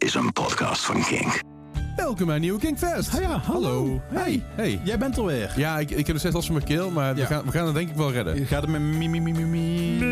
is 0.00 0.14
een 0.14 0.32
podcast 0.32 0.84
van 0.84 1.02
Kink. 1.04 1.40
Welkom 1.96 2.26
bij 2.26 2.34
een 2.34 2.40
nieuwe 2.40 2.58
Kingfest. 2.58 3.18
Ja, 3.18 3.38
hallo. 3.38 4.00
Hey. 4.12 4.42
Hey. 4.54 4.80
Jij 4.84 4.98
bent 4.98 5.16
er 5.16 5.24
weer. 5.24 5.52
Ja, 5.56 5.78
ik, 5.78 5.90
ik 5.90 5.96
heb 5.96 6.06
nog 6.08 6.18
steeds 6.18 6.34
last 6.34 6.46
van 6.46 6.54
mijn 6.56 6.66
keel, 6.66 6.90
maar 6.90 7.14
we, 7.14 7.20
Ja. 7.20 7.26
gaan, 7.26 7.44
we 7.44 7.50
gaan 7.50 7.64
het 7.66 7.74
denk 7.74 7.88
ik 7.90 7.96
wel 7.96 8.12
redden. 8.12 8.34
Je 8.38 8.44
gaat 8.46 8.60
het 8.62 8.70
met 8.70 8.80
mi, 8.80 9.08
mi, 9.08 9.20
mi, 9.20 9.32
mi, 9.32 9.44
mi. 9.44 9.98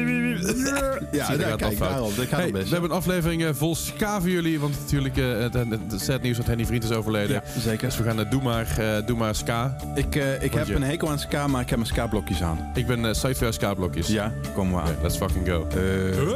Ja, 1.12 1.28
dat 1.28 1.40
ja 1.40 1.46
gaat 1.46 1.46
wel 1.46 1.56
kijk, 1.56 1.76
fout. 1.76 1.78
daarom. 1.90 2.12
Dat 2.16 2.26
gaat 2.26 2.30
Hey, 2.30 2.42
het 2.42 2.52
we 2.52 2.58
best. 2.58 2.70
hebben 2.70 2.90
een 2.90 2.96
aflevering 2.96 3.44
eh, 3.44 3.50
vol 3.52 3.74
ska 3.76 4.20
voor 4.20 4.30
jullie, 4.30 4.60
want 4.60 4.74
natuurlijk 4.80 5.16
eh, 5.16 5.38
het, 5.38 5.54
het, 5.54 5.68
het 5.90 6.00
sad 6.00 6.22
nieuws 6.22 6.36
dat 6.36 6.46
Henny 6.46 6.66
Vriend 6.66 6.84
is 6.84 6.90
overleden. 6.92 7.34
Ja, 7.34 7.60
zeker. 7.60 7.86
Dus 7.88 7.96
we 7.98 8.04
gaan 8.04 8.16
naar 8.16 8.30
Doe 8.30 8.42
maar, 8.42 8.78
eh, 8.78 9.06
Doe 9.06 9.16
maar 9.16 9.34
ska. 9.34 9.76
Ik, 9.94 10.16
eh, 10.16 10.42
ik 10.42 10.52
heb 10.52 10.66
je- 10.66 10.74
een 10.74 10.82
hekel 10.82 11.10
aan 11.10 11.18
ska, 11.18 11.46
maar 11.46 11.60
ik 11.60 11.68
heb 11.68 11.78
mijn 11.78 11.90
ska-blokjes 11.90 12.42
aan. 12.42 12.70
Ik 12.74 12.86
ben 12.86 13.04
uh, 13.04 13.12
Sidefair 13.12 13.52
ska 13.52 13.74
blokjes. 13.74 14.06
Ja, 14.08 14.32
komen 14.54 14.74
we 14.74 14.80
aan. 14.80 14.88
Oké, 14.90 15.02
let's 15.02 15.16
fucking 15.16 15.48
go. 15.48 15.66
Eh, 15.70 15.76
Sinds 16.14 16.32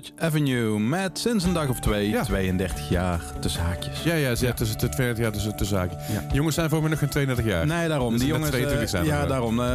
mij. 0.00 0.10
Voltage 0.10 0.26
Avenue 0.26 0.78
met 0.80 1.18
sinds 1.18 1.44
een 1.44 1.52
dag 1.52 1.68
of 1.68 1.80
twee, 1.80 2.08
Ja. 2.08 2.22
32 2.24 2.88
jaar 2.88 3.20
tussen 3.40 3.62
haakjes. 3.62 4.02
Ja, 4.02 4.14
ja, 4.14 4.34
ze 4.34 4.52
tussen 4.54 4.78
de 4.78 4.88
32 4.88 5.22
jaar 5.24 5.32
tussen 5.32 5.56
de 5.56 5.64
zaken. 5.64 5.98
Ja. 6.12 6.24
Jongens 6.32 6.54
zijn 6.54 6.68
voor 6.68 6.80
mij 6.80 6.90
nog 6.90 6.98
geen 6.98 7.08
32 7.08 7.46
jaar. 7.52 7.66
Nee, 7.66 7.88
daarom. 7.88 8.10
Dus 8.10 8.20
die 8.20 8.28
jongens, 8.28 8.50
22 8.50 8.82
eh, 8.84 8.90
zijn 8.90 9.04
ja, 9.04 9.26
daarom. 9.26 9.60
eh, 9.60 9.66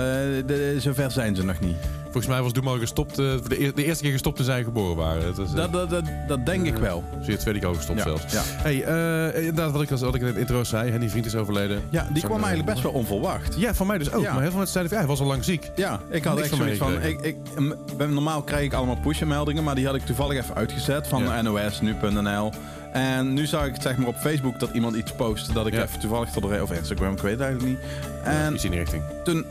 de, 0.46 0.76
zover 0.78 1.12
zijn 1.12 1.36
ze 1.36 1.44
nog 1.46 1.60
niet. 1.60 1.76
Volgens 2.12 2.28
mij 2.28 2.42
was 2.42 2.54
Doe 2.54 2.64
maar 2.64 2.78
gestopt, 2.78 3.12
eh, 3.20 3.26
de, 3.48 3.72
de 3.76 3.84
eerste 3.86 4.04
keer 4.04 4.12
gestopt 4.12 4.36
toen 4.36 4.46
zij 4.46 4.64
geboren 4.64 4.96
waren. 4.96 5.36
Dat, 5.36 5.48
eh, 5.50 5.56
Dat, 5.56 5.72
dat, 5.72 5.90
dat, 5.90 6.04
dat 6.28 6.46
denk 6.46 6.66
ik 6.66 6.76
wel. 6.78 7.04
zie 7.12 7.26
je 7.26 7.32
het 7.32 7.40
tweede 7.40 7.60
keer 7.60 7.68
al 7.70 7.74
gestopt 7.76 7.98
Ja, 7.98 8.04
zelfs. 8.04 8.34
ja. 8.34 8.42
Hey, 8.46 8.84
eh, 8.84 9.38
inderdaad, 9.40 9.72
wat 9.72 9.82
ik, 9.82 9.92
als- 9.92 10.02
wat 10.02 10.16
ik 10.16 10.22
in 10.22 10.28
het 10.28 10.36
intro 10.36 10.64
zei, 10.64 10.92
Henny 10.92 11.10
Vriend 11.10 11.26
is 11.26 11.36
overleden. 11.36 11.82
Ja, 11.90 12.08
die 12.14 12.24
kwam 12.24 12.38
eigenlijk 12.44 12.66
best 12.72 12.82
wel 12.84 12.92
onverwacht. 12.92 13.56
Ja, 13.58 13.74
van 13.74 13.88
mij 13.88 13.98
dus 13.98 14.12
ook. 14.12 14.22
Ja. 14.24 14.32
Maar 14.32 14.42
heel 14.42 14.50
veel 14.50 14.58
mensen 14.60 14.74
zeiden 14.74 14.94
ja, 14.94 15.00
hij 15.00 15.08
was 15.08 15.20
al 15.20 15.26
lang 15.28 15.44
ziek. 15.44 15.72
Ja, 15.76 16.00
ik 16.10 16.24
had 16.24 16.40
echt 16.40 16.56
zoiets 16.56 16.78
van... 16.78 17.02
Ik, 17.02 17.22
ik, 17.22 17.36
normaal 17.98 18.42
krijg 18.42 18.64
ik 18.66 18.74
allemaal 18.74 18.98
push-meldingen, 18.98 19.64
maar 19.64 19.76
die 19.76 19.86
had 19.86 19.96
ik 19.96 20.06
toevallig 20.06 20.38
even 20.38 20.56
uitgezet 20.56 21.08
van 21.08 21.24
Ja. 21.24 21.42
NOS, 21.42 21.82
nu.nl. 21.82 22.52
En 22.94 23.34
nu 23.34 23.46
zag 23.46 23.66
ik 23.66 23.76
zeg 23.82 23.98
maar 23.98 24.08
op 24.08 24.16
Facebook 24.16 24.60
dat 24.60 24.70
iemand 24.74 24.96
iets 24.96 25.12
postte 25.12 25.54
dat 25.54 25.68
ik 25.68 25.74
Ja. 25.74 25.84
even 25.84 26.00
toevallig 26.00 26.30
tot 26.30 26.44
de 26.44 26.60
of 26.62 26.72
Instagram, 26.72 27.14
ik 27.14 27.20
weet 27.20 27.32
het 27.32 27.42
eigenlijk 27.42 27.72
niet. 27.72 27.90
En 28.24 28.54
Iets 28.54 28.64
in 28.64 28.72
die 28.72 28.80
richting. 28.80 29.04
toen 29.24 29.46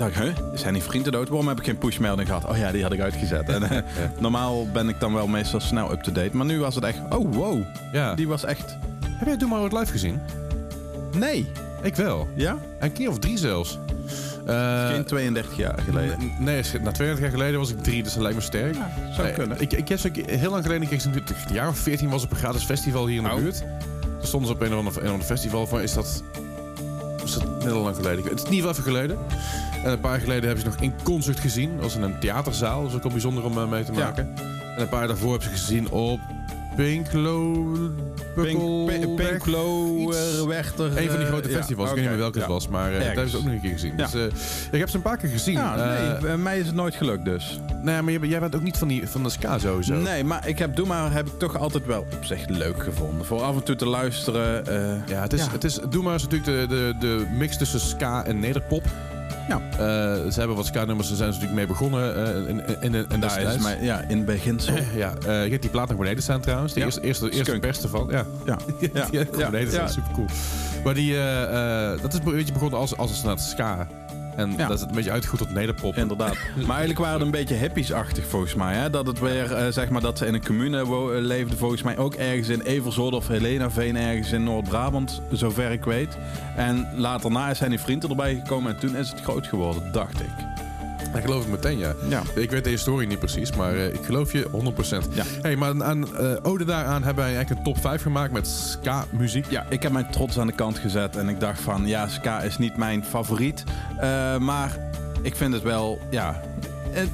dacht 0.00 0.16
ik, 0.16 0.22
huh, 0.22 0.32
zijn 0.54 0.74
die 0.74 0.82
vrienden 0.82 1.12
dood? 1.12 1.28
Waarom 1.28 1.48
heb 1.48 1.58
ik 1.58 1.64
geen 1.64 1.78
push-melding 1.78 2.28
gehad? 2.28 2.44
Oh 2.44 2.56
ja, 2.56 2.72
die 2.72 2.82
had 2.82 2.92
ik 2.92 3.00
uitgezet. 3.00 3.48
En, 3.48 3.62
eh, 3.70 3.78
Normaal 4.18 4.66
ben 4.72 4.88
ik 4.88 5.00
dan 5.00 5.14
wel 5.14 5.26
meestal 5.26 5.60
snel 5.60 5.92
up-to-date, 5.92 6.36
maar 6.36 6.46
nu 6.46 6.58
was 6.58 6.74
het 6.74 6.84
echt, 6.84 6.98
oh 7.10 7.34
wow, 7.34 7.62
Ja. 7.92 8.14
die 8.14 8.28
was 8.28 8.44
echt... 8.44 8.76
Heb 9.06 9.28
jij 9.28 9.36
Doe 9.36 9.48
maar 9.48 9.62
live 9.62 9.92
gezien? 9.92 10.20
Nee. 11.16 11.50
Ik 11.82 11.94
wel. 11.96 12.28
Ja? 12.34 12.56
Een 12.80 12.92
keer 12.92 13.08
of 13.08 13.18
drie 13.18 13.38
zelfs. 13.38 13.78
Eh, 14.46 14.88
Geen 14.88 15.04
32 15.04 15.56
jaar 15.56 15.78
geleden. 15.84 16.16
Nee, 16.38 16.62
na 16.82 16.90
32 16.92 17.18
jaar 17.20 17.30
geleden 17.30 17.58
was 17.58 17.70
ik 17.70 17.82
drie, 17.82 18.02
dus 18.02 18.12
dat 18.12 18.22
lijkt 18.22 18.36
me 18.36 18.42
sterk. 18.44 18.76
zou 19.14 19.28
Eh, 19.28 19.34
kunnen. 19.34 19.60
Ik, 19.60 19.72
ik 19.72 19.88
heb 19.88 19.98
heel 20.26 20.50
lang 20.50 20.62
geleden, 20.62 20.90
ik 20.90 21.04
een 21.04 21.22
jaar 21.52 21.68
of 21.68 21.78
14 21.78 22.08
was 22.10 22.24
op 22.24 22.30
een 22.30 22.36
gratis 22.36 22.62
festival 22.64 23.06
hier 23.06 23.16
in 23.16 23.22
de 23.24 23.30
Oh. 23.30 23.36
buurt. 23.36 23.58
Toen 24.00 24.28
stonden 24.28 24.48
ze 24.48 24.54
op 24.54 24.60
een 24.60 24.72
of 24.72 24.78
ander, 24.78 24.96
een 24.96 25.04
of 25.06 25.10
ander 25.12 25.26
festival. 25.26 25.66
Van, 25.66 25.80
is 25.80 25.92
dat, 25.94 26.22
is 27.24 27.32
dat 27.34 27.44
heel 27.62 27.80
lang 27.82 27.96
geleden? 27.96 28.24
Het 28.24 28.42
is 28.42 28.48
niet 28.48 28.62
wel 28.62 28.70
even 28.70 28.82
geleden. 28.82 29.18
En 29.84 29.90
een 29.90 30.00
paar 30.00 30.10
jaar 30.10 30.20
geleden 30.20 30.44
hebben 30.44 30.60
ze 30.64 30.70
nog 30.70 30.80
in 30.80 30.92
concert 31.02 31.40
gezien. 31.40 31.70
Dat 31.74 31.82
was 31.82 31.96
in 31.96 32.02
een 32.02 32.18
theaterzaal. 32.18 32.80
Dat 32.80 32.90
is 32.90 32.96
ook 32.96 33.02
wel 33.02 33.12
bijzonder 33.12 33.44
om 33.44 33.58
eh, 33.58 33.68
mee 33.68 33.84
te 33.84 33.92
Ja. 33.92 33.98
maken. 33.98 34.32
En 34.76 34.82
een 34.82 34.88
paar 34.88 34.98
jaar 34.98 35.08
daarvoor 35.08 35.30
hebben 35.30 35.48
ze 35.48 35.54
gezien 35.54 35.90
op 35.90 36.20
Pinklo... 36.76 37.62
Pink, 38.34 38.86
Pink, 38.86 39.16
Pinklo, 39.16 39.96
iets. 39.96 40.16
eh. 40.16 40.42
Een 40.46 40.64
van 40.64 40.96
die 40.96 41.06
eh, 41.06 41.26
grote 41.26 41.48
ja, 41.50 41.56
festivals. 41.56 41.88
ik 41.88 41.94
weet 41.94 42.04
niet 42.04 42.10
meer 42.10 42.18
welke 42.20 42.38
ja. 42.38 42.44
het 42.44 42.52
was, 42.52 42.68
maar 42.68 42.90
daar 42.90 43.00
Ergens. 43.00 43.14
hebben 43.14 43.30
ze 43.30 43.36
ook 43.36 43.44
nog 43.44 43.52
een 43.52 43.60
keer 43.60 43.70
gezien. 43.70 43.92
Ja. 43.96 44.06
Dus, 44.06 44.30
ik 44.70 44.78
heb 44.78 44.88
ze 44.88 44.96
een 44.96 45.02
paar 45.02 45.16
keer 45.16 45.28
gezien. 45.30 45.56
Eh, 45.56 46.20
nee, 46.22 46.36
mij 46.36 46.58
is 46.58 46.66
het 46.66 46.74
nooit 46.74 46.94
gelukt 46.94 47.24
dus. 47.24 47.60
nou 47.82 47.90
ja, 47.90 48.02
maar 48.18 48.26
jij, 48.26 48.40
bent 48.40 48.54
ook 48.54 48.62
niet 48.62 48.76
van, 48.76 48.88
die, 48.88 49.08
van 49.08 49.22
de 49.22 49.30
ska 49.30 49.58
sowieso. 49.58 49.94
Nee, 49.94 50.24
maar 50.24 50.48
ik 50.48 50.58
heb 50.58 50.76
Doe 50.76 50.86
Maar 50.86 51.12
heb 51.12 51.26
ik 51.26 51.38
toch 51.38 51.58
altijd 51.58 51.86
wel 51.86 52.00
op 52.00 52.24
zich 52.24 52.48
leuk 52.48 52.82
gevonden. 52.82 53.26
Voor 53.26 53.42
af 53.42 53.54
en 53.54 53.62
toe 53.62 53.76
te 53.76 53.86
luisteren. 53.86 54.64
Ja, 55.06 55.20
het 55.22 55.32
is, 55.32 55.46
Het 55.46 55.64
is, 55.64 55.78
Doe 55.90 56.02
maar 56.02 56.14
is 56.14 56.22
natuurlijk 56.26 56.68
de, 56.70 56.76
de, 56.76 56.94
de 57.00 57.26
mix 57.38 57.56
tussen 57.56 57.80
ska 57.80 58.24
en 58.24 58.38
nederpop. 58.38 58.84
Ja. 59.50 59.60
Eh, 59.72 60.30
ze 60.30 60.38
hebben 60.38 60.56
wat 60.56 60.66
ska-nummers, 60.66 61.08
daar 61.08 61.16
zijn 61.16 61.32
ze 61.32 61.38
natuurlijk 61.40 61.66
mee 61.68 61.76
begonnen 61.78 62.26
eh, 62.26 62.48
in, 62.48 62.62
in, 62.80 62.94
in, 62.94 63.06
in 63.08 63.20
daar 63.20 63.40
is 63.54 63.62
mijn, 63.62 63.84
ja, 63.84 64.00
in 64.08 64.24
beginsel. 64.24 64.74
Ja, 64.96 65.12
eh, 65.26 65.44
je 65.44 65.50
hebt 65.50 65.62
die 65.62 65.70
plaat 65.70 65.88
nog 65.88 65.98
beneden 65.98 66.22
staan 66.22 66.40
trouwens. 66.40 66.72
De 66.72 66.78
Ja. 66.80 66.84
eerste, 66.86 67.00
eerste, 67.02 67.30
eerste 67.30 67.58
beste 67.58 67.88
van. 67.88 68.08
Ja, 68.10 68.24
Ja, 68.46 68.56
ja, 69.10 69.24
beneden 69.50 69.72
staan. 69.72 69.84
ja. 69.84 69.90
Super 69.90 70.10
cool. 70.12 70.26
Maar 70.84 70.94
die, 70.94 71.14
eh, 71.16 71.92
eh, 71.92 72.00
dat 72.02 72.12
is 72.12 72.18
een 72.24 72.32
beetje 72.32 72.52
begonnen 72.52 72.78
als, 72.78 72.96
als 72.96 73.24
een 73.24 73.38
ska 73.38 73.86
En 74.36 74.50
Ja. 74.56 74.66
dat 74.66 74.74
is 74.74 74.80
het 74.80 74.88
een 74.88 74.96
beetje 74.96 75.10
uitgegoed 75.10 75.38
tot 75.38 75.52
nederpop. 75.54 75.96
Inderdaad. 75.96 76.36
Maar 76.56 76.68
eigenlijk 76.76 76.98
waren 76.98 77.14
het 77.14 77.22
een 77.22 77.30
beetje 77.30 77.54
hippies-achtig 77.54 78.26
volgens 78.26 78.54
mij. 78.54 78.74
Hè? 78.74 78.90
Dat 78.90 79.06
het 79.06 79.18
weer, 79.20 79.52
eh, 79.54 79.72
zeg 79.72 79.88
maar, 79.88 80.00
dat 80.00 80.18
ze 80.18 80.26
in 80.26 80.34
een 80.34 80.44
commune 80.44 80.80
eh, 80.80 81.06
leefden. 81.20 81.58
Volgens 81.58 81.82
mij 81.82 81.96
ook 81.98 82.14
ergens 82.14 82.48
in 82.48 82.60
Everzoord 82.60 83.14
of 83.14 83.28
Helenaveen, 83.28 83.96
ergens 83.96 84.32
in 84.32 84.44
Noord-Brabant, 84.44 85.22
zover 85.32 85.70
ik 85.70 85.84
weet. 85.84 86.16
En 86.56 86.88
later 86.96 87.30
na 87.30 87.54
zijn 87.54 87.70
die 87.70 87.80
vrienden 87.80 88.10
erbij 88.10 88.34
gekomen 88.34 88.72
en 88.74 88.78
toen 88.80 88.96
is 88.96 89.10
het 89.10 89.20
groot 89.20 89.46
geworden, 89.46 89.92
dacht 89.92 90.20
ik. 90.20 90.28
Dat 91.14 91.20
geloof 91.22 91.44
ik 91.44 91.50
meteen, 91.50 91.78
ja. 91.78 91.94
Ja. 92.08 92.22
Ik 92.34 92.50
weet 92.50 92.64
de 92.64 92.70
historie 92.70 93.08
niet 93.08 93.18
precies, 93.18 93.52
maar 93.56 93.74
eh, 93.74 93.86
ik 93.86 94.04
geloof 94.04 94.32
je 94.32 94.46
100%. 94.50 95.14
Ja. 95.14 95.24
Hey, 95.42 95.56
maar 95.56 95.84
aan 95.84 96.16
eh, 96.16 96.36
ode 96.42 96.64
daaraan 96.64 97.02
hebben 97.02 97.24
wij 97.24 97.34
eigenlijk 97.34 97.58
een 97.66 97.72
top 97.72 97.82
5 97.82 98.02
gemaakt 98.02 98.32
met 98.32 98.46
ska-muziek. 98.46 99.46
Ja, 99.50 99.66
ik 99.68 99.82
heb 99.82 99.92
mijn 99.92 100.10
trots 100.10 100.38
aan 100.38 100.46
de 100.46 100.52
kant 100.52 100.78
gezet 100.78 101.16
en 101.16 101.28
ik 101.28 101.40
dacht 101.40 101.60
van, 101.60 101.86
ja, 101.86 102.08
ska 102.08 102.40
is 102.40 102.58
niet 102.58 102.76
mijn 102.76 103.04
favoriet. 103.04 103.64
Eh, 103.98 104.38
maar 104.38 104.78
ik 105.22 105.36
vind 105.36 105.52
het 105.52 105.62
wel, 105.62 105.98
ja, 106.10 106.40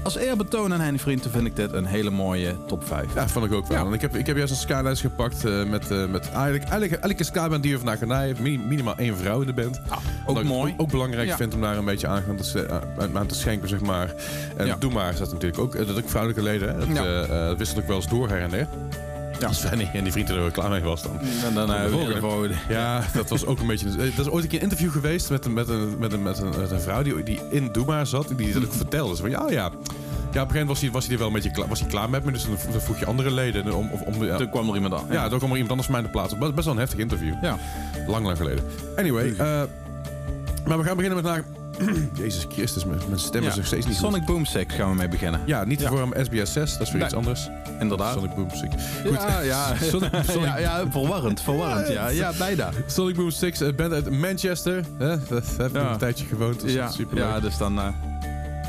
als 0.02 0.16
eerbetoon 0.16 0.72
aan 0.72 0.80
Henny 0.80 0.98
Vrienden 0.98 1.30
vind 1.30 1.46
ik 1.46 1.56
dit 1.56 1.72
een 1.72 1.84
hele 1.86 2.10
mooie 2.10 2.56
top 2.66 2.84
5. 2.86 3.14
Ja, 3.14 3.28
vond 3.28 3.46
ik 3.46 3.52
ook 3.52 3.66
wel. 3.66 3.78
Ja. 3.78 3.86
En 3.86 3.92
ik, 3.92 4.00
heb, 4.00 4.16
ik 4.16 4.26
heb 4.26 4.36
juist 4.36 4.50
een 4.52 4.58
ska-lijst 4.58 5.00
gepakt 5.00 5.44
eh, 5.44 5.64
met, 5.64 5.90
eh, 5.90 6.06
met 6.06 6.30
eigenlijk, 6.30 6.64
eigenlijk 6.64 6.92
elke 7.02 7.24
ska-band 7.24 7.62
die 7.62 7.72
we 7.72 7.78
vandaag 7.78 7.98
gaan 7.98 8.08
draaien, 8.08 8.26
heeft 8.28 8.40
mini- 8.40 8.64
minimaal 8.68 8.96
één 8.96 9.16
vrouw 9.16 9.40
in 9.40 9.46
de 9.46 9.52
band. 9.52 9.80
ook 9.90 9.98
Omdat 10.26 10.42
ik 10.42 10.48
mooi. 10.48 10.70
het 10.72 10.80
Ook 10.80 10.90
belangrijk 10.90 11.28
Ja. 11.28 11.36
vind 11.36 11.54
om 11.54 11.60
daar 11.60 11.76
een 11.76 11.84
beetje 11.84 12.06
aan, 12.06 12.22
te, 12.52 12.68
aan, 12.98 13.18
aan 13.18 13.26
te 13.26 13.34
schenken, 13.34 13.68
zeg 13.68 13.80
maar. 13.80 14.14
En 14.56 14.66
Ja. 14.66 14.76
Doe 14.78 14.92
maar 14.92 15.14
staat 15.14 15.32
natuurlijk 15.32 15.60
ook. 15.62 15.74
eh, 15.74 15.86
Dat 15.86 15.96
ook 15.96 16.08
vrouwelijke 16.08 16.42
leden. 16.44 16.68
hè. 16.68 16.78
Dat, 16.78 16.88
Ja. 17.28 17.56
wisselt 17.56 17.78
ook 17.78 17.86
wel 17.86 17.96
eens 17.96 18.08
door 18.08 18.28
her 18.28 18.40
en 18.40 18.50
der. 18.50 18.66
Ja. 19.40 19.46
Als 19.46 19.58
Fanny 19.58 19.90
en 19.92 20.02
die 20.02 20.12
vrienden 20.12 20.36
er 20.44 20.50
klaar 20.50 20.70
mee 20.70 20.80
was 20.80 21.02
dan. 21.02 21.18
En 21.44 21.54
dan 21.54 21.72
eh, 21.72 21.82
de 21.84 21.96
weer 21.96 22.06
de 22.14 22.20
volgende. 22.20 22.54
Ja, 22.68 23.02
dat 23.14 23.28
was 23.28 23.46
ook 23.46 23.60
een 23.60 23.66
beetje... 23.66 23.88
eh, 23.88 24.16
Dat 24.16 24.26
is 24.26 24.32
ooit 24.32 24.42
een 24.44 24.50
keer 24.50 24.58
een 24.58 24.64
interview 24.64 24.90
geweest 24.90 25.30
met 25.30 25.44
een, 25.44 25.52
met 25.52 25.68
een, 25.68 25.98
met 25.98 26.12
een, 26.12 26.22
met 26.22 26.38
een, 26.38 26.48
met 26.58 26.70
een 26.70 26.80
vrouw 26.80 27.02
die, 27.02 27.22
die 27.22 27.40
in 27.50 27.68
Doema 27.72 28.04
zat. 28.04 28.28
Die 28.36 28.52
dat 28.52 28.64
ook 28.64 28.72
vertelde. 28.72 29.14
Ze 29.16 29.20
van, 29.20 29.30
ja, 29.30 29.44
ja. 29.50 29.70
Ja, 30.32 30.42
op 30.42 30.48
een 30.48 30.54
gegeven 30.54 30.66
moment 30.66 30.68
was 30.68 30.80
hij, 30.80 30.90
was 30.90 31.04
hij 31.04 31.12
er 31.12 31.18
wel 31.18 31.26
een 31.28 31.32
beetje 31.34 31.50
klaar, 31.50 31.68
was 31.68 31.80
hij 31.80 31.88
klaar 31.88 32.10
met 32.10 32.24
me. 32.24 32.32
Dus 32.32 32.44
dan, 32.72 32.80
vroeg 32.80 32.98
je 32.98 33.06
andere 33.06 33.30
leden 33.30 33.74
om... 33.74 33.90
Om 34.06 34.24
ja, 34.24 34.36
Toen 34.36 34.50
kwam 34.50 34.68
er 34.68 34.74
iemand 34.74 34.94
aan. 34.94 35.06
ja, 35.10 35.28
toen 35.28 35.38
kwam 35.38 35.50
er 35.50 35.54
iemand 35.56 35.70
anders 35.70 35.88
mij 35.88 35.98
in 35.98 36.04
de 36.06 36.10
plaats. 36.12 36.38
Best 36.38 36.54
best 36.54 36.64
wel 36.64 36.74
een 36.74 36.80
heftig 36.80 36.98
interview. 36.98 37.34
Ja. 37.42 37.58
Lang, 38.06 38.24
lang 38.24 38.36
geleden. 38.36 38.64
Anyway, 38.96 39.30
eh, 39.38 39.62
maar 40.66 40.78
we 40.78 40.84
gaan 40.84 40.96
beginnen 40.96 41.22
met 41.22 41.24
naar... 41.32 41.44
Jezus 42.22 42.46
Christus, 42.48 42.84
mijn, 42.84 43.00
mijn 43.08 43.20
stem 43.20 43.42
is 43.42 43.48
Ja. 43.50 43.56
nog 43.56 43.66
steeds 43.66 43.86
niet 43.86 43.98
goed. 43.98 44.04
Sonic 44.12 44.26
Boom 44.26 44.44
6 44.44 44.64
gaan 44.68 44.90
we 44.90 44.96
mee 44.96 45.08
beginnen. 45.08 45.40
Ja, 45.46 45.64
niet 45.64 45.78
de 45.78 45.84
Ja. 45.84 45.90
vorm 45.90 46.14
SBS 46.22 46.52
6. 46.52 46.72
Dat 46.72 46.80
is 46.80 46.88
weer 46.92 46.94
Nee. 46.96 47.04
iets 47.04 47.14
anders. 47.14 47.48
Inderdaad. 47.80 48.14
Sonic 48.14 48.34
Boom 48.34 48.50
6. 48.50 48.60
Goed. 49.04 49.12
Ja, 49.12 49.40
ja. 49.52 49.74
Sonic, 49.82 50.10
Sonic, 50.30 50.44
ja, 50.44 50.58
ja, 50.58 50.84
verwarrend, 50.90 51.40
verwarrend. 51.40 51.88
Ja, 51.88 52.08
ja 52.08 52.32
bijna. 52.38 52.70
Sonic 52.86 53.16
Boom 53.16 53.30
6, 53.30 53.60
een 53.60 53.74
band 53.76 53.92
uit 53.92 54.10
Manchester. 54.10 54.84
Hè? 54.98 55.08
Dat 55.28 55.44
heb 55.56 55.66
ik 55.68 55.76
Ja. 55.76 55.90
een 55.92 55.98
tijdje 55.98 56.24
gewoond. 56.26 56.60
Dus 56.60 56.72
Ja, 56.72 56.90
super 56.90 57.16
ja, 57.18 57.40
dus 57.40 57.58
dan... 57.58 57.78
eh, 57.78 57.86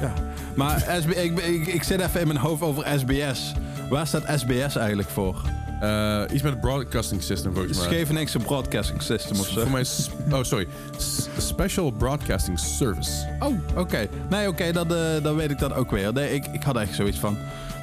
ja. 0.02 0.14
Maar 0.56 0.86
SB, 1.02 1.10
ik, 1.10 1.40
ik, 1.40 1.68
ik 1.68 1.84
zit 1.84 2.00
even 2.02 2.22
in 2.22 2.28
mijn 2.28 2.40
hoofd 2.40 2.62
over 2.62 3.00
SBS. 3.00 3.54
Waar 3.90 4.08
staat 4.08 4.24
SBS 4.40 4.76
eigenlijk 4.76 5.10
voor? 5.10 5.42
Eh, 5.82 6.22
iets 6.34 6.42
met 6.44 6.52
het 6.52 6.62
broadcasting 6.62 7.24
system 7.24 7.54
volgens 7.54 7.78
mij. 7.78 7.86
Scheveningse 7.88 8.40
Broadcasting 8.40 9.02
System 9.02 9.40
of 9.40 9.48
zo. 9.48 9.62
Voor 9.62 9.70
mij 9.72 9.82
is, 9.82 10.10
oh 10.32 10.44
sorry, 10.44 10.68
S- 10.98 11.28
Special 11.38 11.92
Broadcasting 11.92 12.60
Service. 12.60 13.12
Oh, 13.40 13.54
oké. 13.76 14.08
Nee, 14.30 14.48
oké, 14.48 14.72
dat, 14.72 14.92
eh, 14.94 15.00
dan 15.24 15.36
weet 15.36 15.52
ik 15.52 15.60
dat 15.60 15.74
ook 15.74 15.92
weer. 15.92 16.14
Nee, 16.14 16.34
ik, 16.34 16.46
ik 16.52 16.64
had 16.64 16.76
echt 16.78 16.96
zoiets 16.96 17.18
van... 17.18 17.38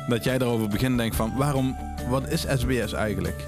Dat 0.08 0.24
jij 0.24 0.38
daarover 0.38 0.68
begint 0.68 0.90
en 0.90 0.96
denkt 0.96 1.16
van... 1.16 1.32
Waarom... 1.36 1.76
Wat 2.08 2.28
is 2.28 2.40
SBS 2.56 2.92
eigenlijk? 2.92 3.44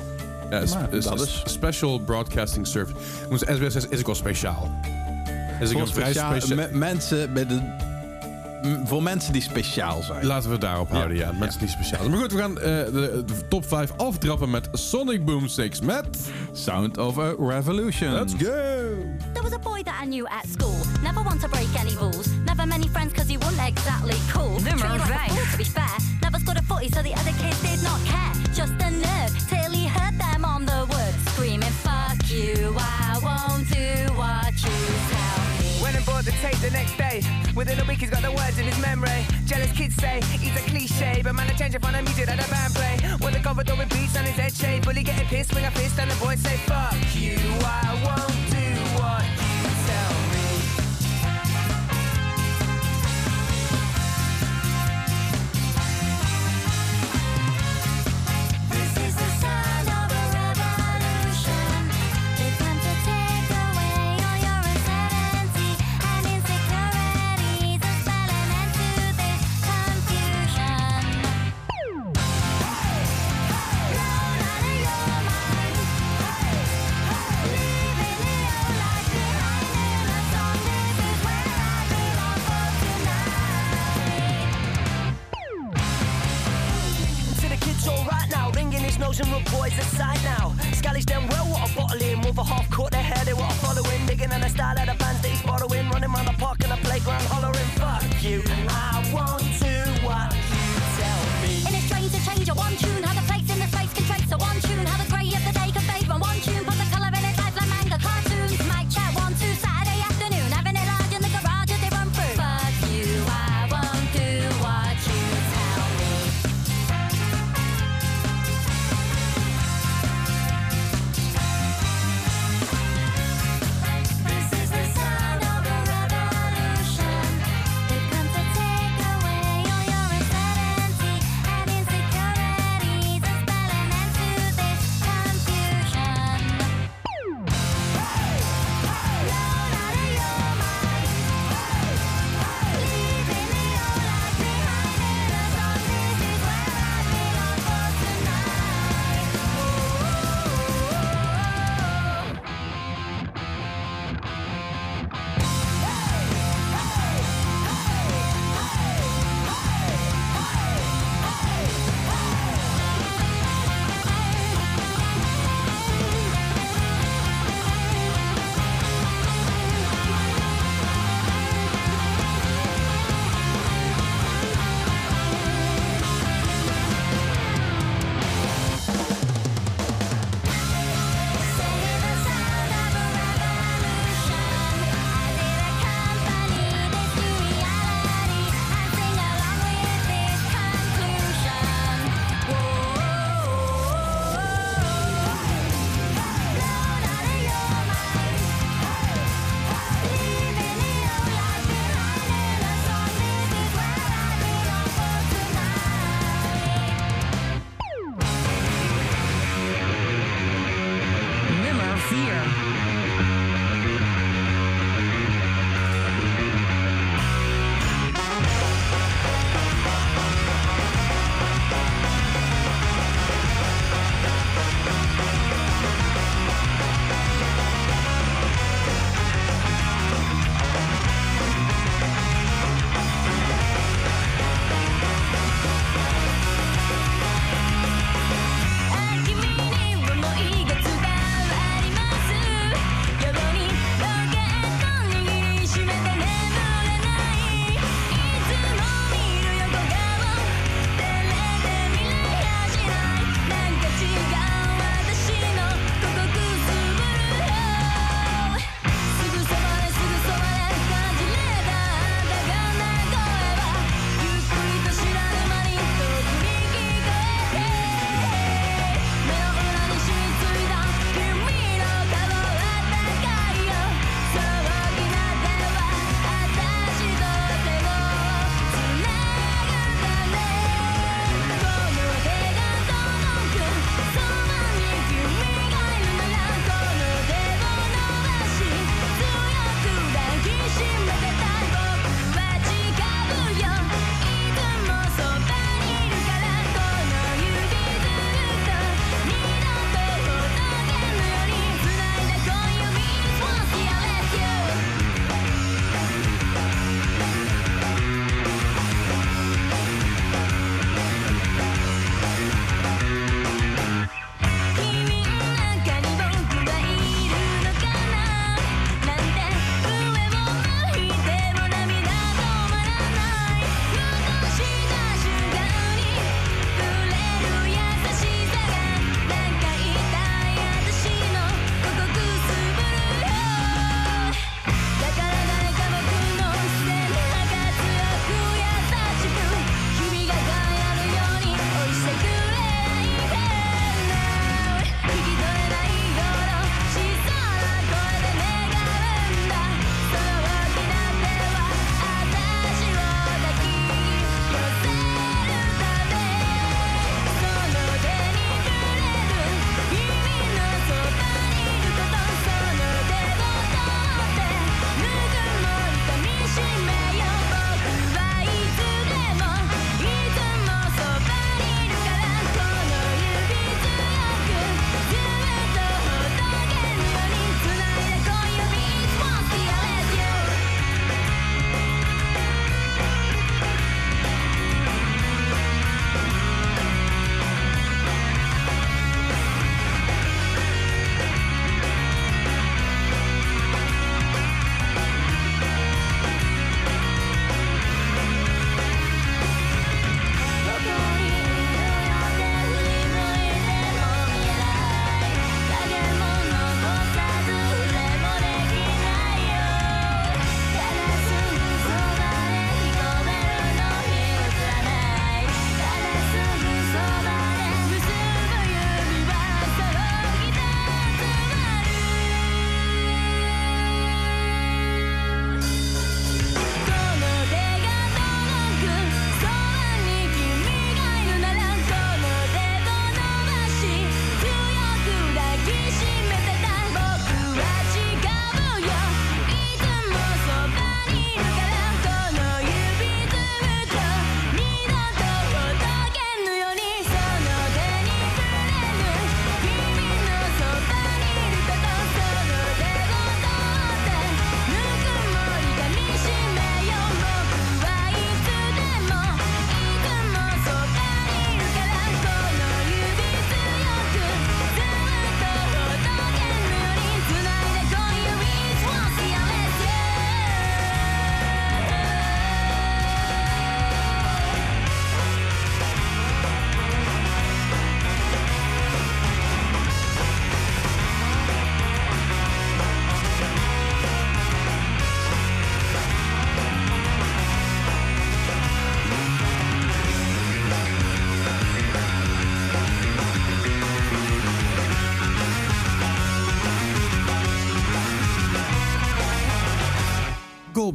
Ja, 0.50 0.62
Maar 0.70 0.90
dat 0.90 1.20
is- 1.20 1.42
Special 1.44 1.98
Broadcasting 1.98 2.66
Service. 2.66 2.96
Zeggen, 3.30 3.56
SBS 3.72 3.86
is 3.88 3.98
ook 3.98 4.06
wel 4.06 4.14
speciaal. 4.14 4.70
Is 5.60 5.74
ook 5.74 5.80
een 5.80 5.86
vrij 5.86 6.04
speciaal- 6.04 6.40
speciaal. 6.40 6.68
me- 6.70 6.76
mensen 6.78 7.32
met 7.32 7.50
een... 7.50 7.72
Voor 8.84 9.02
mensen 9.02 9.32
die 9.32 9.42
speciaal 9.42 10.02
zijn. 10.02 10.26
Laten 10.26 10.46
we 10.46 10.52
het 10.52 10.60
daarop 10.60 10.90
houden, 10.90 11.16
ja. 11.16 11.32
Mensen 11.32 11.60
die 11.60 11.68
speciaal 11.68 11.98
zijn. 12.00 12.10
Maar 12.10 12.20
goed, 12.20 12.32
we 12.32 12.38
gaan 12.38 12.58
eh, 12.58 12.64
de, 12.64 13.22
de 13.26 13.48
top 13.48 13.68
5 13.68 13.92
aftrappen 13.96 14.50
met 14.50 14.68
Sonic 14.72 15.24
Boom 15.24 15.48
6 15.48 15.80
met... 15.80 16.06
Sound 16.52 16.98
of 16.98 17.18
a 17.18 17.34
Revolution. 17.38 18.12
Let's 18.12 18.32
go! 18.32 18.44
There 19.32 19.42
was 19.42 19.52
a 19.52 19.58
boy 19.58 19.82
that 19.82 19.94
I 20.02 20.06
knew 20.06 20.26
at 20.26 20.44
school. 20.58 20.78
Never 21.02 21.22
one 21.22 21.38
to 21.38 21.48
break 21.48 21.68
any 21.78 21.94
rules. 21.94 22.26
Never 22.44 22.66
many 22.66 22.88
friends 22.88 23.12
because 23.12 23.28
he 23.28 23.38
wasn't 23.38 23.68
exactly 23.68 24.16
cool. 24.32 24.60
Nummer 24.60 24.88
like 24.88 25.00
a 25.00 25.12
vijf. 25.12 25.28
fool, 25.28 25.46
to 25.52 25.56
be 25.56 25.64
fair. 25.64 25.96
Never 26.22 26.38
scored 26.38 26.58
a 26.58 26.62
footy 26.62 26.88
so 26.88 27.02
the 27.02 27.14
other 27.14 27.34
kids 27.42 27.60
did 27.62 27.82
not 27.82 28.00
care. 28.04 28.32
Just 28.54 28.72
a 28.72 28.90
nerd 28.90 29.32
till 29.48 29.70
he 29.72 29.86
heard 29.86 30.18
them 30.18 30.44
on 30.44 30.64
the 30.64 30.86
woods 30.88 31.18
screaming, 31.32 31.74
"Fuck 31.84 32.18
you! 32.30 32.74
I 32.78 33.18
won't 33.26 33.68
do 33.68 34.12
what 34.14 34.52
you 34.64 34.76
tell 35.12 35.38
me." 35.58 35.82
Went 35.82 35.96
and 35.96 36.06
bought 36.06 36.24
the 36.24 36.34
tape 36.42 36.58
the 36.60 36.70
next 36.70 36.96
day. 36.96 37.20
Within 37.56 37.80
a 37.80 37.84
week, 37.84 38.00
he's 38.00 38.10
got 38.10 38.20
the 38.20 38.30
words 38.30 38.58
in 38.58 38.66
his 38.66 38.78
memory. 38.82 39.24
Jealous 39.46 39.72
kids 39.72 39.94
say 39.96 40.20
he's 40.38 40.54
a 40.54 40.60
cliche, 40.68 41.22
but 41.24 41.34
man, 41.34 41.48
I 41.48 41.54
change 41.54 41.74
it 41.74 41.82
from 41.82 41.94
the 41.94 42.02
music 42.02 42.26
that 42.26 42.38
the 42.38 42.50
band 42.50 42.74
play. 42.74 42.98
When 43.24 43.32
the 43.32 43.38
cover 43.38 43.64
door 43.64 43.78
with 43.78 43.88
beats 43.88 44.14
on 44.14 44.26
his 44.26 44.36
head 44.36 44.52
shape, 44.52 44.84
bully 44.84 45.02
getting 45.02 45.26
pissed, 45.26 45.52
swing 45.52 45.64
a 45.64 45.70
fist, 45.70 45.98
and 45.98 46.10
the 46.10 46.16
boys 46.22 46.38
say, 46.40 46.58
Fuck 46.68 46.94
you, 47.14 47.38
I 47.64 47.96
won't 48.04 48.45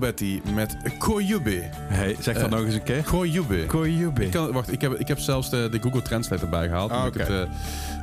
Betty 0.01 0.41
met 0.53 0.77
Koyubi. 0.98 1.62
Hey, 1.74 2.15
zeg 2.20 2.36
dat 2.36 2.43
eh, 2.43 2.50
nog 2.50 2.65
eens 2.65 2.74
een 2.74 2.84
keer. 2.84 3.03
Koyubi. 3.03 3.65
Koyubi. 3.65 4.24
Ik 4.24 4.34
wacht, 4.34 4.72
ik 4.72 4.81
heb, 4.81 4.93
ik 4.93 5.08
heb 5.08 5.20
zelfs 5.20 5.50
de, 5.50 5.67
de 5.72 5.79
Google 5.81 6.01
Translate 6.01 6.41
erbij 6.43 6.67
gehaald. 6.67 6.91
Ah, 6.91 7.05
okay. 7.05 7.41
Eh, 7.41 7.50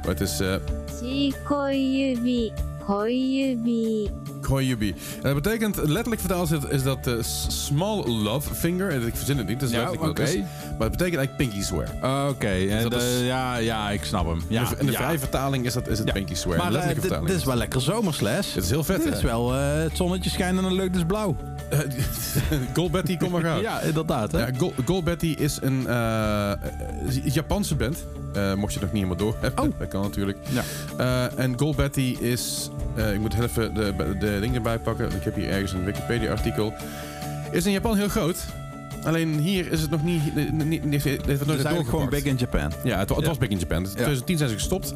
het, 0.06 0.20
is... 0.20 0.40
Eh, 0.40 0.54
uh, 1.02 1.32
koyubi. 1.44 2.52
Koyubi. 2.86 4.10
Koyubi. 4.40 4.94
En 5.22 5.34
dat 5.34 5.42
betekent, 5.42 5.76
letterlijk 5.76 6.20
vertaald 6.20 6.50
is, 6.50 6.58
is 6.68 6.82
dat 6.82 7.10
small 7.48 8.04
love 8.06 8.54
finger. 8.54 8.90
En 8.90 9.06
ik 9.06 9.16
verzin 9.16 9.38
het 9.38 9.46
niet, 9.46 9.60
dat 9.60 9.68
is 9.68 9.74
ja, 9.74 9.80
letterlijk 9.80 10.18
okay. 10.18 10.36
Maar 10.78 10.88
het 10.88 10.96
betekent 10.96 11.16
eigenlijk 11.16 11.36
pinky 11.36 11.62
swear. 11.62 11.88
Ah, 12.00 12.28
oké, 12.28 12.88
dus 12.88 13.18
en 13.18 13.24
ja, 13.24 13.56
ja, 13.56 13.90
ik 13.90 14.04
snap 14.04 14.26
hem. 14.26 14.42
Ja, 14.48 14.74
en 14.78 14.86
de, 14.86 14.92
vrije 14.92 15.18
vertaling 15.18 15.66
is, 15.66 15.72
dat, 15.72 15.88
is 15.88 15.98
het 15.98 16.12
pinky 16.12 16.34
swear. 16.34 16.72
Maar 16.72 16.94
dit 17.24 17.36
is 17.36 17.44
wel 17.44 17.56
lekker 17.56 17.80
zomersles. 17.80 18.54
Het 18.54 18.64
is 18.64 18.70
heel 18.70 18.84
vet, 18.84 19.04
Het 19.04 19.14
is 19.14 19.22
wel, 19.22 19.52
het 19.52 19.96
zonnetje 19.96 20.30
schijnt 20.30 20.58
en 20.58 20.64
een 20.64 20.74
leuk 20.74 20.94
is 20.94 21.04
blauw. 21.04 21.36
Gold 22.74 22.90
Betty, 22.90 23.16
kom 23.16 23.30
maar 23.30 23.42
gaan. 23.42 23.60
Ja, 23.60 23.80
inderdaad. 23.80 24.32
Hè? 24.32 24.38
Ja, 24.38 24.50
Betty 25.04 25.34
is 25.38 25.58
een 25.62 25.86
eh, 25.86 26.50
eh, 26.52 26.58
Japanse 27.24 27.74
band. 27.74 28.04
Eh, 28.34 28.54
mocht 28.54 28.72
je 28.72 28.78
het 28.80 28.92
nog 28.92 29.00
niet 29.00 29.04
helemaal 29.04 29.16
door 29.16 29.36
hebben. 29.40 29.64
Oh. 29.64 29.78
Dat 29.78 29.88
kan 29.88 30.02
natuurlijk. 30.02 30.38
Ja. 30.48 30.62
Eh, 30.98 31.38
en 31.44 31.58
Gold 31.58 31.76
Betty 31.76 32.16
is... 32.20 32.70
eh, 32.94 33.12
ik 33.12 33.20
moet 33.20 33.34
even 33.40 33.74
de, 33.74 33.94
de 34.18 34.38
dingen 34.40 34.54
erbij 34.54 34.78
pakken. 34.78 35.06
Ik 35.16 35.24
heb 35.24 35.34
hier 35.34 35.48
ergens 35.50 35.72
een 35.72 35.84
Wikipedia-artikel. 35.84 36.72
Is 37.50 37.66
in 37.66 37.72
Japan 37.72 37.96
heel 37.96 38.08
groot. 38.08 38.36
Alleen 39.04 39.38
hier 39.38 39.72
is 39.72 39.80
het 39.80 39.90
nog 39.90 40.02
niet... 40.04 40.52
niet, 40.52 40.84
niet, 40.84 41.04
het 41.04 41.26
nooit 41.46 41.64
is 41.64 41.88
gewoon 41.88 42.08
big 42.08 42.24
in 42.24 42.36
Japan. 42.36 42.72
Ja, 42.84 42.98
het, 42.98 43.08
wa- 43.08 43.16
het 43.16 43.26
was 43.26 43.38
big 43.38 43.48
in 43.48 43.58
Japan. 43.58 43.82
In 43.84 43.90
2010 43.90 44.36
zijn 44.38 44.48
ze 44.48 44.54
gestopt. 44.56 44.94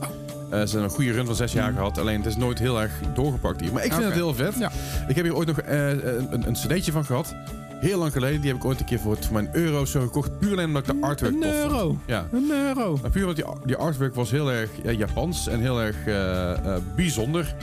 Eh, 0.53 0.59
ze 0.59 0.65
hebben 0.65 0.83
een 0.83 0.91
goede 0.91 1.13
run 1.13 1.27
van 1.27 1.35
zes 1.35 1.53
jaar 1.53 1.73
gehad. 1.73 1.99
Alleen 1.99 2.17
het 2.17 2.27
is 2.27 2.37
nooit 2.37 2.59
heel 2.59 2.81
erg 2.81 2.93
doorgepakt 3.15 3.61
hier. 3.61 3.73
Maar 3.73 3.85
ik 3.85 3.93
vind 3.93 4.05
het 4.05 4.15
heel 4.15 4.35
vet. 4.35 4.55
Ja. 4.59 4.71
Ik 5.09 5.17
heb 5.17 5.25
hier 5.25 5.37
ooit 5.37 5.47
nog 5.47 5.61
eh, 5.61 5.89
een, 5.89 6.47
een, 6.47 6.53
cd'tje 6.53 6.93
van 6.93 7.05
gehad. 7.05 7.35
Heel 7.81 7.99
lang 7.99 8.13
geleden. 8.13 8.41
Die 8.41 8.51
heb 8.51 8.59
ik 8.59 8.65
ooit 8.65 8.81
een 8.81 8.87
keer 8.87 8.99
voor, 8.99 9.15
het, 9.15 9.25
voor 9.25 9.35
mijn 9.35 9.49
euro 9.53 9.85
zo 9.85 10.01
gekocht. 10.01 10.39
Puur 10.39 10.53
alleen 10.53 10.67
omdat 10.67 10.89
ik 10.89 11.01
de 11.01 11.07
artwork 11.07 11.33
Een 11.33 11.41
tof 11.41 11.51
vond. 11.61 11.73
euro. 11.73 11.99
Ja. 12.07 12.27
Een 12.33 12.51
euro. 12.51 12.99
Maar 13.03 13.11
puur 13.11 13.23
omdat 13.23 13.37
die, 13.37 13.45
die 13.65 13.77
artwork 13.77 14.15
was 14.15 14.31
heel 14.31 14.53
erg 14.53 14.71
ja, 14.83 14.91
Japans 14.91 15.49
en 15.49 15.61
heel 15.61 15.81
erg 15.81 16.07
eh, 16.07 16.77
bijzonder. 16.95 17.55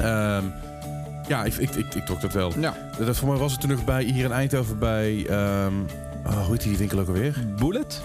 Ehm, 0.00 0.44
ja, 1.28 1.44
ik, 1.44 1.54
ik, 1.54 1.70
ik, 1.70 1.94
ik 1.94 2.04
trok 2.04 2.20
dat 2.20 2.32
wel. 2.32 2.52
Ja. 2.58 2.74
Dat, 2.98 3.16
voor 3.16 3.28
mij 3.28 3.38
was 3.38 3.52
het 3.52 3.60
toen 3.60 3.70
nog 3.70 3.84
bij, 3.84 4.02
hier 4.04 4.24
in 4.24 4.32
Eindhoven 4.32 4.78
bij... 4.78 5.26
oh, 6.26 6.44
hoe 6.44 6.50
heet 6.50 6.62
die 6.62 6.76
winkel 6.76 6.98
ook 6.98 7.08
alweer? 7.08 7.46
Bullet? 7.56 8.00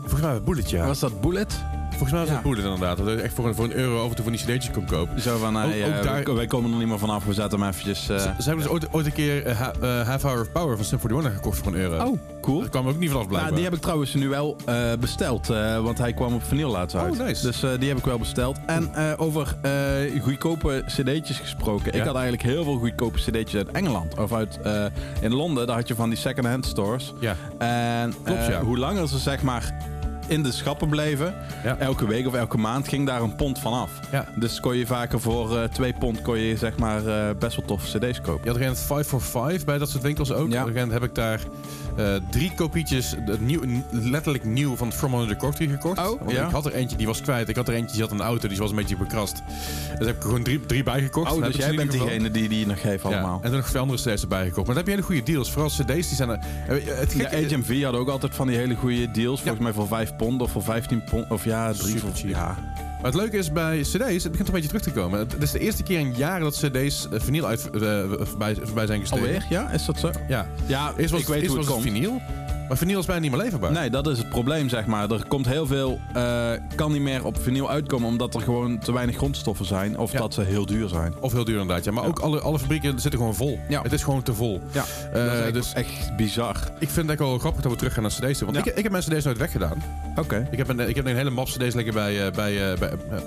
Volgens 0.00 0.20
mij 0.20 0.40
Bullet, 0.40 0.70
ja. 0.70 0.86
Was 0.86 0.98
dat 0.98 1.20
Bullet? 1.20 1.60
Volgens 1.98 2.10
mij 2.10 2.20
was 2.20 2.28
Ja. 2.28 2.34
dat 2.34 2.42
Bullet 2.42 2.64
inderdaad. 2.64 2.96
Dat 2.96 3.06
je 3.06 3.14
echt 3.20 3.34
voor 3.34 3.46
een, 3.46 3.54
voor 3.54 3.64
een 3.64 3.72
euro 3.74 4.08
toe 4.08 4.24
van 4.24 4.32
die 4.32 4.40
cd'tjes 4.40 4.70
kon 4.70 4.84
kopen. 4.86 5.20
Zo 5.20 5.38
van, 5.38 5.56
Ook- 5.62 5.72
ja, 5.74 5.86
ook 5.86 6.02
daar- 6.02 6.34
wij- 6.34 6.46
komen 6.46 6.72
er 6.72 6.78
niet 6.78 6.88
meer 6.88 6.98
vanaf. 6.98 7.24
We 7.24 7.32
zetten 7.32 7.58
hem 7.60 7.68
eventjes... 7.68 8.08
eh, 8.08 8.16
Ze, 8.18 8.22
ze 8.38 8.44
hebben 8.48 8.62
dus 8.64 8.68
ooit, 8.72 8.92
ooit 8.92 9.06
een 9.06 9.12
keer 9.12 9.46
eh, 9.46 9.60
eh, 10.00 10.06
Half 10.08 10.22
Hour 10.22 10.40
of 10.40 10.52
Power 10.52 10.76
van 10.76 10.84
Symphony 10.84 11.14
One 11.14 11.30
gekocht 11.30 11.58
voor 11.58 11.66
een 11.66 11.78
euro. 11.78 12.04
Oh, 12.06 12.18
cool. 12.40 12.60
Dat 12.60 12.68
kwam 12.68 12.88
ook 12.88 12.98
niet 12.98 13.10
vanaf 13.10 13.26
blijkbaar. 13.26 13.42
Nou, 13.42 13.54
die 13.54 13.64
heb 13.64 13.74
ik 13.74 13.80
trouwens 13.80 14.14
nu 14.14 14.28
wel 14.28 14.56
besteld, 15.00 15.46
want 15.82 15.98
hij 15.98 16.12
kwam 16.12 16.34
op 16.34 16.44
vinyl 16.44 16.70
laatst 16.70 16.96
uit. 16.96 17.12
Oh, 17.20 17.26
nice. 17.26 17.42
Dus 17.46 17.60
die 17.78 17.88
heb 17.88 17.98
ik 17.98 18.04
wel 18.04 18.18
besteld. 18.18 18.56
En 18.66 18.90
over 19.18 19.56
goedkope 20.22 20.82
cd'tjes 20.86 21.38
gesproken. 21.38 21.92
Ja. 21.92 21.98
Ik 22.00 22.04
had 22.06 22.14
eigenlijk 22.14 22.42
heel 22.42 22.64
veel 22.64 22.78
goedkope 22.78 23.18
cd'tjes 23.18 23.54
uit 23.54 23.68
Engeland. 23.70 24.18
Of 24.18 24.32
uit, 24.32 24.58
in 25.20 25.32
Londen, 25.34 25.66
daar 25.66 25.76
had 25.76 25.88
je 25.88 25.94
van 25.94 26.08
die 26.08 26.18
second-hand 26.18 26.66
stores. 26.66 27.12
Ja. 27.20 27.36
En 27.58 28.14
Klopt, 28.24 28.46
ja. 28.46 28.60
hoe 28.62 28.78
langer 28.78 29.08
ze 29.08 29.18
zeg 29.18 29.42
maar 29.42 29.74
in 30.26 30.42
de 30.42 30.52
schappen 30.52 30.88
bleven, 30.88 31.34
Ja. 31.64 31.76
elke 31.78 32.06
week 32.06 32.26
of 32.26 32.34
elke 32.34 32.58
maand 32.58 32.88
ging 32.88 33.06
daar 33.06 33.22
een 33.22 33.36
pond 33.36 33.58
van 33.58 33.72
af. 33.72 33.90
Ja. 34.10 34.24
Dus 34.36 34.60
kon 34.60 34.76
je 34.76 34.86
vaker 34.86 35.20
voor 35.20 35.56
eh, 35.58 35.64
twee 35.64 35.92
pond 35.98 36.22
kon 36.22 36.38
je 36.38 36.56
zeg 36.56 36.76
maar 36.78 37.06
eh, 37.06 37.36
best 37.38 37.56
wel 37.56 37.66
toffe 37.66 37.98
cd's 37.98 38.20
kopen. 38.20 38.40
Je 38.44 38.50
had 38.50 38.60
er 38.60 38.66
een 38.66 38.76
5 38.76 39.06
for 39.06 39.20
5 39.22 39.64
bij 39.64 39.78
dat 39.78 39.88
soort 39.90 40.02
winkels 40.02 40.32
ook. 40.32 40.50
Ja. 40.52 40.62
Op 40.64 40.76
een 40.76 40.90
heb 40.90 41.02
ik 41.02 41.14
daar 41.14 41.40
eh, 41.96 42.14
drie 42.30 42.52
kopietjes, 42.54 43.14
nieuw, 43.38 43.60
letterlijk 43.90 44.44
nieuw 44.44 44.76
van 44.76 44.92
From 44.92 45.14
Under 45.14 45.28
the 45.28 45.36
Cork 45.36 45.54
Tree 45.54 45.68
gekocht. 45.68 45.98
Oh, 45.98 46.18
Want 46.18 46.30
ja. 46.30 46.46
Ik 46.46 46.52
had 46.52 46.66
er 46.66 46.72
eentje, 46.72 46.96
die 46.96 47.06
was 47.06 47.20
kwijt. 47.20 47.48
Ik 47.48 47.56
had 47.56 47.68
er 47.68 47.74
eentje, 47.74 47.92
die 47.92 48.02
had 48.02 48.10
een 48.10 48.20
auto, 48.20 48.48
die 48.48 48.58
was 48.58 48.70
een 48.70 48.76
beetje 48.76 48.96
bekrast. 48.96 49.42
Dus 49.98 50.06
heb 50.06 50.16
ik 50.16 50.22
er 50.22 50.28
gewoon 50.28 50.42
drie, 50.42 50.66
drie 50.66 50.82
bijgekocht. 50.82 51.32
Oh, 51.32 51.42
dus 51.44 51.56
jij 51.56 51.74
bent 51.74 51.90
diegene 51.90 52.30
die 52.30 52.48
die 52.48 52.66
nog 52.66 52.80
geeft 52.80 53.02
Ja, 53.02 53.08
allemaal. 53.08 53.40
en 53.42 53.50
dan 53.50 53.58
nog 53.58 53.68
twee 53.68 53.82
andere 53.82 53.98
cd's 54.12 54.22
erbij 54.22 54.44
gekocht. 54.46 54.66
Maar 54.66 54.74
dan 54.74 54.76
heb 54.76 54.86
je 54.86 54.90
hele 54.90 55.02
goede 55.02 55.22
deals. 55.32 55.50
Vooral 55.52 55.68
cd's, 55.70 55.84
die 56.08 56.16
zijn 56.16 56.28
er... 56.28 56.38
eh, 56.68 56.98
Het 56.98 57.12
Ja, 57.12 57.28
HMV 57.56 57.82
had 57.82 57.94
ook 57.94 58.08
altijd 58.08 58.34
van 58.34 58.46
die 58.46 58.56
hele 58.56 58.74
goede 58.74 59.10
deals. 59.10 59.40
Volgens 59.40 59.62
mij 59.62 59.72
voor 59.72 59.86
5 59.86 60.16
pond 60.16 60.40
of 60.42 60.50
voor 60.50 60.62
15 60.62 61.04
pond. 61.04 61.30
Of 61.30 61.44
ja, 61.44 61.72
3 61.72 61.84
Super 61.98 62.16
voor. 62.16 62.28
Ja. 62.28 62.56
Maar 63.02 63.10
het 63.10 63.20
leuke 63.20 63.36
is 63.36 63.52
bij 63.52 63.80
cd's, 63.80 64.22
het 64.22 64.30
begint 64.30 64.48
een 64.48 64.54
beetje 64.54 64.68
terug 64.68 64.82
te 64.82 64.90
komen. 64.90 65.18
Het 65.18 65.42
is 65.42 65.50
de 65.50 65.58
eerste 65.58 65.82
keer 65.82 65.98
in 65.98 66.14
jaren 66.16 66.42
dat 66.42 66.54
cd's 66.56 67.08
eh, 67.12 67.20
vinyl 67.20 67.46
uit, 67.46 67.70
eh, 67.70 68.02
voorbij, 68.18 68.56
voorbij 68.62 68.86
zijn 68.86 69.00
gestegen. 69.00 69.24
Alweer? 69.26 69.46
Ja, 69.48 69.70
is 69.70 69.84
dat 69.84 69.98
zo? 69.98 70.10
Ja. 70.28 70.46
Ja, 70.66 70.92
Eerst 70.96 71.10
was, 71.10 71.20
ik 71.20 71.26
het, 71.26 71.34
weet 71.34 71.42
eerst 71.42 71.54
hoe 71.54 71.64
was 71.64 71.66
het 71.74 71.74
het 71.74 71.84
komt. 71.84 71.96
vinyl. 71.96 72.20
Maar 72.72 72.80
vinyl 72.80 72.98
is 72.98 73.06
bijna 73.06 73.20
niet 73.20 73.30
meer 73.30 73.40
leverbaar. 73.40 73.72
Nee, 73.72 73.90
dat 73.90 74.06
is 74.06 74.18
het 74.18 74.28
probleem, 74.28 74.68
zeg 74.68 74.86
maar. 74.86 75.10
Er 75.10 75.26
komt 75.28 75.46
heel 75.46 75.66
veel, 75.66 76.00
eh, 76.14 76.50
kan 76.74 76.92
niet 76.92 77.00
meer 77.02 77.24
op 77.24 77.42
vinyl 77.42 77.70
uitkomen 77.70 78.08
omdat 78.08 78.34
er 78.34 78.40
gewoon 78.40 78.78
te 78.78 78.92
weinig 78.92 79.16
grondstoffen 79.16 79.66
zijn. 79.66 79.98
Of 79.98 80.12
Ja. 80.12 80.18
dat 80.18 80.34
ze 80.34 80.40
heel 80.42 80.66
duur 80.66 80.88
zijn. 80.88 81.14
Of 81.20 81.32
heel 81.32 81.44
duur 81.44 81.60
inderdaad. 81.60 81.84
Ja. 81.84 81.92
Maar 81.92 82.02
Ja. 82.02 82.08
ook 82.08 82.18
alle, 82.18 82.40
alle 82.40 82.58
fabrieken 82.58 83.00
zitten 83.00 83.20
gewoon 83.20 83.34
vol. 83.34 83.58
Ja. 83.68 83.82
Het 83.82 83.92
is 83.92 84.02
gewoon 84.02 84.22
te 84.22 84.34
vol. 84.34 84.60
Ja, 84.72 84.84
Eh, 85.12 85.24
dat 85.24 85.32
is 85.32 85.40
echt, 85.42 85.52
dus 85.52 85.72
echt 85.72 86.16
bizar. 86.16 86.56
ik 86.78 86.88
vind 86.88 87.08
het 87.08 87.18
wel 87.18 87.38
grappig 87.38 87.62
dat 87.62 87.72
we 87.72 87.78
terug 87.78 87.92
gaan 87.92 88.02
naar 88.02 88.12
cd's. 88.12 88.40
Want 88.40 88.56
ik, 88.56 88.64
ik 88.64 88.82
heb 88.82 88.92
mijn 88.92 89.04
cd's 89.04 89.24
nooit 89.24 89.38
weggedaan. 89.38 89.82
Oké. 90.16 90.48
Ik 90.50 90.58
heb 90.58 90.68
een, 90.68 90.80
ik 90.80 90.94
heb 90.96 91.06
een 91.06 91.16
hele 91.16 91.30
map 91.30 91.46
cd's 91.46 91.74
liggen 91.74 91.94
bij, 91.94 92.26
eh, 92.26 92.32
bij, 92.32 92.74
bij, 92.78 92.90
eh, 93.10 93.18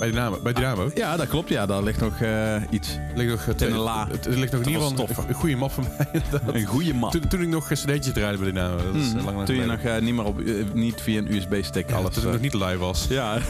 bij 0.00 0.10
Dynamo. 0.10 0.38
Bij 0.42 0.52
Dynamo. 0.52 0.90
Ja, 0.94 1.16
dat 1.16 1.28
klopt. 1.28 1.48
Ja, 1.48 1.66
daar 1.66 1.82
ligt 1.82 2.00
nog 2.00 2.20
eh, 2.20 2.54
iets. 2.70 2.98
Ligt 3.14 3.30
nog, 3.46 3.56
eh, 3.60 3.68
een 3.68 3.76
la. 3.76 4.06
Het, 4.10 4.26
er 4.26 4.38
ligt 4.38 4.52
nog 4.52 4.60
in 4.60 4.66
ieder 4.68 4.82
geval 4.82 5.08
een, 5.28 5.34
goede 5.34 5.56
map 5.56 5.72
van 5.72 5.84
mij. 5.98 6.06
inderdaad. 6.22 6.54
Een 6.54 6.64
goede 6.64 6.94
map. 6.94 7.10
Toen, 7.10 7.28
toen 7.28 7.40
ik 7.42 7.48
nog 7.48 7.66
cd'tjes 7.66 8.12
draaide 8.12 8.38
bij 8.38 8.46
Dynamo. 8.52 8.76
Dat 8.76 8.94
is 8.94 9.08
Mhm. 9.08 9.18
eh, 9.18 9.24
lang, 9.24 9.36
lang 9.36 9.46
Toen 9.46 9.56
je 9.56 9.66
nog 9.66 9.80
eh, 9.80 9.98
niet 10.00 10.14
meer 10.14 10.24
op, 10.24 10.40
eh, 10.40 10.54
niet 10.74 11.00
via 11.00 11.18
een 11.18 11.34
USB-stick 11.34 11.90
Ja, 11.90 11.96
alles. 11.96 12.14
toen 12.14 12.22
ik 12.24 12.30
nog 12.32 12.40
niet 12.40 12.54
live 12.54 12.78
was. 12.78 13.06
ja. 13.08 13.38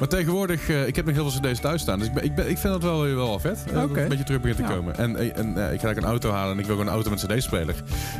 Maar 0.00 0.08
tegenwoordig, 0.08 0.68
eh, 0.68 0.86
ik 0.86 0.96
heb 0.96 1.04
nog 1.04 1.14
heel 1.14 1.30
veel 1.30 1.40
cd's 1.50 1.60
thuis 1.60 1.80
staan. 1.80 1.98
Dus 1.98 2.08
ik, 2.08 2.14
ben, 2.14 2.24
ik, 2.24 2.34
ben, 2.34 2.50
ik 2.50 2.58
vind 2.58 2.72
dat 2.72 2.82
wel, 2.82 3.00
wel, 3.02 3.14
wel 3.16 3.38
vet. 3.38 3.64
een 3.72 4.08
beetje 4.08 4.24
terug 4.24 4.40
begint 4.40 4.56
te 4.56 4.62
Ja. 4.62 4.68
komen. 4.78 4.96
En, 4.96 5.16
eh, 5.16 5.36
en 5.38 5.66
eh, 5.66 5.72
ik 5.72 5.80
ga 5.80 5.88
een 5.88 6.04
auto 6.04 6.30
halen 6.30 6.52
en 6.52 6.58
ik 6.58 6.64
wil 6.66 6.74
gewoon 6.74 6.86
een 6.86 6.94
auto 6.94 7.10
met 7.10 7.22
een 7.22 7.28
cd-speler. 7.38 7.74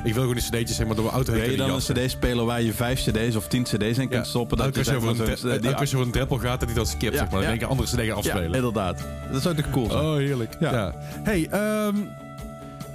Ik 0.05 0.13
wil 0.15 0.23
gewoon 0.23 0.35
die 0.35 0.45
cd'tjes 0.45 0.77
zeg 0.77 0.87
maar, 0.87 0.95
door 0.95 1.05
mijn 1.05 1.17
auto 1.17 1.33
heen 1.33 1.41
Wil 1.43 1.51
je 1.51 1.57
dan 1.57 1.71
een 1.71 2.07
cd-speler 2.07 2.45
waar 2.45 2.63
je 2.63 2.73
vijf 2.73 3.01
cd's 3.01 3.37
of 3.37 3.47
tien 3.49 3.63
cd's 3.63 3.99
in 3.99 4.09
kunt 4.09 4.27
stoppen? 4.27 4.57
Dat 4.57 4.67
Elke 4.67 4.91
je 4.91 4.97
over 4.97 5.09
een, 5.09 5.61
die- 5.61 5.77
over 5.77 6.01
een 6.01 6.11
drempel 6.11 6.39
gaat 6.39 6.61
dat 6.61 6.69
hij 6.69 6.79
dat 6.79 6.89
skipt. 6.89 7.13
Ja, 7.13 7.19
zeg 7.19 7.31
maar. 7.31 7.31
Dan 7.31 7.41
ja. 7.41 7.47
denk 7.47 7.61
ik 7.61 7.63
een 7.63 7.69
andere 7.71 7.89
cd 7.89 7.95
gaan 7.97 8.05
Ja, 8.07 8.15
afspelen. 8.15 8.55
inderdaad. 8.55 9.05
Dat 9.33 9.43
zou 9.43 9.55
toch 9.55 9.71
cool 9.71 9.91
zijn? 9.91 10.05
oh, 10.05 10.15
heerlijk. 10.17 10.57
Ja. 10.61 10.73
Ja. 10.73 10.93
Hey, 11.23 11.49
ehm, 11.51 11.97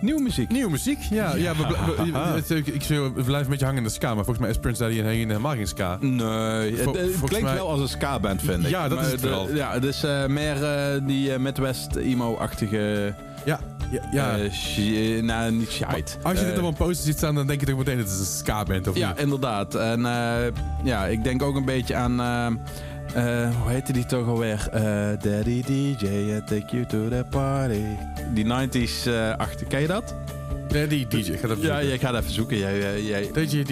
Nieuwe 0.06 0.22
muziek. 0.22 0.50
nieuwe 0.50 0.72
muziek. 0.72 1.00
Ja, 1.10 1.36
ja. 1.36 1.56
we, 1.56 1.66
bl- 1.66 2.02
we- 2.12 2.18
het- 2.18 2.50
ik, 2.50 2.68
ik, 2.68 2.84
we 2.84 3.10
blijven 3.12 3.34
een 3.44 3.50
beetje 3.50 3.66
hangen 3.66 3.78
in 3.82 3.88
de 3.88 3.94
ska. 3.94 4.08
Maar 4.08 4.24
volgens 4.24 4.40
mij 4.40 4.50
is 4.50 4.58
Prince 4.58 4.82
Daddy 4.82 5.00
en 5.00 5.06
Heen 5.06 5.28
helemaal 5.28 5.56
geen 5.56 5.68
ska. 5.68 5.98
Nee, 6.02 6.76
het, 6.76 7.20
klinkt 7.24 7.42
mij- 7.42 7.54
wel 7.56 7.70
als 7.70 7.80
een 7.82 7.88
ska-band, 7.90 8.42
vind 8.42 8.64
ik. 8.64 8.70
Ja, 8.70 8.88
dat 8.88 9.02
is 9.02 9.12
het 9.12 9.22
de-. 9.22 9.52
Ja, 9.54 9.72
het 9.74 9.84
is 9.84 10.04
eh, 10.04 10.26
meer 10.26 10.64
eh, 10.64 11.02
die 11.08 11.34
eh, 11.34 11.40
Midwest 11.40 11.96
emo-achtige... 11.96 13.14
Ja, 13.46 13.60
ja. 13.92 14.02
ja. 14.12 14.38
nou, 15.22 15.52
niet 15.52 15.70
shite. 15.72 16.18
Als 16.24 16.40
je 16.40 16.46
dit 16.46 16.58
op 16.58 16.64
een 16.66 16.74
poster 16.74 17.06
ziet 17.06 17.18
staan, 17.18 17.36
dan 17.36 17.48
denk 17.48 17.60
je 17.60 17.66
toch 17.66 17.78
meteen 17.78 17.98
dat 17.98 18.06
het 18.06 18.14
is 18.14 18.20
een 18.20 18.26
ska-band 18.38 18.88
of 18.88 18.98
Ja, 18.98 19.10
niet? 19.10 19.20
inderdaad. 19.20 19.76
En 19.76 20.06
eh, 20.06 20.52
ja, 20.84 21.06
ik 21.06 21.24
denk 21.24 21.42
ook 21.44 21.56
een 21.56 21.66
beetje 21.66 21.96
aan... 21.96 22.60
eh, 23.16 23.50
hoe 23.62 23.72
heette 23.72 23.94
die 23.94 24.06
toch 24.06 24.28
alweer? 24.28 24.68
Eh, 24.72 24.82
Daddy 25.22 25.62
DJ, 25.64 26.06
I 26.06 26.42
take 26.46 26.66
you 26.76 26.86
to 26.86 27.08
the 27.10 27.26
party. 27.30 27.82
Die 28.34 28.46
90s 28.46 29.08
eh 29.08 29.36
achter. 29.38 29.68
Ken 29.68 29.82
je 29.82 29.88
dat? 29.88 30.16
Die 30.90 31.08
DJ. 31.08 31.32
Ik 31.32 31.40
ga 31.40 31.48
dat 31.48 31.58
even 31.58 31.70
Ja, 31.70 31.74
zoeken. 31.80 31.88
jij 31.88 31.98
gaat 31.98 32.16
even 32.16 32.32
zoeken. 32.32 32.58
Jij, 32.58 33.02
jij, 33.02 33.32
DJ, 33.34 33.64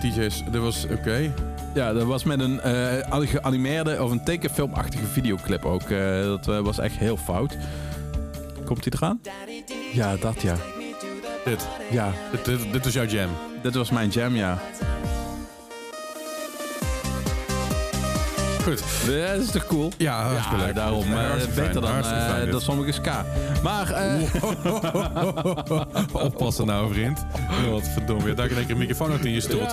DJ's, 0.00 0.42
dat 0.50 0.62
was 0.62 0.86
oké. 0.90 1.32
Ja, 1.74 1.92
dat 1.92 2.02
was 2.06 2.24
met 2.24 2.40
een 2.40 2.60
eh, 2.60 3.20
geanimeerde 3.28 4.02
of 4.02 4.10
een 4.10 4.24
tekenfilmachtige 4.24 5.06
videoclip 5.06 5.64
ook. 5.64 5.88
Dat 6.44 6.44
was 6.62 6.78
echt 6.78 6.96
heel 6.96 7.16
fout. 7.16 7.56
Komt 8.64 8.84
hij 8.84 8.92
eraan? 8.96 9.20
Ja, 9.92 10.16
dat 10.16 10.42
ja. 10.42 10.56
Dit. 11.44 11.66
Ja, 11.90 12.12
Dit, 12.30 12.44
dit, 12.44 12.72
dit 12.72 12.84
was 12.84 12.92
jouw 12.92 13.04
jam. 13.06 13.28
dit 13.62 13.74
was 13.74 13.90
mijn 13.90 14.08
jam, 14.08 14.34
ja. 14.36 14.58
Goed. 18.66 18.82
Ja, 19.08 19.32
dat 19.32 19.42
is 19.42 19.50
toch 19.50 19.66
cool? 19.66 19.92
Ja, 19.96 20.22
hartstikke 20.22 20.56
Ja, 20.58 20.64
leuk. 20.66 20.74
daarom. 20.74 21.02
eh, 21.02 21.28
Hartstikke 21.28 21.60
beter 21.60 21.64
fijn, 21.72 21.84
dan, 21.84 21.92
hartstikke 21.92 22.24
eh, 22.46 22.50
dan 22.50 22.60
sommige 22.60 22.92
ska. 22.92 23.24
Maar 23.62 23.90
eh, 23.90 24.14
Oppassen 26.24 26.66
nou, 26.66 26.92
vriend. 26.92 27.26
Oh, 27.64 27.70
wat 27.72 27.88
verdomme. 27.88 28.28
Ja, 28.28 28.34
daar 28.34 28.48
kan 28.48 28.58
ik 28.58 28.68
een 28.68 28.76
microfoon 28.78 29.10
uit 29.10 29.24
in 29.24 29.30
je 29.32 29.40
stoel 29.40 29.60
ja, 29.60 29.70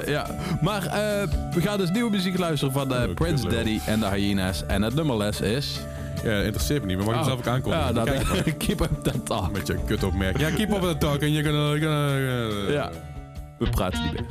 eh, 0.00 0.06
ja. 0.08 0.26
Maar 0.60 0.86
eh, 0.86 1.28
we 1.54 1.60
gaan 1.60 1.78
dus 1.78 1.90
nieuwe 1.90 2.10
muziek 2.10 2.38
luisteren 2.38 2.72
van 2.74 2.94
eh, 2.94 3.08
Oh, 3.08 3.14
Prince. 3.14 3.48
Daddy 3.48 3.78
en 3.86 4.00
de 4.00 4.06
Hyenas. 4.08 4.66
En 4.66 4.82
het 4.82 4.94
nummerles 4.94 5.40
is... 5.40 5.78
Ja, 6.24 6.40
interesseert 6.40 6.80
me 6.80 6.86
niet, 6.86 6.96
maar 6.96 7.06
mag 7.06 7.14
ik 7.14 7.20
mezelf 7.20 7.38
ook 7.38 7.46
aankondigen? 7.46 7.86
Ja, 7.86 7.92
dat, 8.04 8.56
keep 8.66 8.80
up 8.80 9.02
that 9.02 9.26
talk. 9.26 9.52
Met 9.52 9.66
je 9.66 9.78
kut 9.86 10.02
opmerking. 10.04 10.48
Ja, 10.48 10.56
keep 10.56 10.72
up 10.72 10.80
the 10.82 10.96
talk 10.98 11.20
en 11.20 11.32
je 11.32 11.42
kan... 11.42 11.52
eh, 11.54 12.72
Ja, 12.74 12.90
we 13.58 13.68
praten 13.70 14.02
niet 14.02 14.12
meer. 14.12 14.26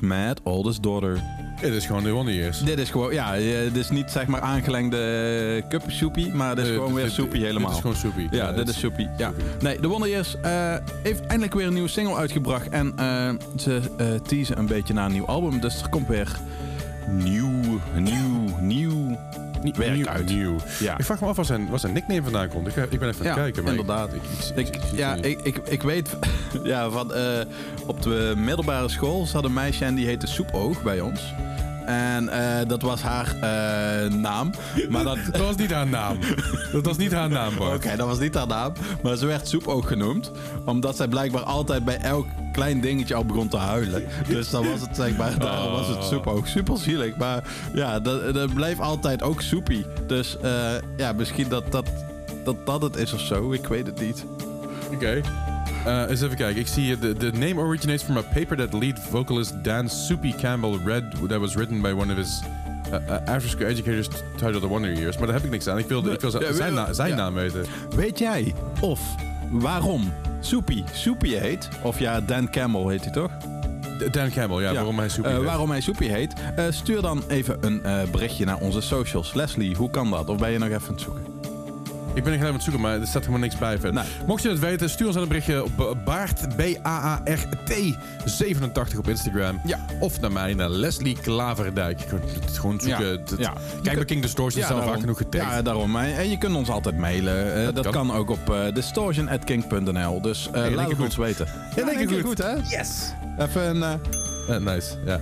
Met 0.00 0.40
Oldest 0.42 0.82
Daughter. 0.82 1.20
Het 1.60 1.72
is 1.72 1.86
gewoon 1.86 2.02
de 2.02 2.10
Wonder 2.10 2.34
Years. 2.34 2.60
Dit 2.62 2.78
is 2.78 2.90
gewoon, 2.90 3.12
ja, 3.12 3.34
eh, 3.36 3.42
dit 3.62 3.76
is 3.76 3.90
niet 3.90 4.10
zeg 4.10 4.26
maar 4.26 4.40
aangelengde 4.40 4.96
uh, 5.62 5.68
kuppensoepie, 5.68 6.34
maar 6.34 6.54
dit 6.54 6.64
is 6.64 6.70
Eh, 6.70 6.76
gewoon 6.76 6.88
dit- 6.88 6.96
weer 6.96 7.04
dit- 7.04 7.14
soepie 7.14 7.44
helemaal. 7.44 7.66
Dit 7.68 7.74
is 7.76 7.80
gewoon 7.80 7.96
soepie. 7.96 8.28
Ja, 8.30 8.52
dit 8.52 8.68
is 8.68 8.78
soepie. 8.78 9.08
Ja. 9.16 9.32
Nee, 9.60 9.80
The 9.80 9.88
Wonder 9.88 10.08
Years 10.08 10.36
eh, 10.42 10.76
heeft 11.02 11.20
eindelijk 11.20 11.54
weer 11.54 11.66
een 11.66 11.72
nieuwe 11.72 11.88
single 11.88 12.14
uitgebracht. 12.16 12.68
En 12.68 12.92
eh, 12.96 13.30
ze 13.56 13.80
eh 13.96 14.06
teasen 14.14 14.58
een 14.58 14.66
beetje 14.66 14.94
naar 14.94 15.06
een 15.06 15.12
nieuw 15.12 15.26
album. 15.26 15.60
Dus 15.60 15.82
er 15.82 15.88
komt 15.88 16.08
weer 16.08 16.36
nieuw, 17.08 17.50
nieuw, 17.98 18.58
nieuw 18.60 19.18
Niet 19.64 19.76
werk 19.76 19.94
nieuw, 19.94 20.06
uit. 20.06 20.26
nieuw. 20.26 20.56
Ja. 20.80 20.98
Ik 20.98 21.04
vraag 21.04 21.20
me 21.20 21.26
af 21.26 21.36
waar 21.36 21.44
zijn, 21.44 21.68
waar 21.70 21.78
zijn 21.78 21.92
nickname 21.92 22.22
vandaan 22.22 22.48
komt. 22.48 22.66
Ik, 22.66 22.72
ga- 22.72 22.86
ik 22.90 22.98
ben 22.98 23.08
even 23.08 23.20
aan 23.20 23.26
het 23.26 23.36
kijken. 23.36 23.62
Maar 23.62 23.72
inderdaad. 23.72 24.10
Ik, 24.14 24.22
ik, 24.56 24.74
Ik, 24.76 24.82
ja, 24.94 25.14
ik, 25.14 25.40
ik, 25.42 25.56
ik 25.68 25.82
weet 25.82 26.16
ja, 26.62 26.90
van, 26.90 27.14
eh, 27.14 27.40
op 27.86 28.02
de 28.02 28.32
middelbare 28.36 28.88
school 28.88 29.26
zat 29.26 29.44
een 29.44 29.52
meisje 29.52 29.84
en 29.84 29.94
die 29.94 30.06
heette 30.06 30.26
Soepoog 30.26 30.82
bij 30.82 31.00
ons. 31.00 31.34
En 31.86 32.28
eh, 32.28 32.68
dat 32.68 32.82
was 32.82 33.02
haar 33.02 33.34
eh, 33.40 34.10
naam. 34.12 34.50
Maar 34.88 35.04
dat, 35.04 35.18
Dat 35.32 35.40
was 35.40 35.56
niet 35.56 35.72
haar 35.72 35.86
naam. 35.86 36.18
Dat 36.72 36.86
was 36.86 36.96
niet 36.96 37.12
haar 37.12 37.28
naam. 37.28 37.58
Oké, 37.58 37.96
dat 37.96 38.06
was 38.06 38.18
niet 38.18 38.34
haar 38.34 38.46
naam. 38.46 38.72
Maar 39.02 39.16
ze 39.16 39.26
werd 39.26 39.48
Soepoog 39.48 39.88
genoemd. 39.88 40.30
Omdat 40.64 40.96
zij 40.96 41.08
blijkbaar 41.08 41.42
altijd 41.42 41.84
bij 41.84 41.98
elk 41.98 42.26
klein 42.52 42.80
dingetje 42.80 43.14
al 43.14 43.24
begon 43.24 43.48
te 43.48 43.56
huilen. 43.56 44.04
Dus 44.28 44.50
dan 44.50 44.68
was 44.68 44.80
het 44.80 44.96
zeg 44.96 45.16
maar, 45.16 45.38
daarom 45.38 45.72
was 45.72 45.88
het 45.88 46.04
Soepoog. 46.04 46.48
Super 46.48 46.78
zielig. 46.78 47.16
Maar 47.16 47.44
ja, 47.74 48.00
dat, 48.00 48.34
dat 48.34 48.54
bleef 48.54 48.80
altijd 48.80 49.22
ook 49.22 49.40
soepie. 49.40 49.86
Dus 50.06 50.36
eh, 50.42 50.72
ja, 50.96 51.12
misschien 51.12 51.48
dat 51.48 51.72
dat, 51.72 51.86
dat 52.44 52.66
dat 52.66 52.82
het 52.82 52.96
is 52.96 53.12
of 53.12 53.20
zo. 53.20 53.52
Ik 53.52 53.66
weet 53.66 53.86
het 53.86 54.00
niet. 54.00 54.24
Oké. 54.92 55.20
Eh, 55.86 56.02
eens 56.08 56.22
even 56.22 56.36
kijken. 56.36 56.60
Ik 56.60 56.66
zie 56.66 56.82
hier, 56.84 56.98
the, 56.98 57.12
the 57.12 57.30
name 57.30 57.60
originates 57.60 58.02
from 58.02 58.16
a 58.16 58.22
paper 58.34 58.56
that 58.56 58.72
lead 58.72 59.00
vocalist 59.10 59.64
Dan 59.64 59.88
Soupy 59.88 60.32
Campbell 60.40 60.78
read 60.84 61.04
that 61.28 61.38
was 61.40 61.54
written 61.54 61.80
by 61.80 61.90
one 61.90 62.12
of 62.12 62.18
his 62.18 62.42
uh, 62.88 62.94
uh, 63.08 63.10
after-school 63.34 63.66
educators 63.66 64.08
titled 64.36 64.60
The 64.60 64.66
Wonder 64.68 64.92
Years. 64.92 65.16
Maar 65.16 65.26
daar 65.26 65.36
heb 65.36 65.44
ik 65.44 65.50
niks 65.50 65.68
aan. 65.68 65.78
Ik 65.78 65.86
wil, 65.88 65.98
ik 66.12 66.20
wil 66.20 66.40
Ja, 66.40 66.52
zijn, 66.52 66.74
wil- 66.74 66.82
na- 66.84 66.92
zijn 66.92 67.08
ja. 67.10 67.16
naam 67.16 67.34
weten. 67.34 67.64
Weet 67.96 68.18
jij 68.18 68.54
of 68.80 69.00
waarom 69.50 70.12
Soepy 70.40 70.84
Soepy 70.92 71.28
heet? 71.34 71.68
Of 71.82 71.98
ja, 71.98 72.20
Dan 72.20 72.50
Campbell 72.50 72.82
heet 72.90 73.04
hij 73.04 73.12
toch? 73.12 73.30
Dan 74.10 74.30
Campbell, 74.30 74.60
ja, 74.62 74.72
waarom 74.74 74.98
hij 74.98 75.08
Soupy 75.08 75.28
Eh, 75.28 75.34
heet. 75.36 75.44
waarom 75.44 75.70
hij 75.70 75.80
Soepy 75.80 76.06
heet? 76.06 76.32
Eh, 76.56 76.64
stuur 76.70 77.02
dan 77.02 77.22
even 77.28 77.56
een 77.60 77.84
eh, 77.84 78.02
berichtje 78.10 78.44
naar 78.44 78.58
onze 78.58 78.80
socials. 78.80 79.34
Leslie, 79.34 79.76
hoe 79.76 79.90
kan 79.90 80.10
dat? 80.10 80.28
Of 80.28 80.36
ben 80.38 80.50
je 80.50 80.58
nog 80.58 80.68
even 80.68 80.86
aan 80.88 80.92
het 80.94 81.00
zoeken? 81.02 81.22
Ik 82.14 82.24
ben 82.24 82.32
er 82.32 82.38
even 82.38 82.46
aan 82.48 82.54
het 82.54 82.62
zoeken, 82.62 82.82
maar 82.82 83.00
er 83.00 83.06
staat 83.06 83.20
helemaal 83.26 83.40
niks 83.40 83.58
bij. 83.58 83.78
Nee. 83.90 84.04
Mocht 84.26 84.42
je 84.42 84.48
het 84.48 84.58
weten, 84.58 84.90
stuur 84.90 85.04
ons 85.06 85.14
dan 85.14 85.22
een 85.22 85.28
berichtje 85.28 85.64
op 85.64 85.80
eh, 85.80 85.86
Baart, 86.04 86.56
B-A-A-R-T87 86.56 88.98
op 88.98 89.08
Instagram. 89.08 89.60
Ja. 89.64 89.78
Of 90.00 90.20
naar 90.20 90.32
mij, 90.32 90.54
naar 90.54 90.68
Leslie 90.68 91.16
Klaverdijk. 91.22 91.98
Je 92.00 92.06
kunt 92.06 92.22
het 92.44 92.58
gewoon 92.58 92.80
zoeken. 92.80 93.06
Ja. 93.06 93.18
Ja. 93.38 93.52
Kijk 93.82 93.96
bij 93.96 94.04
King 94.04 94.22
Distortion, 94.22 94.60
ja, 94.60 94.66
staan 94.66 94.82
vaak 94.82 95.00
genoeg 95.00 95.16
getagd. 95.16 95.50
Ja, 95.50 95.62
daarom. 95.62 95.96
En 95.96 96.16
en 96.16 96.30
je 96.30 96.38
kunt 96.38 96.54
ons 96.56 96.68
altijd 96.68 96.98
mailen. 96.98 97.54
Eh, 97.54 97.64
Dat 97.64 97.74
dat, 97.74 97.84
kan. 97.84 97.92
kan. 98.06 98.16
ook 98.16 98.30
op 98.30 98.50
uh, 98.50 98.74
distortion.king.nl. 98.74 100.20
Dus 100.20 100.48
eh 100.52 100.62
één 100.62 100.74
laat 100.74 100.90
het 100.90 101.00
ons 101.00 101.14
goed. 101.14 101.24
weten. 101.24 101.46
In 101.76 101.88
één 101.88 102.06
keer 102.06 102.24
goed. 102.24 102.38
hè? 102.38 102.54
Yes! 102.54 103.12
Even 103.38 103.82
een... 103.82 104.00
eh, 104.48 104.56
nice, 104.56 104.94
ja. 105.04 105.20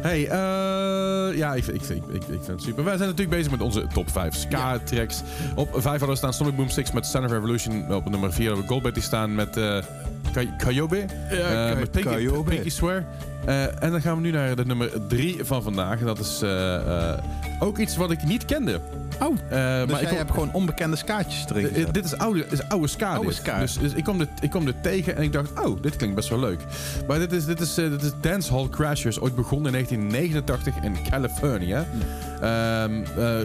Hey, 0.00 0.28
eh, 0.28 1.36
ja, 1.36 1.54
ik, 1.54 1.66
ik, 1.66 1.82
ik, 1.88 2.02
ik, 2.10 2.22
vind 2.28 2.46
het 2.46 2.62
super. 2.62 2.84
Wij 2.84 2.96
zijn 2.96 3.08
natuurlijk 3.08 3.36
bezig 3.36 3.50
met 3.50 3.60
onze 3.60 3.86
top 3.92 4.10
5 4.10 4.34
ska-tracks. 4.34 5.22
Op 5.54 5.68
5 5.72 5.84
hadden 5.84 6.08
we 6.08 6.16
staan 6.16 6.32
Sonic 6.32 6.56
Boom 6.56 6.68
6 6.68 6.92
met 6.92 7.06
Son 7.06 7.24
of 7.24 7.30
Revolution. 7.30 7.94
Op 7.94 8.10
nummer 8.10 8.32
4 8.32 8.46
hadden 8.46 8.64
we 8.64 8.70
Goldbetty 8.70 9.00
staan 9.00 9.34
met 9.34 9.50
Kay- 9.50 9.82
Kayobe. 10.56 11.04
Ja, 11.30 11.70
Eh, 11.70 11.78
met 11.78 11.90
Pinky, 11.90 12.08
Kayobe. 12.08 12.50
Pinky 12.50 12.70
Swear. 12.70 13.04
Eh, 13.44 13.82
en 13.82 13.90
dan 13.90 14.00
gaan 14.00 14.14
we 14.16 14.22
nu 14.22 14.30
naar 14.30 14.56
de 14.56 14.64
nummer 14.66 14.90
3 15.08 15.44
van 15.44 15.62
vandaag. 15.62 16.00
Dat 16.00 16.18
is 16.18 16.42
eh, 16.42 17.12
ook 17.58 17.78
iets 17.78 17.96
wat 17.96 18.10
ik 18.10 18.22
niet 18.24 18.44
kende. 18.44 18.80
Oh, 19.20 19.28
dus 19.28 19.38
maar 19.50 19.82
ik 19.82 19.88
jij 19.90 20.04
kom- 20.08 20.16
hebt 20.16 20.30
gewoon 20.30 20.52
onbekende 20.52 20.96
skaatjes 20.96 21.44
erin 21.54 21.86
dit 21.92 22.04
is 22.04 22.18
oude, 22.18 22.44
is 22.50 22.68
oude 22.68 22.86
ska. 22.86 23.14
Oude 23.14 23.32
ska. 23.32 23.58
Dus, 23.58 23.78
dus 23.78 23.92
ik, 23.92 24.04
kwam 24.04 24.18
dit, 24.18 24.28
ik 24.40 24.50
kwam 24.50 24.64
dit 24.64 24.82
tegen 24.82 25.16
en 25.16 25.22
ik 25.22 25.32
dacht, 25.32 25.50
oh, 25.64 25.82
dit 25.82 25.96
klinkt 25.96 26.14
best 26.16 26.28
wel 26.28 26.38
leuk. 26.38 26.60
Maar 27.06 27.18
dit 27.18 27.32
is, 27.32 27.44
dit 27.44 27.60
is, 27.60 27.74
dit 27.74 28.02
is 28.02 28.10
Dancehall 28.20 28.68
Crashers, 28.68 29.20
ooit 29.20 29.34
begonnen 29.34 29.66
in 29.74 29.86
1989 29.86 30.74
in 30.82 30.96
Californië. 31.10 31.74
Ehm, 32.40 33.02
eh, 33.18 33.36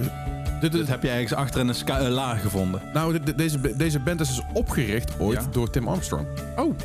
dit 0.71 0.87
heb 0.87 1.03
je 1.03 1.09
ergens 1.09 1.33
achter 1.33 1.59
in 1.61 1.67
een 1.67 1.75
eh, 1.85 2.07
laag 2.07 2.41
gevonden. 2.41 2.81
nou, 2.93 3.19
dit- 3.19 3.37
deze, 3.37 3.75
deze 3.77 3.99
band 3.99 4.19
is 4.19 4.27
dus 4.27 4.41
opgericht 4.53 5.11
ooit 5.17 5.41
Ja. 5.43 5.47
door 5.51 5.69
Tim 5.69 5.87
Armstrong. 5.87 6.27
Oh. 6.55 6.75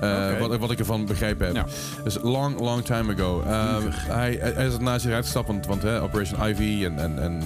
Eh, 0.00 0.38
wat, 0.40 0.56
wat 0.58 0.70
ik 0.70 0.78
ervan 0.78 1.06
begrepen 1.06 1.46
heb. 1.46 1.54
Ja. 1.56 1.64
Dus 2.04 2.18
long, 2.22 2.60
long 2.60 2.84
time 2.84 3.12
ago. 3.14 3.42
Ehm, 3.46 3.82
hij, 3.90 4.34
is 4.34 4.74
er 4.74 4.82
naast 4.82 5.02
zich 5.02 5.12
uitgestapt, 5.12 5.46
want, 5.46 5.66
want 5.66 5.82
hè, 5.82 6.02
Operation 6.02 6.48
Ivy 6.48 6.84
en, 6.84 6.98
en, 6.98 7.18
en, 7.22 7.42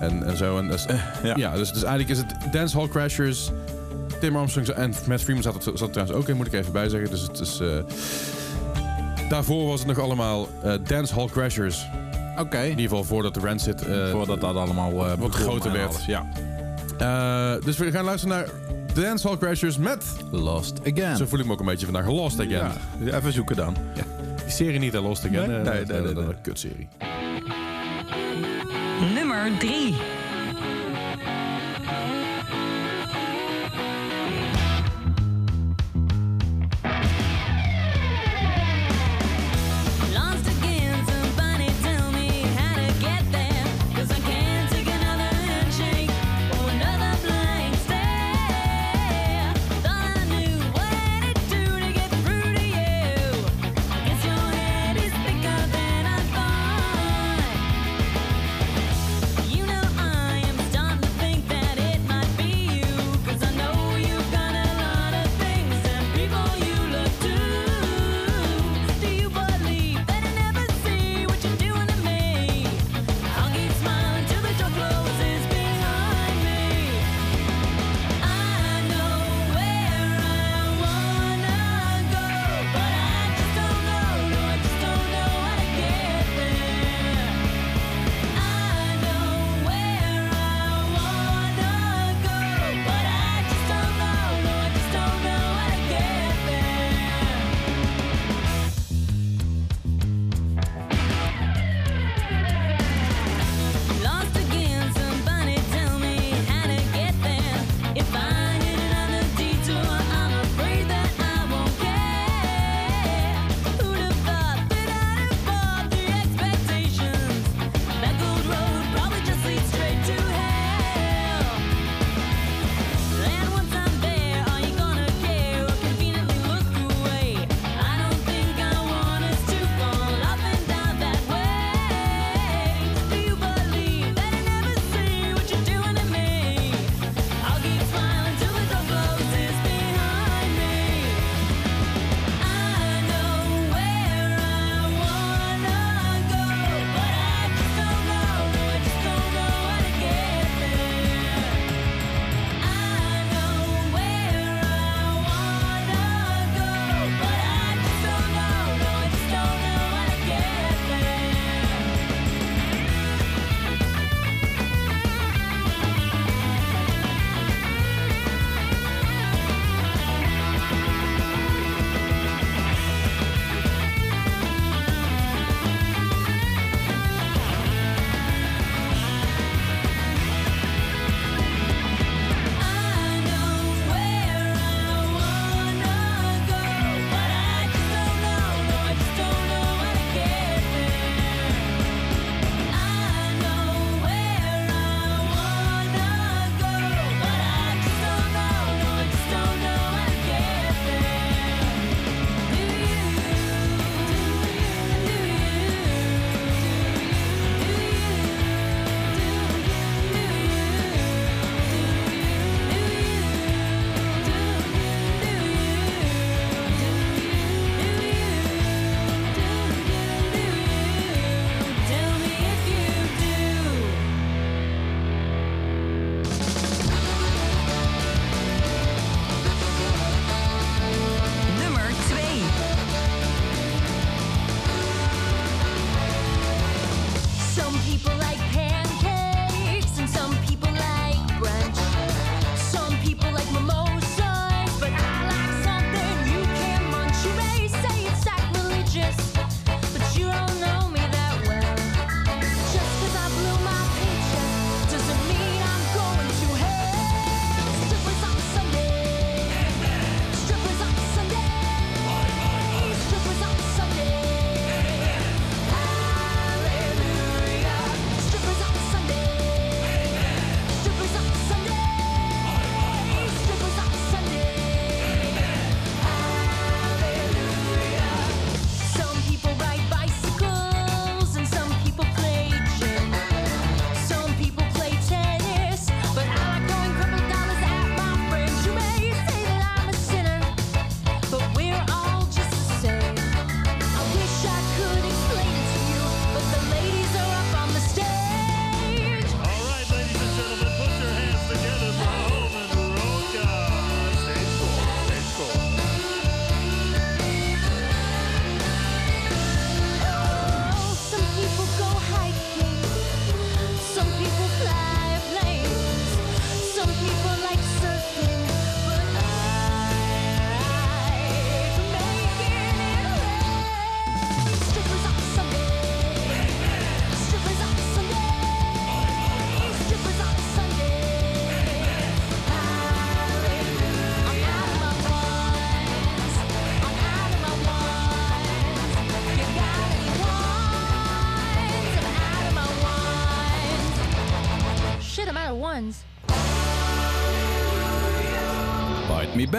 en, 0.00 0.22
en 0.26 0.36
zo. 0.36 0.58
En, 0.58 0.68
dus, 0.68 0.86
ja. 1.22 1.34
ja. 1.36 1.56
dus, 1.56 1.72
dus 1.72 1.82
eigenlijk 1.82 2.18
is 2.18 2.18
het 2.18 2.52
Dancehall 2.52 2.88
Crashers, 2.88 3.50
Tim 4.20 4.36
Armstrong 4.36 4.68
en 4.68 4.94
Matt 5.06 5.22
Freeman 5.22 5.42
zat, 5.42 5.54
er- 5.54 5.62
zat 5.62 5.80
er 5.80 5.90
trouwens 5.90 6.18
ook 6.18 6.28
in, 6.28 6.36
moet 6.36 6.46
ik 6.46 6.52
even 6.52 6.72
bij 6.72 6.88
zeggen. 6.88 7.10
Dus 7.10 7.20
het 7.22 7.40
is... 7.40 7.60
eh, 7.60 7.68
daarvoor 9.28 9.66
was 9.66 9.78
het 9.78 9.88
nog 9.88 9.98
allemaal 9.98 10.48
eh 10.62 10.72
Dancehall 10.86 11.26
Crashers. 11.26 11.86
Oké. 12.40 12.58
In 12.62 12.68
ieder 12.70 12.82
geval 12.88 13.04
voordat 13.04 13.34
de 13.34 13.40
Rancid... 13.40 13.86
eh 13.86 14.10
Voordat 14.10 14.40
dat 14.40 14.54
allemaal 14.56 15.06
eh, 15.06 15.12
wat 15.18 15.34
groter 15.34 15.72
werd. 15.72 15.88
alles. 15.88 16.06
Ja. 16.06 16.26
eh, 16.98 17.64
dus 17.64 17.76
we 17.78 17.90
gaan 17.90 18.04
luisteren 18.04 18.36
naar 18.36 18.46
Dancehall 18.94 19.36
Crashers 19.38 19.76
met... 19.78 20.04
Lost 20.30 20.80
Again. 20.92 21.16
Zo 21.16 21.26
voel 21.26 21.38
ik 21.40 21.46
me 21.46 21.52
ook 21.52 21.60
een 21.60 21.66
beetje 21.66 21.86
vandaag. 21.86 22.06
Lost 22.06 22.40
Again. 22.40 22.70
Ja, 23.00 23.16
even 23.16 23.32
zoeken 23.32 23.56
dan. 23.56 23.76
Die 24.44 24.52
serie 24.56 24.78
niet, 24.78 24.92
hè, 24.92 25.00
Lost 25.00 25.26
Again. 25.26 25.48
Nee, 25.48 25.58
eh, 25.58 25.64
nee, 25.72 25.84
dat- 25.84 25.88
nee, 25.88 26.00
nee, 26.00 26.14
nee. 26.14 26.24
een 26.24 26.40
kutserie. 26.42 26.88
Nummer 29.14 29.50
3. 29.58 29.94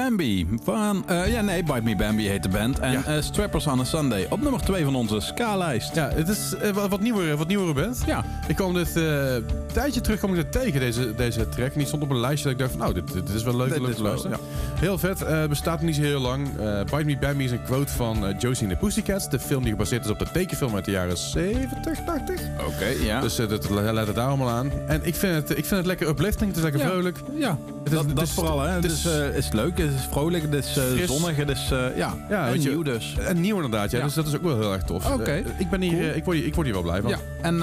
Bambi. 0.10 0.48
Van, 0.64 1.04
eh, 1.08 1.32
ja, 1.32 1.42
nee, 1.42 1.64
Bite 1.64 1.82
Me 1.84 1.96
Bambi 1.96 2.28
heet 2.28 2.44
de 2.44 2.50
band. 2.50 2.80
En 2.80 2.92
Ja. 2.92 3.04
eh, 3.04 3.22
Strappers 3.22 3.68
on 3.68 3.80
a 3.80 3.84
Sunday. 3.84 4.28
Op 4.30 4.42
nummer 4.42 4.62
2 4.62 4.84
van 4.84 4.96
onze 4.96 5.20
ska-lijst. 5.20 5.96
Ja, 5.96 6.10
het 6.14 6.28
is 6.30 6.54
eh, 6.56 6.70
wat, 6.72 6.90
wat, 6.90 7.00
nieuwere, 7.02 7.38
wat 7.38 7.48
nieuwere 7.48 7.74
band. 7.74 8.04
Ja. 8.06 8.26
Ik 8.50 8.56
kwam 8.56 8.74
dit 8.74 8.96
eh, 8.98 9.34
een 9.34 9.46
tijdje 9.74 10.02
terug 10.02 10.18
kwam 10.18 10.30
ik 10.30 10.36
dit 10.36 10.52
tegen, 10.52 10.80
deze, 10.80 11.16
deze 11.16 11.50
track. 11.50 11.72
En 11.72 11.78
die 11.78 11.88
stond 11.88 12.04
op 12.04 12.10
een 12.10 12.20
lijstje 12.20 12.44
dat 12.44 12.54
ik 12.54 12.60
dacht 12.60 12.72
van, 12.72 12.80
nou, 12.80 12.94
dit, 12.94 13.14
dit 13.14 13.30
is 13.36 13.44
wel 13.44 13.56
leuk, 13.56 13.70
Dit 13.70 13.80
leuk 13.82 13.96
te 13.96 14.02
luisteren. 14.02 14.38
Heel 14.80 14.98
vet, 14.98 15.22
eh, 15.22 15.46
bestaat 15.46 15.82
niet 15.82 15.96
zo 15.96 16.02
heel 16.02 16.20
lang. 16.20 16.48
Eh 16.60 16.80
Bite 16.84 17.04
Me 17.06 17.18
Bambi 17.18 17.44
is 17.44 17.52
een 17.52 17.64
quote 17.64 17.92
van 17.94 18.36
Josie 18.40 18.68
and 18.68 18.80
the 18.80 18.86
Pussycats. 18.86 19.30
De 19.30 19.40
film 19.40 19.62
die 19.62 19.72
gebaseerd 19.72 20.06
is 20.06 20.12
op 20.12 20.20
de 20.20 20.28
tekenfilm 20.34 20.76
uit 20.76 20.86
de 20.86 20.92
jaren 20.92 21.18
70, 21.18 22.00
80. 22.06 22.42
Oké, 22.68 22.86
ja. 23.04 23.22
Dus 23.22 23.36
dat 23.36 23.70
let 23.70 24.06
het 24.08 24.16
daar 24.16 24.28
allemaal 24.28 24.50
aan. 24.50 24.72
En 24.88 25.00
ik 25.04 25.16
vind 25.16 25.36
het, 25.36 25.50
ik 25.50 25.66
vind 25.66 25.70
het 25.70 25.86
lekker 25.86 26.08
uplifting, 26.08 26.48
het 26.48 26.58
is 26.58 26.64
lekker 26.64 26.82
Ja. 26.82 26.88
vrolijk. 26.88 27.18
ja, 27.38 27.50
Het 27.50 27.58
is- 27.86 27.92
dat, 27.92 28.06
het 28.06 28.16
dat 28.16 28.26
is- 28.26 28.32
vooral, 28.34 28.62
hè. 28.62 28.70
Het 28.74 28.84
het 28.84 28.92
is, 28.92 29.06
eh, 29.06 29.36
is 29.36 29.52
leuk, 29.52 29.78
het 29.78 29.94
is 29.94 30.08
vrolijk, 30.12 30.44
het 30.52 30.54
is 30.54 30.78
zonnig, 31.08 31.36
het 31.36 31.50
is, 31.50 31.68
ja, 31.96 32.16
Ja, 32.30 32.46
en 32.46 32.52
weet 32.52 32.64
je, 32.64 32.70
nieuw 32.70 32.84
dus. 32.84 33.16
En 33.28 33.42
nieuw 33.42 33.56
inderdaad, 33.56 33.92
ja. 33.92 34.04
Dus 34.04 34.14
dat 34.14 34.28
is 34.28 34.36
ook 34.36 34.44
wel 34.44 34.60
heel 34.60 34.74
erg 34.74 34.84
tof. 34.84 35.12
Oké. 35.14 35.44
Ik, 35.58 35.70
ben 35.70 35.82
hier, 35.82 36.16
ik, 36.16 36.24
word 36.24 36.38
hier, 36.38 36.46
ik 36.46 36.56
word 36.56 36.66
hier 36.66 36.76
wel 36.76 36.84
blij 36.84 37.02
van. 37.02 37.10
Ja, 37.10 37.18
en 37.42 37.62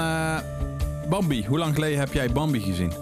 Bambi, 1.08 1.44
hoe 1.46 1.58
lang 1.58 1.74
geleden 1.74 1.98
heb 1.98 2.12
jij 2.12 2.30
Bambi 2.32 2.60
gezien? 2.60 2.92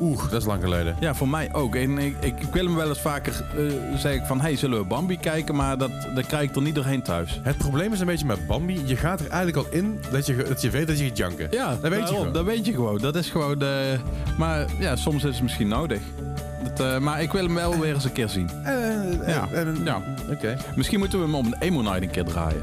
Oeh, 0.00 0.22
dat 0.30 0.40
is 0.40 0.46
lang 0.46 0.62
geleden. 0.62 0.96
Ja, 1.00 1.14
voor 1.14 1.28
mij 1.28 1.54
ook. 1.54 1.74
En 1.74 1.98
ik, 1.98 2.14
ik, 2.20 2.40
ik 2.40 2.52
wil 2.52 2.64
hem 2.64 2.74
wel 2.74 2.88
eens 2.88 3.00
vaker 3.00 3.44
eh 3.56 3.98
zeg 3.98 4.14
ik 4.14 4.22
van, 4.24 4.40
hey, 4.40 4.56
zullen 4.56 4.78
we 4.78 4.84
Bambi 4.84 5.18
kijken? 5.18 5.54
Maar 5.54 5.78
dat, 5.78 5.90
dat 6.14 6.26
krijg 6.26 6.48
ik 6.48 6.56
er 6.56 6.62
niet 6.62 6.74
doorheen 6.74 7.02
thuis. 7.02 7.40
Het 7.42 7.56
probleem 7.58 7.92
is 7.92 8.00
een 8.00 8.06
beetje 8.06 8.26
met 8.26 8.46
Bambi. 8.46 8.82
Je 8.86 8.96
gaat 8.96 9.20
er 9.20 9.26
eigenlijk 9.28 9.66
al 9.66 9.78
in 9.78 10.00
dat 10.10 10.26
je, 10.26 10.36
dat 10.48 10.60
je 10.60 10.70
weet 10.70 10.86
dat 10.86 10.98
je 10.98 11.04
gaat 11.06 11.16
janken. 11.16 11.48
Ja, 11.50 11.68
dat 11.68 11.80
weet 11.80 11.90
je 11.92 11.98
daarom, 11.98 12.16
gewoon. 12.16 12.32
Dat 12.32 12.44
weet 12.44 12.66
je 12.66 12.72
gewoon. 12.72 12.98
Dat 12.98 13.16
is 13.16 13.30
gewoon 13.30 13.58
de... 13.58 13.96
Maar 14.38 14.66
ja, 14.78 14.96
soms 14.96 15.24
is 15.24 15.34
het 15.34 15.42
misschien 15.42 15.68
nodig. 15.68 16.00
Dat, 16.74 16.80
eh, 16.86 16.98
maar 16.98 17.22
ik 17.22 17.32
wil 17.32 17.44
hem 17.44 17.54
wel 17.54 17.78
weer 17.78 17.94
eens 17.94 18.04
een 18.04 18.12
keer 18.12 18.28
zien. 18.28 18.50
Eh, 18.64 19.28
Ja. 19.28 19.48
Ja. 19.84 20.02
Oké. 20.30 20.56
Misschien 20.76 20.98
moeten 20.98 21.18
we 21.18 21.24
hem 21.24 21.34
op 21.34 21.44
een 21.44 21.56
emo 21.58 21.82
night 21.82 22.02
een 22.02 22.10
keer 22.10 22.24
draaien. 22.24 22.62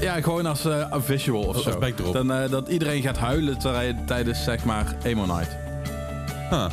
Ja, 0.00 0.20
gewoon 0.20 0.46
als 0.46 0.64
eh, 0.64 0.86
een 0.90 1.02
visual 1.02 1.42
of 1.42 1.54
Als 1.54 1.64
zo. 1.64 1.78
backdrop. 1.78 2.12
Dan, 2.12 2.32
eh, 2.32 2.50
dat 2.50 2.68
iedereen 2.68 3.02
gaat 3.02 3.18
huilen 3.18 3.56
tijdens, 4.06 4.44
zeg 4.44 4.64
maar, 4.64 4.94
emo 5.02 5.26
night. 5.26 5.56
Huh. 6.50 6.64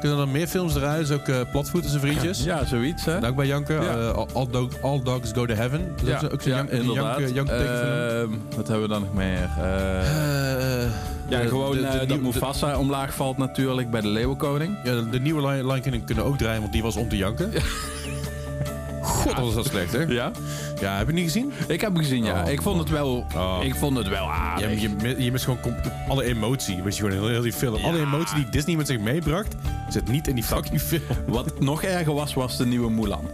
Kunnen 0.00 0.18
er 0.18 0.24
dan 0.24 0.32
meer 0.34 0.46
films 0.46 0.72
draaien? 0.72 1.06
Dus 1.06 1.16
ook 1.16 1.28
eh 1.28 1.36
Platvoet 1.50 1.82
en 1.84 1.88
zijn 1.88 2.00
vriendjes? 2.00 2.44
Ja, 2.44 2.64
zoiets, 2.64 3.04
hè? 3.04 3.26
Ook 3.26 3.36
bij 3.36 3.46
janken. 3.46 3.82
Ja. 3.82 3.96
Eh, 3.96 4.10
all, 4.12 4.26
all, 4.32 4.46
dog- 4.50 4.82
all 4.82 5.00
Dogs 5.02 5.32
Go 5.32 5.46
to 5.46 5.54
Heaven. 5.54 5.92
Dat 5.96 6.08
is 6.08 6.14
ook 6.14 6.20
zo- 6.20 6.26
ook 6.26 6.42
zo'n 6.42 6.50
tekenfilm. 7.46 8.32
Ehm, 8.32 8.56
wat 8.56 8.68
hebben 8.68 8.82
we 8.86 8.92
dan 8.94 9.00
nog 9.02 9.14
meer? 9.14 9.48
Ja, 11.28 11.40
de- 11.42 11.48
gewoon 11.48 11.76
de- 11.76 11.80
de 12.00 12.06
dat 12.06 12.20
Mufasa 12.20 12.78
omlaag 12.78 13.14
valt 13.14 13.36
natuurlijk 13.38 13.90
bij 13.90 14.00
de 14.00 14.08
Leeuwenkoning. 14.08 14.76
Ja, 14.84 15.00
de 15.10 15.20
nieuwe 15.20 15.40
Lion 15.48 15.66
Lion 15.66 15.80
King 15.80 16.04
kunnen 16.04 16.24
ook 16.24 16.38
draaien, 16.38 16.60
want 16.60 16.72
die 16.72 16.82
was 16.82 16.96
om 16.96 17.08
te 17.08 17.16
janken. 17.16 17.50
God, 19.28 19.44
wat 19.44 19.54
was 19.54 19.64
dat 19.64 19.66
slecht, 19.72 19.92
hè? 19.92 19.98
Ja? 20.02 20.30
Ja, 20.80 20.96
heb 20.96 21.06
je 21.06 21.12
niet 21.12 21.24
gezien? 21.24 21.52
Ik 21.68 21.80
heb 21.80 21.92
hem 21.92 22.02
gezien, 22.02 22.24
ja. 22.24 22.42
Oh, 22.44 22.50
ik 22.50 22.62
vond 22.62 22.78
het 22.78 22.88
wel... 22.90 23.26
Oh. 23.36 23.58
Ik 23.62 23.74
vond 23.74 23.96
het 23.96 24.08
wel 24.08 24.24
Je, 24.24 24.30
aardig. 24.30 24.80
je, 24.80 24.88
mi- 25.02 25.24
je 25.24 25.32
mist 25.32 25.44
gewoon 25.44 25.58
alle 26.08 26.24
emotie. 26.24 26.82
Weet 26.82 26.96
je, 26.96 27.02
gewoon 27.02 27.18
heel, 27.18 27.28
heel 27.28 27.42
die 27.42 27.52
film. 27.52 27.84
Alle 27.84 27.98
emotie 28.00 28.34
die 28.36 28.48
Disney 28.50 28.76
met 28.76 28.86
zich 28.86 28.98
meebracht, 29.00 29.54
zit 29.88 30.08
niet 30.08 30.28
in 30.28 30.34
die 30.34 30.44
fucking 30.44 30.80
film. 30.80 31.02
Wat 31.26 31.60
nog 31.60 31.82
erger 31.82 32.14
was, 32.14 32.34
was 32.34 32.56
de 32.56 32.66
nieuwe 32.66 32.90
Mulan. 32.90 33.24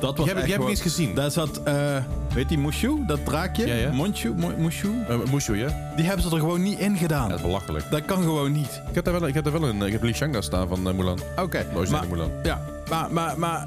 Dat 0.00 0.16
was 0.16 0.26
Die 0.26 0.34
heb 0.34 0.36
ik- 0.36 0.42
echt 0.42 0.44
die 0.44 0.44
heb 0.44 0.46
ik 0.46 0.52
gewoon- 0.54 0.68
niet 0.70 0.78
eens 0.84 0.94
gezien. 0.94 1.14
Daar 1.14 1.30
zat, 1.30 1.60
eh 1.64 1.96
weet 2.34 2.48
die 2.48 2.58
Mushu, 2.58 3.04
dat 3.06 3.24
draakje? 3.24 3.66
Ja, 3.66 3.74
ja. 3.74 3.92
Monshu, 3.92 4.32
Mo- 4.36 4.52
Mushu? 4.58 4.88
Uh, 5.10 5.16
Mushu, 5.32 5.56
ja? 5.56 5.90
Die 5.96 6.04
hebben 6.06 6.24
ze 6.24 6.30
er 6.34 6.38
gewoon 6.40 6.62
niet 6.62 6.78
in 6.78 6.96
gedaan. 6.96 7.22
Ja, 7.22 7.28
dat 7.28 7.36
is 7.38 7.44
belachelijk. 7.44 7.90
Dat 7.90 8.04
kan 8.04 8.22
gewoon 8.22 8.52
niet. 8.52 8.82
Ik 8.88 8.94
heb 8.94 9.04
daar 9.04 9.20
wel, 9.20 9.28
ik 9.28 9.34
heb 9.34 9.44
daar 9.44 9.52
wel 9.60 9.68
een... 9.68 9.82
Ik 9.82 9.92
heb 9.92 10.02
Li 10.02 10.14
staan 10.40 10.68
van 10.68 10.88
eh, 10.88 10.94
Mulan. 10.94 11.18
Oké, 11.42 11.66
maar, 11.90 12.06
Mulan. 12.10 12.30
ja, 12.42 12.60
maar, 12.90 13.12
maar, 13.12 13.38
maar... 13.38 13.66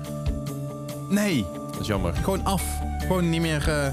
Nee, 1.12 1.46
Dat 1.72 1.80
is 1.82 1.88
jammer. 1.88 2.14
gewoon 2.14 2.44
af. 2.46 2.64
Gewoon 3.00 3.30
niet 3.30 3.42
meer... 3.42 3.70
eh, 3.70 3.88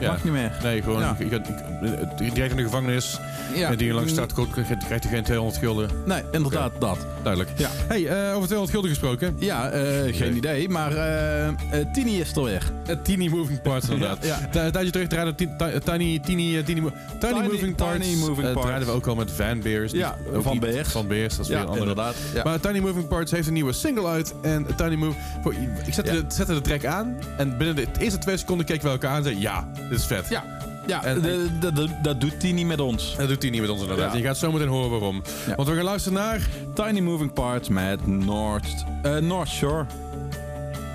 Ja. 0.00 0.10
Mag 0.10 0.24
niet 0.24 0.32
meer. 0.32 0.52
Nee, 0.62 0.82
gewoon... 0.82 1.00
Ja. 1.00 1.16
Ik, 1.18 1.30
ik, 1.30 1.46
ik, 1.46 2.20
ik- 2.20 2.34
direct 2.34 2.50
in 2.50 2.56
de 2.56 2.62
gevangenis. 2.62 3.18
Ja. 3.54 3.70
En 3.70 3.76
die 3.76 3.92
langs 3.92 4.12
staat, 4.12 4.32
krijgt 4.32 5.04
hij 5.04 5.12
geen 5.12 5.22
200 5.22 5.58
gulden. 5.58 5.90
Nee, 6.06 6.22
inderdaad, 6.32 6.72
dat. 6.78 6.98
Duidelijk. 7.22 7.58
Ja. 7.58 7.68
Hey, 7.88 8.06
eh, 8.06 8.34
over 8.36 8.46
200 8.48 8.70
gulden 8.70 8.90
gesproken. 8.90 9.36
Ja, 9.38 9.68
eh, 9.70 10.16
geen 10.16 10.36
idee, 10.36 10.68
maar 10.68 10.92
eh 10.96 11.48
Tini 11.92 12.20
is 12.20 12.36
er 12.36 12.42
weer. 12.44 12.70
Tiny 13.02 13.28
Moving 13.28 13.62
Parts, 13.62 13.88
inderdaad. 13.88 14.24
Ja. 14.26 14.38
Een 14.52 14.72
tijdje 14.72 14.90
terug 14.90 15.08
draaiden 15.08 15.36
Tiny, 15.84 16.18
tiny, 16.18 16.62
tiny, 16.62 16.80
mo- 16.80 16.92
tiny, 17.20 17.32
Tiny- 17.32 17.46
Moving 17.52 17.74
Parts. 17.74 18.04
Tiny 18.06 18.16
Moving 18.18 18.40
Parts. 18.52 18.60
draaiden 18.60 18.88
we 18.88 18.94
ook 18.94 19.06
al 19.06 19.14
met 19.14 19.30
Van 19.30 19.60
Beers. 19.60 19.92
Ja, 19.92 20.16
Van 20.32 20.58
Beers. 20.58 20.88
Van 20.88 21.06
Beers, 21.06 21.36
dat 21.36 21.44
is 21.44 21.50
weer 21.50 21.58
een 21.60 21.66
andere. 21.66 21.80
inderdaad. 21.80 22.14
Maar 22.44 22.60
Tiny 22.60 22.78
Moving 22.78 23.08
Parts 23.08 23.30
heeft 23.30 23.46
een 23.46 23.52
nieuwe 23.52 23.72
single 23.72 24.06
uit. 24.06 24.34
En 24.42 24.66
Tiny 24.76 24.94
Move... 24.94 25.16
Ik 25.86 25.94
zette, 25.94 26.10
de, 26.10 26.24
zette 26.28 26.54
de 26.54 26.60
track 26.60 26.84
aan. 26.84 27.16
En 27.36 27.56
binnen 27.56 27.76
de 27.76 27.86
eerste 27.98 28.18
twee 28.18 28.36
seconden 28.36 28.66
keken 28.66 28.84
we 28.84 28.90
elkaar 28.90 29.10
aan 29.10 29.16
en 29.16 29.22
zeiden... 29.22 29.42
Ja, 29.42 29.68
dit 29.90 29.98
is 29.98 30.06
vet. 30.06 30.28
Ja, 30.28 30.44
ja 30.86 31.04
En- 31.04 31.20
de- 31.20 31.48
de- 31.60 31.72
de- 31.72 31.88
dat 32.02 32.20
doet 32.20 32.40
Tini 32.40 32.64
met 32.64 32.80
ons. 32.80 33.14
Dat 33.16 33.28
doet 33.28 33.42
hij 33.42 33.50
niet 33.50 33.60
met 33.60 33.70
ons 33.70 33.80
inderdaad. 33.80 34.12
Ja. 34.12 34.18
Je 34.18 34.24
gaat 34.24 34.36
zo 34.36 34.52
meteen 34.52 34.68
horen 34.68 34.90
waarom. 34.90 35.22
Ja. 35.46 35.54
Want 35.54 35.68
we 35.68 35.74
gaan 35.74 35.84
luisteren 35.84 36.18
naar... 36.18 36.40
Tiny 36.74 37.00
Moving 37.00 37.32
Parts 37.32 37.68
met 37.68 38.06
North, 38.06 38.84
eh, 39.02 39.16
North 39.16 39.48
Shore. 39.48 39.86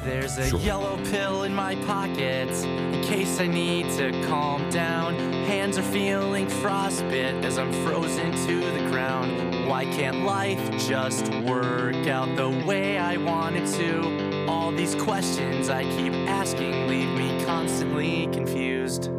There's 0.03 0.37
a 0.37 0.57
yellow 0.57 0.97
pill 1.11 1.43
in 1.45 1.55
my 1.55 1.75
pocket 1.85 2.67
in 2.91 3.01
case 3.09 3.43
I 3.43 3.47
need 3.47 3.85
to 3.97 4.11
calm 4.29 4.61
down. 4.71 5.13
Hands 5.47 5.77
are 5.77 5.87
feeling 5.91 6.47
frostbit 6.49 7.45
as 7.45 7.57
I'm 7.57 7.73
frozen 7.73 8.31
to 8.31 8.59
the 8.77 8.87
ground. 8.91 9.31
Why 9.67 9.85
can't 9.97 10.17
life 10.17 10.87
just 10.87 11.27
work 11.43 12.07
out 12.07 12.35
the 12.35 12.63
way 12.65 12.97
I 12.99 13.17
want 13.17 13.55
it 13.55 13.65
to? 13.77 14.24
All 14.47 14.71
these 14.71 14.93
questions 14.93 15.69
I 15.69 15.83
keep 15.97 16.13
asking 16.27 16.87
leave 16.87 17.09
me 17.09 17.43
constantly 17.45 18.27
confused. 18.31 19.09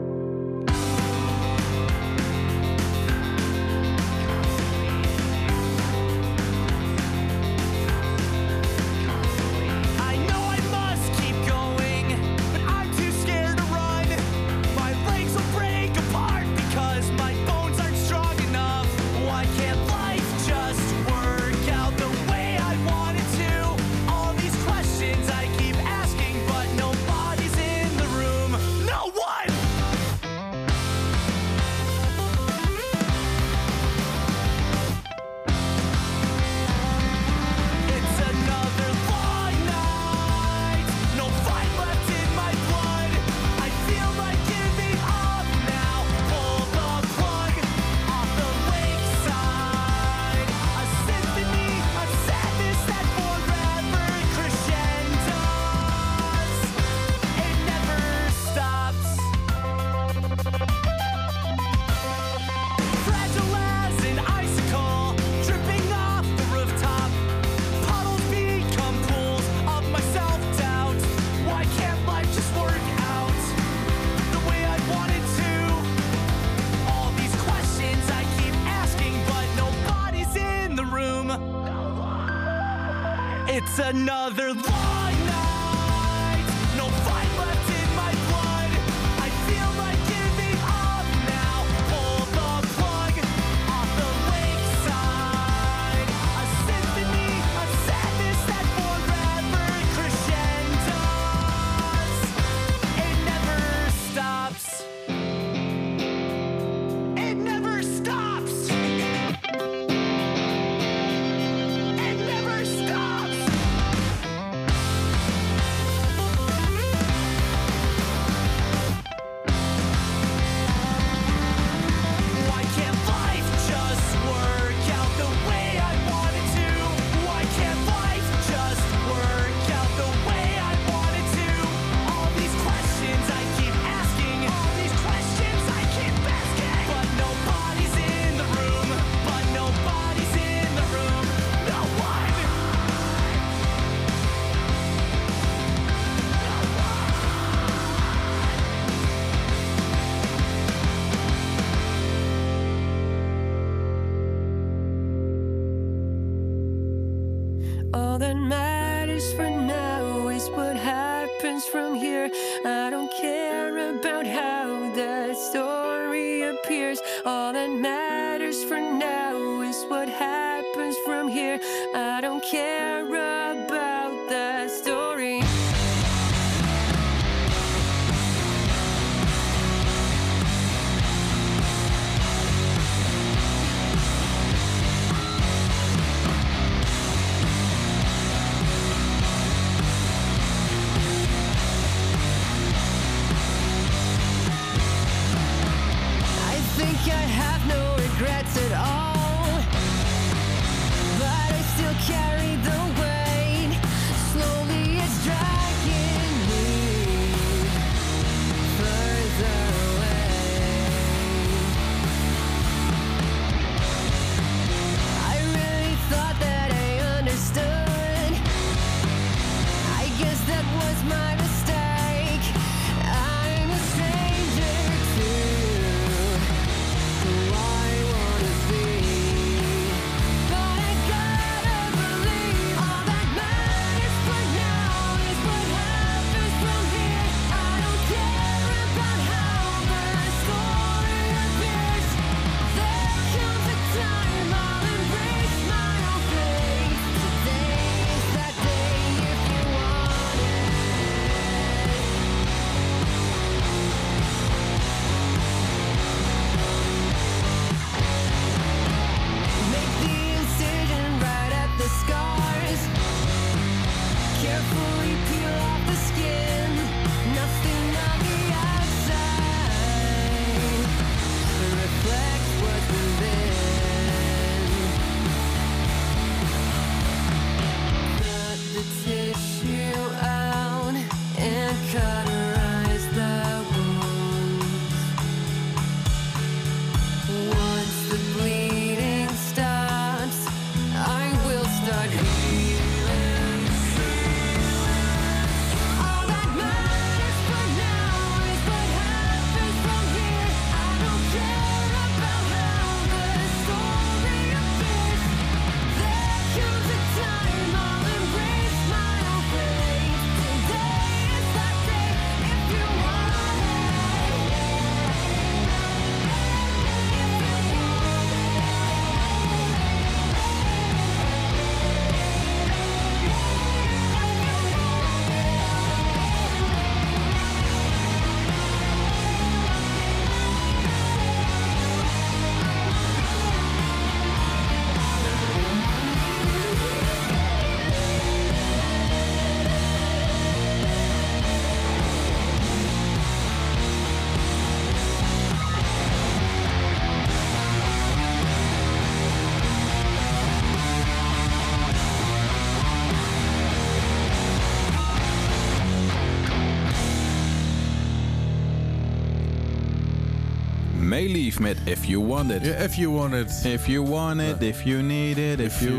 Mayleaf 361.16 361.58
met 361.58 361.76
If 361.84 362.04
You 362.04 362.26
Want 362.26 362.50
It. 362.50 362.62
If 362.62 362.94
you 362.94 363.10
want 363.12 363.34
it. 363.34 363.64
If 363.64 363.86
you 363.86 364.06
want 364.08 364.40
it, 364.40 364.62
if 364.62 364.82
you 364.82 365.02
need 365.02 365.38
it, 365.38 365.60
if, 365.60 365.66
If 365.66 365.80
you, 365.80 365.92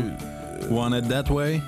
you- 0.60 0.74
want 0.74 0.94
it 0.94 1.08
that 1.08 1.28
way. 1.28 1.62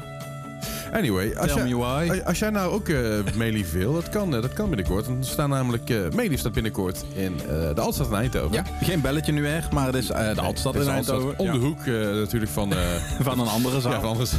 Anyway, 0.93 1.35
als, 1.37 1.47
Tell 1.47 1.57
jij, 1.57 1.65
me 1.69 1.77
why. 1.77 2.21
als- 2.25 2.39
jij 2.39 2.51
nou 2.51 2.73
ook 2.73 2.89
Meelief 3.35 3.73
wil, 3.73 3.93
dat 3.93 4.09
kan, 4.09 4.35
eh, 4.35 4.43
dat 4.43 4.53
kan 4.53 4.69
binnenkort. 4.69 5.07
Want 5.07 5.25
er 5.25 5.31
staan 5.31 5.49
namelijk, 5.51 5.91
eh 5.91 5.97
Meelief 6.15 6.39
staat 6.39 6.53
binnenkort 6.53 7.05
in 7.15 7.37
de 7.75 7.81
Altstad 7.81 8.07
in 8.07 8.15
Eindhoven. 8.15 8.53
Ja, 8.53 8.65
geen 8.83 9.01
belletje 9.01 9.33
nu 9.33 9.47
echt, 9.47 9.73
maar 9.73 9.87
het 9.87 9.95
is 9.95 10.07
de 10.07 10.41
Altstad 10.41 10.75
Het 10.75 10.83
in 10.87 10.89
Eindhoven. 10.91 11.39
Om 11.39 11.53
de 11.53 11.59
hoek 11.59 11.87
natuurlijk 12.21 12.53
van... 12.53 12.73
Van 13.21 13.41
een 13.41 13.49
andere 13.49 13.81
zaal. 13.81 13.93
ja, 13.93 14.01
van 14.01 14.09
anders. 14.11 14.33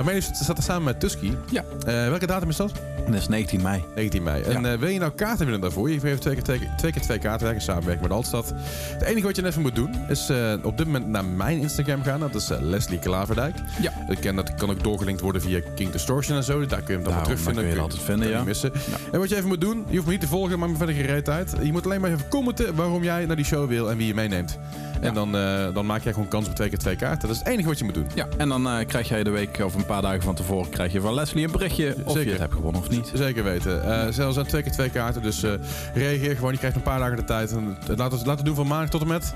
Maar 0.00 0.12
Meelief 0.12 0.30
staat 0.34 0.56
er 0.56 0.62
samen 0.62 0.82
met 0.84 1.00
Tusky. 1.00 1.32
Ja. 1.50 1.64
Eh, 1.86 1.94
welke 2.08 2.26
datum 2.26 2.48
is 2.48 2.56
dat? 2.56 2.72
Dat 3.06 3.14
is 3.14 3.28
19 3.28 3.62
mei. 3.62 3.84
19 3.94 4.22
mei. 4.22 4.42
En 4.42 4.62
Ja. 4.62 4.72
eh, 4.72 4.78
wil 4.78 4.88
je 4.88 4.98
nou 4.98 5.12
kaarten 5.12 5.38
winnen 5.38 5.60
daarvoor? 5.60 5.90
Je 5.90 5.98
heeft 6.02 6.20
twee 6.20 6.34
keer 6.34 6.42
twee, 6.42 6.68
twee 6.76 6.92
keer 6.92 7.02
twee 7.02 7.18
kaarten. 7.18 7.46
Wij 7.46 7.60
samenwerken 7.60 8.02
met 8.02 8.12
Altstad. 8.12 8.52
Het 8.92 9.02
enige 9.02 9.26
wat 9.26 9.36
je 9.36 9.46
even 9.46 9.62
moet 9.62 9.74
doen, 9.74 9.94
is 10.08 10.28
eh, 10.28 10.52
op 10.62 10.76
dit 10.76 10.86
moment 10.86 11.06
naar 11.08 11.24
mijn 11.24 11.58
Instagram 11.58 12.02
gaan. 12.02 12.20
Dat 12.20 12.34
is 12.34 12.48
Leslie 12.60 12.98
Klaverdijk. 12.98 13.54
Ja. 13.80 13.92
Ik 14.08 14.18
ken 14.20 14.36
dat 14.36 14.54
kan 14.54 14.70
ook 14.70 14.82
doorgelinkt 14.82 15.20
worden 15.20 15.42
via 15.42 15.60
King 15.74 15.90
Distortion 15.92 16.36
en 16.36 16.44
zo. 16.44 16.66
Daar 16.66 16.82
kun 16.82 16.86
je 16.86 16.92
hem 16.94 17.02
dan 17.04 17.14
weer 17.14 17.22
terugvinden. 17.22 17.54
daar 17.54 17.64
kun 17.72 17.74
je 17.74 17.82
altijd 17.82 18.02
vinden, 18.02 18.28
kan 18.30 18.38
ja. 18.38 18.44
missen. 18.44 18.70
Ja. 18.74 18.96
En 19.12 19.18
wat 19.18 19.28
je 19.28 19.36
even 19.36 19.48
moet 19.48 19.60
doen, 19.60 19.84
je 19.88 19.94
hoeft 19.94 20.06
me 20.06 20.12
niet 20.12 20.20
te 20.20 20.26
volgen, 20.26 20.58
maar 20.58 20.70
me 20.70 20.76
verder 20.76 20.94
geen 20.94 21.06
reet 21.06 21.28
uit. 21.28 21.54
Je 21.62 21.72
moet 21.72 21.84
alleen 21.84 22.00
maar 22.00 22.10
even 22.10 22.28
commenten 22.28 22.74
waarom 22.74 23.02
jij 23.02 23.26
naar 23.26 23.36
die 23.36 23.44
show 23.44 23.68
wil 23.68 23.90
en 23.90 23.96
wie 23.96 24.06
je 24.06 24.14
meeneemt. 24.14 24.58
En 25.00 25.14
dan, 25.14 25.36
eh, 25.36 25.74
dan 25.74 25.86
maak 25.86 26.02
jij 26.02 26.12
gewoon 26.12 26.28
kans 26.28 26.48
op 26.48 26.54
twee 26.54 26.68
keer 26.68 26.78
twee 26.78 26.96
kaarten. 26.96 27.28
Dat 27.28 27.36
is 27.36 27.38
het 27.38 27.48
enige 27.48 27.68
wat 27.68 27.78
je 27.78 27.84
moet 27.84 27.94
doen. 27.94 28.06
Ja, 28.14 28.26
en 28.36 28.48
dan 28.48 28.68
eh, 28.68 28.86
krijg 28.86 29.08
jij 29.08 29.22
de 29.22 29.30
week 29.30 29.58
of 29.64 29.74
een 29.74 29.86
paar 29.86 30.02
dagen 30.02 30.22
van 30.22 30.34
tevoren 30.34 30.70
krijg 30.70 30.92
je 30.92 31.00
van 31.00 31.14
Leslie 31.14 31.44
een 31.44 31.52
berichtje 31.52 31.96
of 32.04 32.12
Zeker. 32.12 32.24
je 32.24 32.30
het 32.30 32.40
hebt 32.40 32.54
gewonnen 32.54 32.80
of 32.80 32.90
niet. 32.90 33.10
Zeker 33.14 33.44
weten. 33.44 33.84
Eh 33.84 34.12
zelfs 34.12 34.38
aan 34.38 34.46
twee 34.46 34.62
keer 34.62 34.72
twee 34.72 34.90
kaarten. 34.90 35.22
Dus 35.22 35.44
reageer 35.94 36.36
gewoon. 36.36 36.52
Je 36.52 36.58
krijgt 36.58 36.76
een 36.76 36.82
paar 36.82 36.98
dagen 36.98 37.16
de 37.16 37.24
tijd. 37.24 37.52
En, 37.52 37.76
laten 37.96 38.18
we 38.18 38.24
laten 38.24 38.36
we 38.36 38.42
doen 38.42 38.54
van 38.54 38.66
maandag 38.66 38.90
tot 38.90 39.00
en 39.00 39.06
met... 39.06 39.34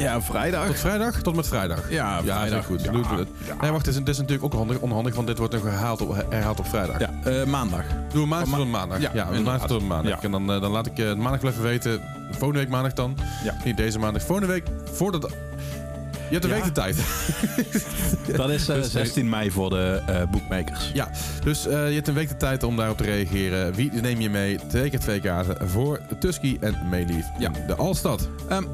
Ja, 0.00 0.20
vrijdag. 0.20 0.66
Tot 0.66 0.78
vrijdag? 0.78 1.22
Tot 1.22 1.34
met 1.34 1.48
vrijdag. 1.48 1.90
Ja, 1.90 2.22
vrijdag. 2.22 2.66
goed. 2.66 2.82
Ja, 2.82 2.92
ja. 2.92 3.54
Nee, 3.60 3.70
wacht. 3.70 3.86
Het 3.86 3.94
is, 3.94 4.00
het 4.00 4.08
is 4.08 4.18
natuurlijk 4.18 4.44
ook 4.44 4.52
onhandig, 4.52 4.78
onhandig, 4.78 5.14
want 5.14 5.26
dit 5.26 5.38
wordt 5.38 5.52
nog 5.52 5.62
herhaald 5.62 6.00
op, 6.00 6.24
herhaald 6.28 6.58
op 6.58 6.66
vrijdag. 6.66 6.98
Ja, 6.98 7.10
eh, 7.24 7.44
maandag. 7.44 7.84
Doe 8.12 8.26
maandag 8.26 8.58
tot 8.58 8.70
maandag. 8.70 9.00
Ja, 9.00 9.28
maandag 9.30 9.66
tot 9.66 9.88
maandag. 9.88 10.22
En 10.22 10.30
dan, 10.30 10.46
dan 10.46 10.70
laat 10.70 10.86
ik 10.86 10.98
eh, 10.98 11.14
maandag 11.14 11.40
wel 11.40 11.50
even 11.50 11.62
weten. 11.62 12.00
Volgende 12.30 12.58
week 12.58 12.68
maandag 12.68 12.92
dan. 12.92 13.16
Ja. 13.44 13.56
Niet 13.64 13.76
deze 13.76 13.98
maandag. 13.98 14.22
Volgende 14.22 14.52
week 14.52 14.66
voordat... 14.92 15.30
Je 16.28 16.36
hebt 16.36 16.44
een 16.44 16.50
Ja. 16.50 16.56
week 16.56 16.74
de 16.74 16.80
tijd. 16.80 16.96
Dat 18.36 18.50
is 18.50 18.68
eh, 18.68 18.74
Dus, 18.76 18.90
16 18.90 19.28
mei 19.28 19.50
voor 19.50 19.70
de 19.70 20.02
eh 20.06 20.22
boekmakers. 20.30 20.90
Ja, 20.94 21.10
dus 21.44 21.66
eh, 21.66 21.88
je 21.88 21.94
hebt 21.94 22.08
een 22.08 22.14
week 22.14 22.28
de 22.28 22.36
tijd 22.36 22.62
om 22.62 22.76
daarop 22.76 22.96
te 22.96 23.04
reageren. 23.04 23.74
Wie 23.74 23.92
neem 23.92 24.20
je 24.20 24.30
mee? 24.30 24.58
Twee 24.68 24.90
keer 24.90 24.98
twee 25.00 25.20
kaarten 25.20 25.68
voor 25.68 26.00
Tusky 26.20 26.56
en 26.60 26.76
Meelief. 26.90 27.26
Ja. 27.38 27.50
De 27.66 27.74
Alstad. 27.74 28.28
Ehm, 28.48 28.64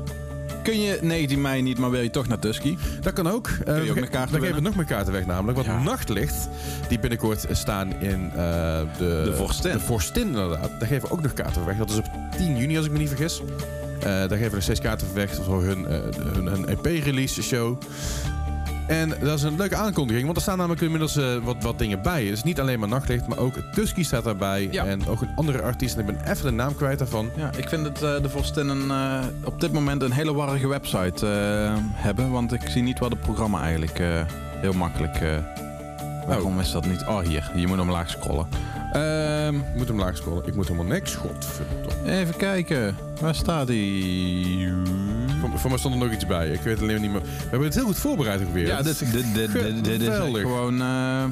kun 0.66 0.80
je 0.80 0.98
19 1.02 1.40
mei 1.40 1.62
niet, 1.62 1.78
maar 1.78 1.90
wil 1.90 2.00
je 2.00 2.10
toch 2.10 2.28
naar 2.28 2.38
Tusky? 2.38 2.76
Dat 3.00 3.12
kan 3.12 3.26
ook. 3.28 3.48
Eh, 3.48 3.84
je 3.84 3.92
kaarten 3.92 4.10
Dan 4.10 4.18
geven 4.18 4.30
we 4.40 4.40
winnen? 4.40 4.62
nog 4.62 4.76
meer 4.76 4.84
kaarten 4.84 5.12
weg 5.12 5.26
namelijk. 5.26 5.56
Want 5.56 5.68
Ja. 5.68 5.82
Nachtlicht, 5.82 6.48
die 6.88 6.98
binnenkort 6.98 7.46
staan 7.50 7.92
in 8.00 8.30
eh, 8.30 8.36
de... 8.98 9.22
De 9.24 9.34
Vorstin. 9.36 9.72
De 9.72 9.80
Vorstin 9.80 10.26
inderdaad. 10.26 10.70
Daar 10.78 10.88
geven 10.88 11.08
we 11.08 11.14
ook 11.14 11.22
nog 11.22 11.32
kaarten 11.32 11.66
weg. 11.66 11.76
Dat 11.76 11.90
is 11.90 11.96
op 11.96 12.06
10 12.36 12.56
juni 12.56 12.76
als 12.76 12.86
ik 12.86 12.92
me 12.92 12.98
niet 12.98 13.08
vergis. 13.08 13.42
Eh, 13.98 14.04
daar 14.04 14.28
geven 14.28 14.44
we 14.48 14.54
nog 14.54 14.62
steeds 14.62 14.80
kaarten 14.80 15.06
weg 15.14 15.34
voor 15.34 15.62
hun, 15.62 15.86
eh, 15.86 15.98
hun, 16.34 16.46
hun 16.46 16.68
EP-release 16.68 17.42
show. 17.42 17.78
En 18.86 19.08
dat 19.08 19.38
is 19.38 19.42
een 19.42 19.56
leuke 19.56 19.76
aankondiging, 19.76 20.24
want 20.24 20.36
er 20.36 20.42
staan 20.42 20.56
namelijk 20.56 20.82
inmiddels 20.82 21.16
eh, 21.16 21.36
wat, 21.36 21.56
wat 21.62 21.78
dingen 21.78 22.02
bij. 22.02 22.24
Het 22.24 22.32
is 22.32 22.42
niet 22.42 22.60
alleen 22.60 22.78
maar 22.78 22.88
Nachtlicht, 22.88 23.26
maar 23.26 23.38
ook 23.38 23.54
Tusky 23.72 24.02
staat 24.02 24.24
daarbij. 24.24 24.68
Ja. 24.70 24.84
En 24.84 25.06
ook 25.06 25.20
een 25.20 25.34
andere 25.36 25.62
artiest. 25.62 25.94
En 25.94 26.00
ik 26.00 26.06
ben 26.06 26.30
even 26.30 26.44
de 26.44 26.50
naam 26.50 26.74
kwijt 26.74 26.98
daarvan. 26.98 27.30
Ja, 27.36 27.50
ik 27.56 27.68
vind 27.68 27.86
het 27.86 28.02
eh, 28.02 28.22
de 28.22 28.28
Vorstin 28.28 28.68
een, 28.68 28.90
eh, 28.90 29.24
op 29.44 29.60
dit 29.60 29.72
moment 29.72 30.02
een 30.02 30.12
hele 30.12 30.34
warrige 30.34 30.68
website 30.68 31.26
hebben. 31.94 32.30
Want 32.30 32.52
ik 32.52 32.68
zie 32.68 32.82
niet 32.82 32.98
wat 32.98 33.10
het 33.10 33.20
programma 33.20 33.60
eigenlijk 33.60 33.98
heel 34.60 34.72
makkelijk... 34.72 35.18
eh, 36.26 36.32
waarom 36.34 36.60
is 36.60 36.70
dat 36.72 36.86
niet? 36.86 37.04
Oh, 37.06 37.18
hier. 37.18 37.50
Je 37.54 37.66
moet 37.66 37.78
omlaag 37.80 38.10
scrollen. 38.10 38.46
Ehm, 38.92 39.54
Ik 39.56 39.74
moet 39.76 39.88
hem 39.88 39.98
laag 39.98 40.16
scrollen. 40.16 40.46
Ik 40.46 40.54
moet 40.54 40.68
helemaal 40.68 40.92
niks. 40.92 41.14
Godverdomme. 41.14 42.12
even 42.12 42.36
kijken. 42.36 42.96
Waar 43.20 43.34
staat 43.34 43.68
hij? 43.68 44.72
Voor, 45.40 45.58
voor 45.58 45.70
mij 45.70 45.78
stond 45.78 45.94
er 45.94 46.00
nog 46.00 46.12
iets 46.12 46.26
bij. 46.26 46.48
Ik 46.48 46.60
weet 46.60 46.80
alleen 46.80 47.00
niet 47.00 47.10
meer. 47.10 47.20
We 47.22 47.28
hebben 47.40 47.64
het 47.68 47.74
heel 47.74 47.84
goed 47.84 47.98
voorbereid 47.98 48.40
ook 48.42 48.52
weer. 48.52 48.66
Ja, 48.66 48.82
dit, 48.82 48.98
dit, 48.98 49.34
dit, 49.34 49.52
dit, 49.52 49.84
dit 49.84 50.00
is 50.00 50.16
gewoon... 50.16 50.80
eh, 50.82 51.24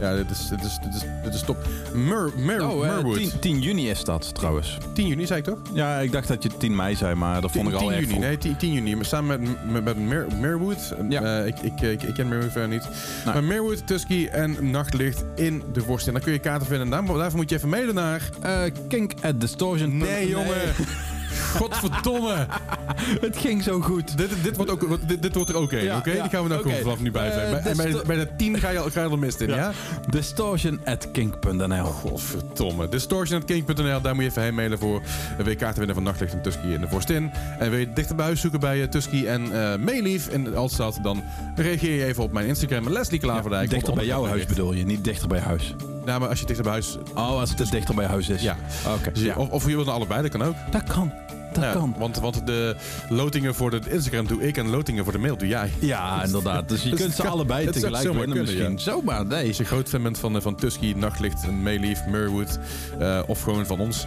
Ja, 0.00 0.14
dit 0.14 0.30
is, 0.30 0.48
dit 0.48 0.64
is, 0.64 0.78
dit 0.82 0.94
is, 0.94 1.00
dit 1.22 1.34
is 1.34 1.42
top. 1.42 1.56
Mer, 1.94 2.30
Mer, 2.36 2.68
oh, 2.68 2.86
eh, 2.86 2.94
Merwood. 2.94 3.16
10, 3.16 3.30
10 3.40 3.60
juni 3.60 3.90
is 3.90 4.04
dat 4.04 4.34
trouwens. 4.34 4.78
10 4.94 5.06
juni 5.06 5.26
zei 5.26 5.38
ik 5.38 5.44
toch? 5.44 5.58
Ja, 5.72 5.98
ik 5.98 6.12
dacht 6.12 6.28
dat 6.28 6.42
je 6.42 6.56
10 6.56 6.76
mei 6.76 6.96
zei, 6.96 7.14
maar 7.14 7.40
dat 7.40 7.52
10, 7.52 7.62
vond 7.62 7.74
ik 7.74 7.80
al 7.80 7.86
10 7.86 7.96
erg 7.96 8.00
juni, 8.00 8.12
vroeg. 8.12 8.24
nee, 8.24 8.38
10, 8.38 8.56
10 8.56 8.72
juni. 8.72 8.96
Maar 8.96 9.04
samen 9.04 9.40
met, 9.40 9.70
met, 9.72 9.84
met 9.84 9.98
Mer, 9.98 10.26
Merwood. 10.40 10.94
Ja. 11.08 11.22
Eh, 11.22 11.46
ik, 11.46 11.58
ik, 11.58 11.80
ik, 11.80 12.02
ik 12.02 12.14
ken 12.14 12.28
Merwood 12.28 12.52
verder 12.52 12.68
niet. 12.68 12.88
Maar 13.24 13.44
Merwood, 13.44 13.86
Tusky 13.86 14.26
en 14.26 14.70
Nachtlicht 14.70 15.24
in 15.34 15.62
de 15.72 15.84
Worst. 15.84 16.06
En 16.06 16.12
dan 16.12 16.22
kun 16.22 16.32
je 16.32 16.38
kaarten 16.38 16.66
vinden. 16.66 16.90
Daar, 16.90 17.06
daarvoor 17.06 17.38
moet 17.38 17.50
je 17.50 17.56
even 17.56 17.68
mailen 17.68 17.94
naar... 17.94 18.28
Eh, 18.40 18.62
kink 18.88 19.12
at 19.22 19.40
distortion. 19.40 19.96
Nee, 19.96 20.28
jongen. 20.28 20.56
Godverdomme. 21.56 22.46
het 23.26 23.36
ging 23.36 23.62
zo 23.62 23.80
goed. 23.80 24.16
dit, 24.18 24.28
dit, 24.42 24.56
wordt 24.56 24.70
ook, 24.70 25.08
dit, 25.08 25.22
dit 25.22 25.34
wordt 25.34 25.50
er 25.50 25.56
ook 25.56 25.72
één, 25.72 25.84
Ja, 25.84 25.96
oké? 25.96 26.10
ja, 26.10 26.22
Die 26.22 26.30
gaan 26.30 26.42
we 26.42 26.48
nou 26.48 26.70
vanaf 26.82 27.00
nu 27.00 27.10
bij 27.10 27.30
zijn. 27.32 27.46
Eh, 27.46 27.62
bij, 27.62 27.70
en 27.70 27.76
bij, 27.92 28.02
bij 28.06 28.16
de 28.16 28.28
10 28.36 28.58
ga 28.58 28.70
je, 28.70 28.78
al- 28.78 28.90
ga 28.90 29.02
je 29.02 29.10
er 29.10 29.18
mist 29.18 29.40
in, 29.40 29.48
ja? 29.48 29.72
Distortion 30.08 30.80
at 30.84 31.10
kink.nl. 31.10 31.84
Godverdomme. 31.84 32.88
Distortion.king.nl, 32.88 34.00
daar 34.00 34.14
moet 34.14 34.24
je 34.24 34.30
even 34.30 34.42
heen 34.42 34.54
mailen 34.54 34.78
voor 34.78 35.02
een 35.38 35.44
week 35.44 35.58
kaarten 35.58 35.76
winnen 35.78 35.94
van 35.94 36.04
Nachtlicht 36.04 36.32
en 36.32 36.42
Tusky 36.42 36.66
in 36.66 36.80
de 36.80 36.88
Vorstin. 36.88 37.30
En 37.58 37.70
wil 37.70 37.78
je 37.78 37.92
dichter 37.92 38.16
bij 38.16 38.24
huis 38.24 38.40
zoeken 38.40 38.60
bij 38.60 38.82
eh, 38.82 38.88
Tusky 38.88 39.26
en 39.26 39.52
eh 39.72 39.78
Meelief 39.78 40.28
in 40.28 40.56
Altstad, 40.56 40.98
dan 41.02 41.22
reageer 41.56 41.94
je 41.98 42.04
even 42.04 42.22
op 42.22 42.32
mijn 42.32 42.46
Instagram, 42.46 42.88
Leslie 42.88 43.20
Klaverdijk. 43.20 43.70
dichter 43.70 43.94
bij 43.94 44.04
jouw 44.06 44.26
huis 44.26 44.46
bedoel 44.46 44.72
je, 44.72 44.84
niet 44.84 45.04
dichter 45.04 45.28
bij 45.28 45.40
huis. 45.40 45.74
Nou, 46.08 46.20
maar 46.20 46.28
als 46.28 46.40
je 46.40 46.46
dichter 46.46 46.64
bij 46.64 46.72
huis... 46.72 46.96
Oh, 47.14 47.38
als 47.40 47.48
het 47.48 47.58
dus 47.58 47.70
dichter 47.70 47.94
bij 47.94 48.06
huis 48.06 48.28
is. 48.28 48.42
Ja. 48.42 48.56
Oké. 48.98 49.12
Dus 49.12 49.34
Of, 49.36 49.48
of 49.48 49.66
je 49.68 49.74
wil 49.76 49.84
naar 49.84 49.94
allebei, 49.94 50.22
dat 50.22 50.30
kan 50.30 50.42
ook. 50.42 50.54
Dat 50.70 50.82
kan. 50.82 51.12
Dat 51.52 51.64
Ja, 51.64 51.72
kan. 51.72 51.94
Want, 51.98 52.18
want 52.18 52.46
de 52.46 52.76
lotingen 53.08 53.54
voor 53.54 53.70
de 53.70 53.80
Instagram 53.88 54.26
doe 54.26 54.42
ik 54.42 54.56
en 54.56 54.68
lotingen 54.70 55.04
voor 55.04 55.12
de 55.12 55.18
mail 55.18 55.36
doe 55.36 55.48
jij. 55.48 55.70
Ja, 55.78 56.24
inderdaad. 56.24 56.68
Dus 56.68 56.82
je 56.82 56.88
Dus 56.90 56.98
kunt 56.98 57.08
het 57.08 57.16
ze 57.18 57.22
kan- 57.22 57.32
allebei 57.32 57.64
het 57.64 57.72
tegelijk 57.74 58.02
winnen 58.04 58.22
kunnen, 58.24 58.44
misschien. 58.44 58.78
Zomaar, 58.78 59.26
nee. 59.26 59.46
Als 59.48 59.56
je 59.56 59.64
groot 59.64 59.88
fan 59.88 60.02
bent 60.02 60.18
van, 60.18 60.36
eh, 60.36 60.42
van 60.42 60.54
Tusky, 60.56 60.92
Nachtlicht, 60.96 61.42
en 61.44 61.62
Meelief, 61.62 62.06
Merwood 62.06 62.58
eh, 62.98 63.20
of 63.26 63.42
gewoon 63.42 63.66
van 63.66 63.80
ons, 63.80 64.06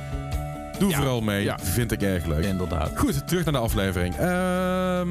doe 0.81 0.89
Ja. 0.89 0.97
vooral 0.97 1.21
mee. 1.21 1.43
Ja. 1.43 1.59
Vind 1.61 1.91
ik 1.91 2.01
erg 2.01 2.25
leuk. 2.25 2.43
Inderdaad. 2.45 2.91
Goed, 2.95 3.27
terug 3.27 3.43
naar 3.43 3.53
de 3.53 3.59
aflevering. 3.59 4.15
Ehm, 4.15 5.09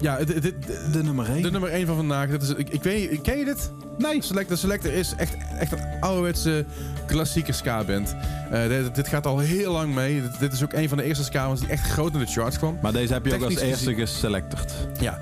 ja, 0.00 0.16
dit, 0.16 0.42
dit- 0.42 0.54
De 0.92 1.02
nummer 1.02 1.28
1. 1.30 1.42
de 1.42 1.50
nummer 1.50 1.70
1 1.72 1.86
van 1.86 1.96
vandaag. 1.96 2.28
Dit 2.28 2.42
is, 2.42 2.48
ik, 2.54 2.68
ik 2.68 2.82
weet, 2.82 3.20
ken 3.20 3.38
je 3.38 3.44
dit? 3.44 3.70
Nee. 3.98 4.22
Selector 4.22 4.56
Selector 4.56 4.92
is 4.92 5.14
echt, 5.16 5.36
echt 5.58 5.72
een 5.72 5.78
ouderwetse 6.00 6.64
klassieke 7.06 7.52
ska-band. 7.52 8.14
Eh, 8.50 8.68
dit, 8.68 8.94
dit 8.94 9.08
gaat 9.08 9.26
al 9.26 9.38
heel 9.38 9.72
lang 9.72 9.94
mee. 9.94 10.22
Dit, 10.22 10.38
dit 10.40 10.52
is 10.52 10.62
ook 10.64 10.72
een 10.72 10.88
van 10.88 10.98
de 10.98 11.04
eerste 11.04 11.24
ska-bands 11.24 11.60
die 11.60 11.70
echt 11.70 11.90
groot 11.90 12.12
in 12.12 12.18
de 12.18 12.26
charts 12.26 12.58
kwam. 12.58 12.78
Maar 12.82 12.92
deze 12.92 13.12
heb 13.12 13.26
je 13.26 13.34
ook 13.34 13.42
als 13.42 13.56
eerste 13.56 13.94
geselecteerd. 13.94 14.72
Ja. 15.00 15.18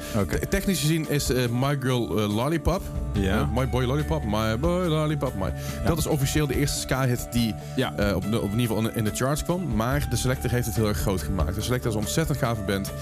Technisch 0.49 0.81
gezien 0.81 1.09
is 1.09 1.31
eh, 1.31 1.43
My 1.51 1.77
Girl 1.81 2.19
eh, 2.19 2.35
Lollipop. 2.35 2.83
Ja. 3.13 3.49
My 3.55 3.69
Boy 3.69 3.85
Lollipop. 3.85 4.25
My 4.25 4.59
Boy 4.59 4.87
Lollipop. 4.87 5.35
My. 5.35 5.53
Dat 5.85 5.99
is 5.99 6.07
officieel 6.07 6.47
de 6.47 6.57
eerste 6.59 6.81
ska-hit 6.81 7.27
die 7.31 7.55
Ja. 7.77 7.93
eh, 7.97 8.17
op, 8.17 8.25
in 8.25 8.33
ieder 8.33 8.61
geval 8.61 8.77
in 8.79 8.85
de, 8.85 8.91
in 8.95 9.05
de 9.05 9.11
charts 9.15 9.45
kwam. 9.45 9.75
Maar 9.77 9.88
de 10.09 10.17
Selector 10.17 10.51
heeft 10.51 10.67
het 10.67 10.75
heel 10.75 10.89
erg 10.89 10.99
groot 10.99 11.23
gemaakt. 11.23 11.55
De 11.55 11.61
Selector 11.61 11.89
is 11.89 11.95
een 11.95 12.01
ontzettend 12.01 12.39
gave 12.39 12.63
band. 12.63 12.93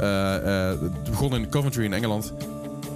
Eh, 0.00 0.70
eh, 0.70 0.80
het 0.80 1.02
begon 1.02 1.34
in 1.34 1.48
Coventry 1.48 1.84
in 1.84 1.92
Engeland. 1.92 2.32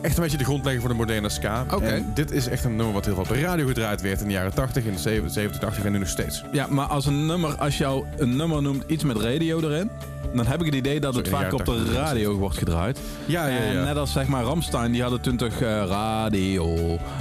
Echt 0.03 0.17
een 0.17 0.23
beetje 0.23 0.39
de 0.39 0.45
grondlegger 0.45 0.81
voor 0.81 0.91
de 0.91 0.97
moderne 0.97 1.29
ska. 1.29 1.65
Oké. 1.71 1.85
En 1.85 2.11
dit 2.15 2.31
is 2.31 2.49
echt 2.49 2.65
een 2.65 2.77
nummer 2.77 2.95
wat 2.95 3.05
heel 3.05 3.15
veel 3.15 3.23
op 3.23 3.29
de 3.29 3.41
radio 3.41 3.67
gedraaid 3.67 4.01
werd 4.01 4.21
in 4.21 4.27
de 4.27 4.33
jaren 4.33 4.55
80, 4.55 4.85
in 4.85 4.93
de 4.93 4.99
70, 4.99 5.59
80 5.59 5.85
en 5.85 5.93
nu 5.93 5.99
nog 5.99 6.09
steeds. 6.09 6.43
Ja, 6.53 6.67
maar 6.71 6.87
als 6.87 7.07
een 7.07 7.27
nummer, 7.27 7.55
als 7.55 7.79
jou 7.79 8.05
een 8.17 8.37
nummer 8.37 8.63
noemt 8.63 8.85
iets 8.87 9.05
met 9.05 9.17
radio 9.17 9.61
erin, 9.61 9.91
dan 10.35 10.47
heb 10.47 10.61
ik 10.61 10.67
het 10.67 10.75
idee 10.75 11.01
dat 11.01 11.15
het 11.15 11.25
de 11.25 11.31
vaak 11.31 11.53
op 11.53 11.65
de 11.65 11.73
80, 11.73 11.95
radio 11.95 12.35
wordt 12.35 12.59
gedraaid. 12.59 13.01
Ja, 13.27 13.47
ja, 13.47 13.57
En 13.57 13.73
ja. 13.73 13.85
net 13.85 13.97
als 13.97 14.13
zeg 14.13 14.27
maar 14.27 14.43
Ramstein, 14.43 14.93
die 14.93 15.03
hadden 15.03 15.21
toen 15.21 15.37
toch 15.37 15.61
eh, 15.61 15.85
radio, 15.87 16.77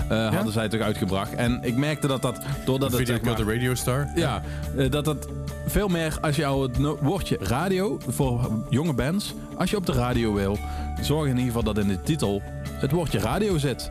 eh, 0.09 0.33
hadden 0.33 0.53
zij 0.53 0.69
toch 0.69 0.81
uitgebracht. 0.81 1.35
En 1.35 1.59
ik 1.61 1.75
merkte 1.75 2.07
dat 2.07 2.21
dat, 2.21 2.39
doordat 2.65 2.91
het 2.91 2.99
Video 2.99 3.13
zeg 3.13 3.23
maar, 3.23 3.35
the 3.35 3.53
Radio 3.53 3.75
Star. 3.75 4.07
ja, 4.15 4.41
eh, 4.77 4.91
dat 4.91 5.05
het 5.05 5.27
veel 5.67 5.87
meer 5.87 6.17
als 6.21 6.35
jou 6.35 6.67
het 6.67 6.99
woordje 7.01 7.37
radio 7.41 7.99
voor 8.07 8.49
jonge 8.69 8.93
bands, 8.93 9.33
als 9.57 9.69
je 9.69 9.75
op 9.75 9.85
de 9.85 9.91
radio 9.91 10.33
wil, 10.33 10.57
zorg 11.05 11.23
in 11.23 11.37
ieder 11.37 11.45
geval 11.45 11.63
dat 11.73 11.77
in 11.77 11.87
de 11.87 12.01
titel 12.01 12.41
het 12.73 12.91
woordje 12.91 13.19
radio 13.19 13.57
zit. 13.57 13.89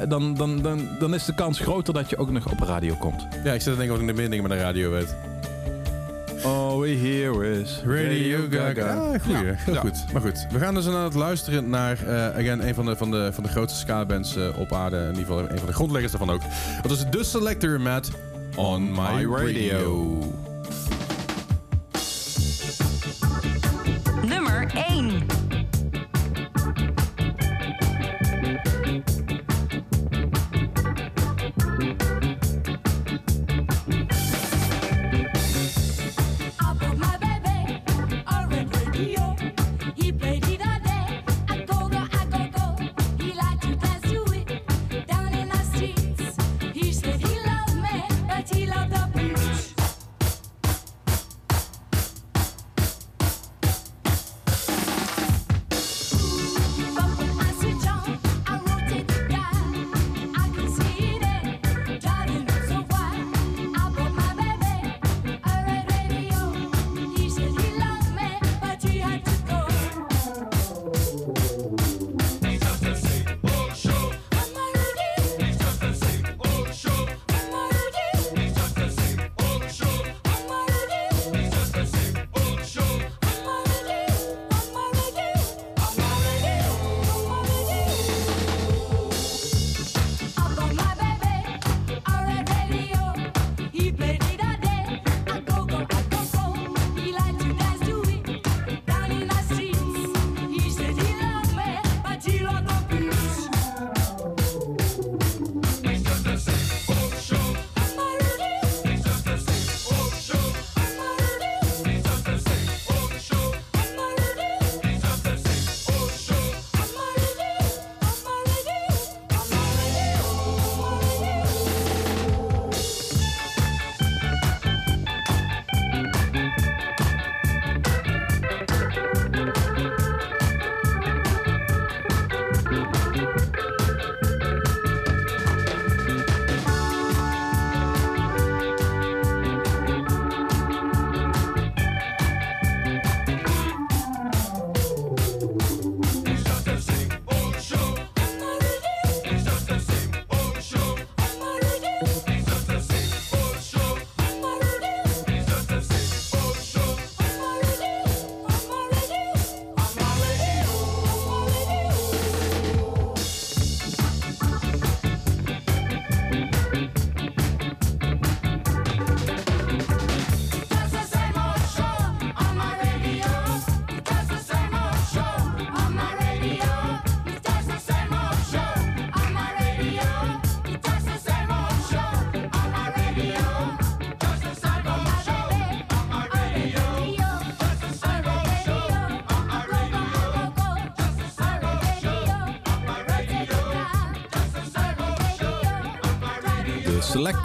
Eh, 0.00 0.08
Dan, 0.08 0.34
dan, 0.34 0.62
dan, 0.62 0.88
dan 0.98 1.14
is 1.14 1.24
de 1.24 1.34
kans 1.34 1.58
groter 1.58 1.94
dat 1.94 2.10
je 2.10 2.16
ook 2.16 2.30
nog 2.30 2.50
op 2.50 2.60
radio 2.60 2.94
komt. 2.94 3.26
Ja, 3.44 3.52
ik 3.52 3.60
zit 3.60 3.72
te 3.72 3.78
denken 3.78 3.88
wat 3.88 4.00
ik 4.00 4.06
de 4.06 4.12
meer 4.12 4.30
dingen 4.30 4.48
met 4.48 4.58
de 4.58 4.64
radio 4.64 4.90
weet. 4.90 5.14
All 6.44 6.78
we 6.78 6.88
hear 6.88 7.44
is 7.44 7.82
Radio 7.86 8.38
Gaga. 8.50 8.94
Ah, 8.94 9.20
goeie. 9.22 9.46
Ja. 9.46 9.52
Heel 9.56 9.74
Ja. 9.74 9.80
goed. 9.80 10.04
Maar 10.12 10.22
goed, 10.22 10.46
we 10.50 10.58
gaan 10.58 10.74
dus 10.74 10.86
aan 10.86 11.04
het 11.04 11.14
luisteren 11.14 11.70
naar, 11.70 12.06
eh 12.06 12.24
again, 12.38 12.68
een 12.68 12.74
van 12.74 12.84
de, 12.86 12.96
van 12.96 13.10
de, 13.10 13.30
van 13.32 13.42
de 13.42 13.48
grootste 13.48 13.78
ska-bands 13.78 14.36
eh, 14.36 14.58
op 14.58 14.72
aarde. 14.72 14.96
In 14.96 15.06
ieder 15.08 15.20
geval 15.24 15.38
een 15.50 15.58
van 15.58 15.66
de 15.66 15.72
grondleggers 15.72 16.12
daarvan 16.12 16.30
ook. 16.34 16.40
Dat 16.82 16.90
is 16.90 17.04
The 17.10 17.24
Selector 17.24 17.80
met 17.80 18.10
On 18.56 18.90
My 18.90 19.24
Radio. 19.26 20.18
Nummer 24.26 24.70
1. 24.88 25.37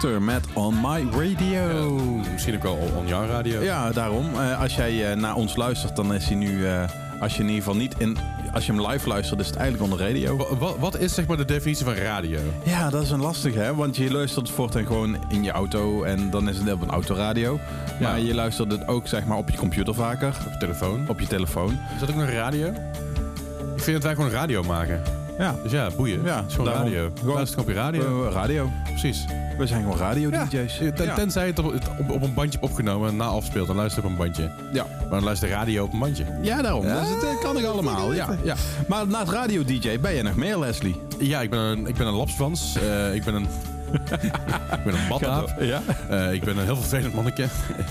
Selector 0.00 0.22
met 0.22 0.44
On 0.52 0.74
My 0.80 1.06
Radio. 1.10 1.94
Misschien 2.32 2.54
ook 2.54 2.62
wel 2.62 2.78
on- 2.96 3.06
your 3.06 3.26
radio. 3.28 3.60
Ja, 3.62 3.92
daarom. 3.92 4.26
Eh, 4.40 4.60
als 4.60 4.74
jij 4.74 5.10
eh, 5.10 5.16
naar 5.16 5.34
ons 5.34 5.56
luistert, 5.56 5.96
dan 5.96 6.14
is 6.14 6.24
hij 6.26 6.34
nu... 6.36 6.66
eh, 6.66 6.82
als 7.20 7.32
je 7.36 7.42
in 7.42 7.48
ieder 7.48 7.62
geval 7.62 7.76
niet 7.78 7.94
in... 7.98 8.16
Als 8.54 8.66
je 8.66 8.72
hem 8.72 8.86
live 8.86 9.08
luistert, 9.08 9.40
is 9.40 9.46
het 9.46 9.56
eigenlijk 9.56 9.90
on 9.92 9.98
de 9.98 10.04
radio. 10.04 10.36
Wa- 10.36 10.56
wa- 10.58 10.78
Wat 10.78 10.98
is 10.98 11.14
zeg 11.14 11.26
maar 11.26 11.36
de 11.36 11.44
definitie 11.44 11.84
van 11.84 11.94
radio? 11.94 12.38
Ja, 12.64 12.90
dat 12.90 13.02
is 13.02 13.10
een 13.10 13.20
lastige, 13.20 13.58
hè? 13.58 13.74
Want 13.74 13.96
je 13.96 14.10
luistert 14.10 14.46
het 14.46 14.56
voortaan 14.56 14.86
gewoon 14.86 15.16
in 15.28 15.42
je 15.44 15.50
auto 15.50 16.02
en 16.02 16.30
dan 16.30 16.48
is 16.48 16.56
het 16.58 16.72
op 16.72 16.82
een 16.82 16.90
autoradio. 16.90 17.58
Maar 18.00 18.20
je 18.20 18.34
luistert 18.34 18.72
het 18.72 18.88
ook, 18.88 19.08
zeg 19.08 19.24
maar, 19.24 19.36
op 19.36 19.50
je 19.50 19.56
computer 19.56 19.94
vaker. 19.94 20.28
Op 20.46 20.52
je 20.52 20.58
telefoon. 20.58 21.04
Op 21.08 21.20
je 21.20 21.26
telefoon. 21.26 21.70
Is 21.94 22.00
dat 22.00 22.10
ook 22.10 22.16
nog 22.16 22.28
radio? 22.30 22.66
Ik 23.76 23.82
vind 23.82 23.92
dat 23.92 24.02
wij 24.02 24.14
gewoon 24.14 24.30
radio 24.30 24.62
maken. 24.62 25.02
Ja. 25.38 25.54
Dus 25.62 25.72
ja, 25.72 25.90
boeien. 25.96 26.22
Ja, 26.24 26.36
het 26.36 26.44
is 26.48 26.54
gewoon 26.54 26.70
daarom. 26.72 26.92
radio. 26.92 27.10
Gewoon- 27.18 27.34
Luister 27.34 27.60
op 27.60 27.68
je 27.68 27.74
radio. 27.74 28.26
Eh, 28.26 28.32
radio. 28.32 28.70
Precies. 28.84 29.24
We 29.58 29.66
zijn 29.66 29.82
gewoon 29.82 29.98
radio-dj's. 29.98 30.78
Ja, 30.78 30.90
ten- 30.92 31.14
Tenzij 31.14 31.46
het 31.46 31.58
op, 31.58 31.72
het 31.72 31.88
op, 31.98 32.10
op 32.10 32.22
een 32.22 32.34
bandje 32.34 32.58
hebt 32.58 32.70
opgenomen 32.70 33.08
en 33.08 33.16
na 33.16 33.24
afspeelt, 33.24 33.66
dan 33.66 33.76
luister 33.76 34.02
je 34.02 34.08
op 34.08 34.12
een 34.12 34.24
bandje. 34.24 34.50
Ja. 34.72 34.86
Maar 35.00 35.10
dan 35.10 35.24
luister 35.24 35.48
je 35.48 35.54
radio 35.54 35.84
op 35.84 35.92
een 35.92 35.98
bandje. 35.98 36.24
Ja, 36.42 36.62
daarom. 36.62 36.86
Ja, 36.86 37.00
Dus 37.00 37.08
het 37.08 37.22
eh, 37.22 37.40
kan 37.42 37.58
ik 37.58 37.64
allemaal. 37.64 38.12
Ja, 38.14 38.36
ja. 38.44 38.54
Maar 38.88 39.06
naast 39.08 39.30
radio-dj 39.30 39.98
ben 40.00 40.14
je 40.14 40.22
nog 40.22 40.34
meer, 40.36 40.58
Leslie? 40.58 41.00
Ja, 41.18 41.40
ik 41.40 41.50
ben 41.50 41.58
een, 41.58 41.86
ik 41.86 41.94
ben 41.94 42.06
een 42.06 42.14
lapswans. 42.14 42.76
Eh, 42.76 43.14
ik 43.14 43.24
ben 43.24 43.34
een... 43.34 43.46
ik 44.78 44.84
ben 44.84 44.94
een 44.94 45.08
badaap. 45.08 45.54
Ja? 45.60 45.82
Eh, 46.08 46.32
ik 46.32 46.44
ben 46.44 46.56
een 46.56 46.64
heel 46.64 46.76
vervelend 46.76 47.14
manneke. 47.14 47.42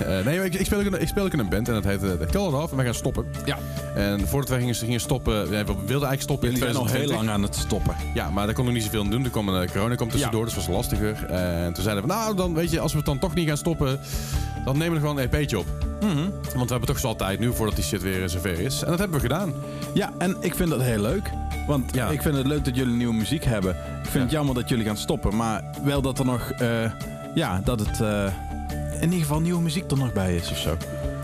Eh, 0.05 0.25
nee, 0.25 0.43
ik, 0.43 0.53
ik, 0.53 0.65
speel 0.65 0.79
ook 0.79 0.85
in, 0.85 1.01
ik 1.01 1.07
speel 1.07 1.23
ook 1.23 1.33
in 1.33 1.39
een 1.39 1.49
band 1.49 1.67
en 1.67 1.73
dat 1.73 1.83
heet 1.83 2.03
uh, 2.03 2.11
Call 2.31 2.47
It 2.47 2.53
Off. 2.53 2.69
En 2.69 2.75
wij 2.75 2.85
gaan 2.85 2.93
stoppen. 2.93 3.25
Ja. 3.45 3.57
En 3.95 4.27
voordat 4.27 4.49
wij 4.49 4.59
gingen, 4.59 4.75
gingen 4.75 4.99
stoppen, 4.99 5.49
we 5.49 5.49
wilden 5.65 5.87
eigenlijk 5.87 6.21
stoppen 6.21 6.49
in 6.49 6.55
Jullie 6.55 6.73
zijn 6.73 6.83
al 6.83 6.91
heel 6.91 7.05
2020. 7.05 7.15
lang 7.15 7.29
aan 7.29 7.43
het 7.43 7.55
stoppen. 7.55 7.95
Ja, 8.13 8.29
maar 8.29 8.45
daar 8.45 8.55
kon 8.55 8.67
ik 8.67 8.73
niet 8.73 8.83
zoveel 8.83 9.01
aan 9.01 9.09
doen. 9.09 9.23
Er 9.23 9.29
kwam 9.29 9.49
een 9.49 9.63
eh, 9.63 9.71
corona 9.71 9.95
kwam 9.95 10.09
tussendoor, 10.09 10.45
dus 10.45 10.53
dat 10.53 10.65
was 10.65 10.75
lastiger. 10.75 11.25
En 11.25 11.73
toen 11.73 11.83
zeiden 11.83 12.03
we, 12.03 12.09
nou, 12.09 12.35
dan 12.35 12.53
weet 12.53 12.71
je, 12.71 12.79
als 12.79 12.91
we 12.91 12.97
het 12.97 13.07
dan 13.07 13.19
toch 13.19 13.33
niet 13.35 13.47
gaan 13.47 13.57
stoppen, 13.57 13.99
dan 14.65 14.77
nemen 14.77 14.89
we 14.89 14.95
er 14.95 15.07
gewoon 15.07 15.17
een 15.17 15.29
EP'tje 15.31 15.59
op. 15.59 15.92
Want 16.55 16.65
we 16.65 16.71
hebben 16.71 16.85
toch 16.85 16.99
zo 16.99 17.15
tijd 17.15 17.39
nu 17.39 17.53
voordat 17.53 17.75
die 17.75 17.83
shit 17.83 18.01
weer 18.01 18.29
zover 18.29 18.59
is. 18.59 18.81
En 18.83 18.89
dat 18.89 18.99
hebben 18.99 19.17
we 19.17 19.23
gedaan. 19.27 19.53
Ja, 19.93 20.11
en 20.17 20.37
ik 20.39 20.55
vind 20.55 20.69
dat 20.69 20.81
heel 20.81 21.01
leuk. 21.01 21.29
Want 21.67 21.95
Ja. 21.95 22.07
ik 22.09 22.21
vind 22.21 22.35
het 22.35 22.47
leuk 22.47 22.65
dat 22.65 22.75
jullie 22.75 22.95
nieuwe 22.95 23.13
muziek 23.13 23.43
hebben. 23.43 23.71
Ik 24.03 24.09
vind 24.09 24.23
het 24.23 24.31
jammer 24.31 24.55
dat 24.55 24.69
jullie 24.69 24.85
gaan 24.85 24.97
stoppen. 24.97 25.35
Maar 25.35 25.63
wel 25.83 26.01
dat 26.01 26.19
er 26.19 26.25
nog... 26.25 26.51
eh, 26.51 26.91
ja, 27.35 27.61
dat 27.63 27.79
het... 27.79 28.01
eh, 28.01 28.25
in 28.95 29.03
ieder 29.03 29.19
geval 29.19 29.39
nieuwe 29.39 29.61
muziek 29.61 29.91
er 29.91 29.97
nog 29.97 30.13
bij 30.13 30.35
is 30.35 30.51
of 30.51 30.57
zo. 30.57 30.77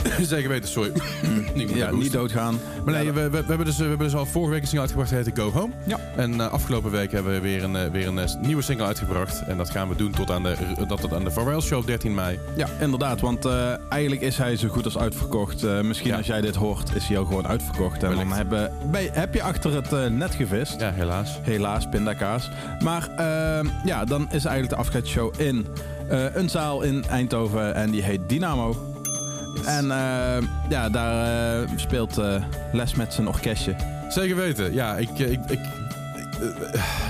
Zeker 0.22 0.50
weten, 0.50 0.70
sorry. 0.70 0.92
moet 1.56 1.70
Ja, 1.70 1.92
niet 1.92 2.12
doodgaan. 2.12 2.60
Maar 2.86 2.94
nee, 2.94 3.12
we, 3.12 3.22
we, 3.22 3.30
we 3.30 3.44
hebben 3.48 3.66
dus, 3.66 3.78
we 3.78 3.84
hebben 3.84 4.08
dus 4.08 4.16
al 4.16 4.26
vorige 4.26 4.52
week 4.52 4.62
een 4.62 4.68
single 4.68 4.82
uitgebracht, 4.82 5.10
die 5.10 5.20
heette 5.24 5.42
Go 5.42 5.52
Home. 5.52 5.74
Ja. 5.86 6.00
En 6.16 6.42
eh, 6.42 6.52
afgelopen 6.52 6.92
week 6.92 7.12
hebben 7.12 7.34
we 7.34 7.40
weer 7.40 7.64
een, 7.64 7.76
eh, 7.76 7.92
weer 7.92 8.08
een 8.08 8.20
eh, 8.20 8.36
nieuwe 8.42 8.62
single 8.62 8.86
uitgebracht. 8.86 9.42
En 9.48 9.58
dat 9.58 9.70
gaan 9.70 9.90
we 9.90 9.96
doen 9.96 10.12
tot 10.12 10.32
aan 10.32 10.44
de, 10.44 10.56
dat 10.88 11.02
tot 11.02 11.14
aan 11.14 11.24
de 11.24 11.32
Farewell 11.32 11.62
Show 11.62 11.80
op 11.80 11.86
13 11.88 12.14
mei. 12.14 12.40
Ja, 12.56 12.68
inderdaad. 12.80 13.22
Want 13.22 13.46
eigenlijk 13.90 14.22
is 14.22 14.38
hij 14.38 14.56
zo 14.56 14.68
goed 14.68 14.86
als 14.86 14.98
uitverkocht. 14.98 15.62
Misschien 15.84 16.10
Ja. 16.10 16.18
als 16.18 16.26
jij 16.28 16.42
dit 16.42 16.56
hoort, 16.56 16.96
is 16.96 17.08
hij 17.08 17.18
al 17.18 17.26
gewoon 17.26 17.48
uitverkocht. 17.48 18.04
En 18.04 18.16
dan 18.16 18.32
hebben, 18.32 18.72
bij, 18.92 19.10
heb 19.14 19.34
je 19.34 19.44
achter 19.44 19.74
het 19.74 20.12
net 20.14 20.36
gevist. 20.36 20.80
Ja, 20.80 20.92
helaas. 20.92 21.40
Helaas, 21.42 21.90
pindakaas. 21.90 22.50
Maar 22.84 23.10
ehm, 23.18 23.68
ja, 23.86 24.06
dan 24.06 24.22
is 24.22 24.46
eigenlijk 24.46 24.70
de 24.70 24.76
afscheidsshow 24.76 25.34
in 25.38 25.68
een 26.34 26.50
zaal 26.50 26.82
in 26.82 27.06
Eindhoven. 27.10 27.76
En 27.76 27.90
die 27.92 28.04
heet 28.04 28.30
Dynamo. 28.30 28.89
En 29.66 29.92
ehm, 29.92 30.44
ja, 30.70 30.90
daar 30.90 31.62
eh, 31.62 31.70
speelt 31.76 32.18
eh, 32.18 32.36
Les 32.72 32.96
met 32.96 33.14
zijn 33.14 33.28
orkestje. 33.28 33.76
Zeker 34.10 34.36
weten. 34.36 34.74
Ja, 34.74 34.98
ik... 34.98 35.10
eh, 35.20 35.32
ik, 35.32 35.40
ik 35.48 35.60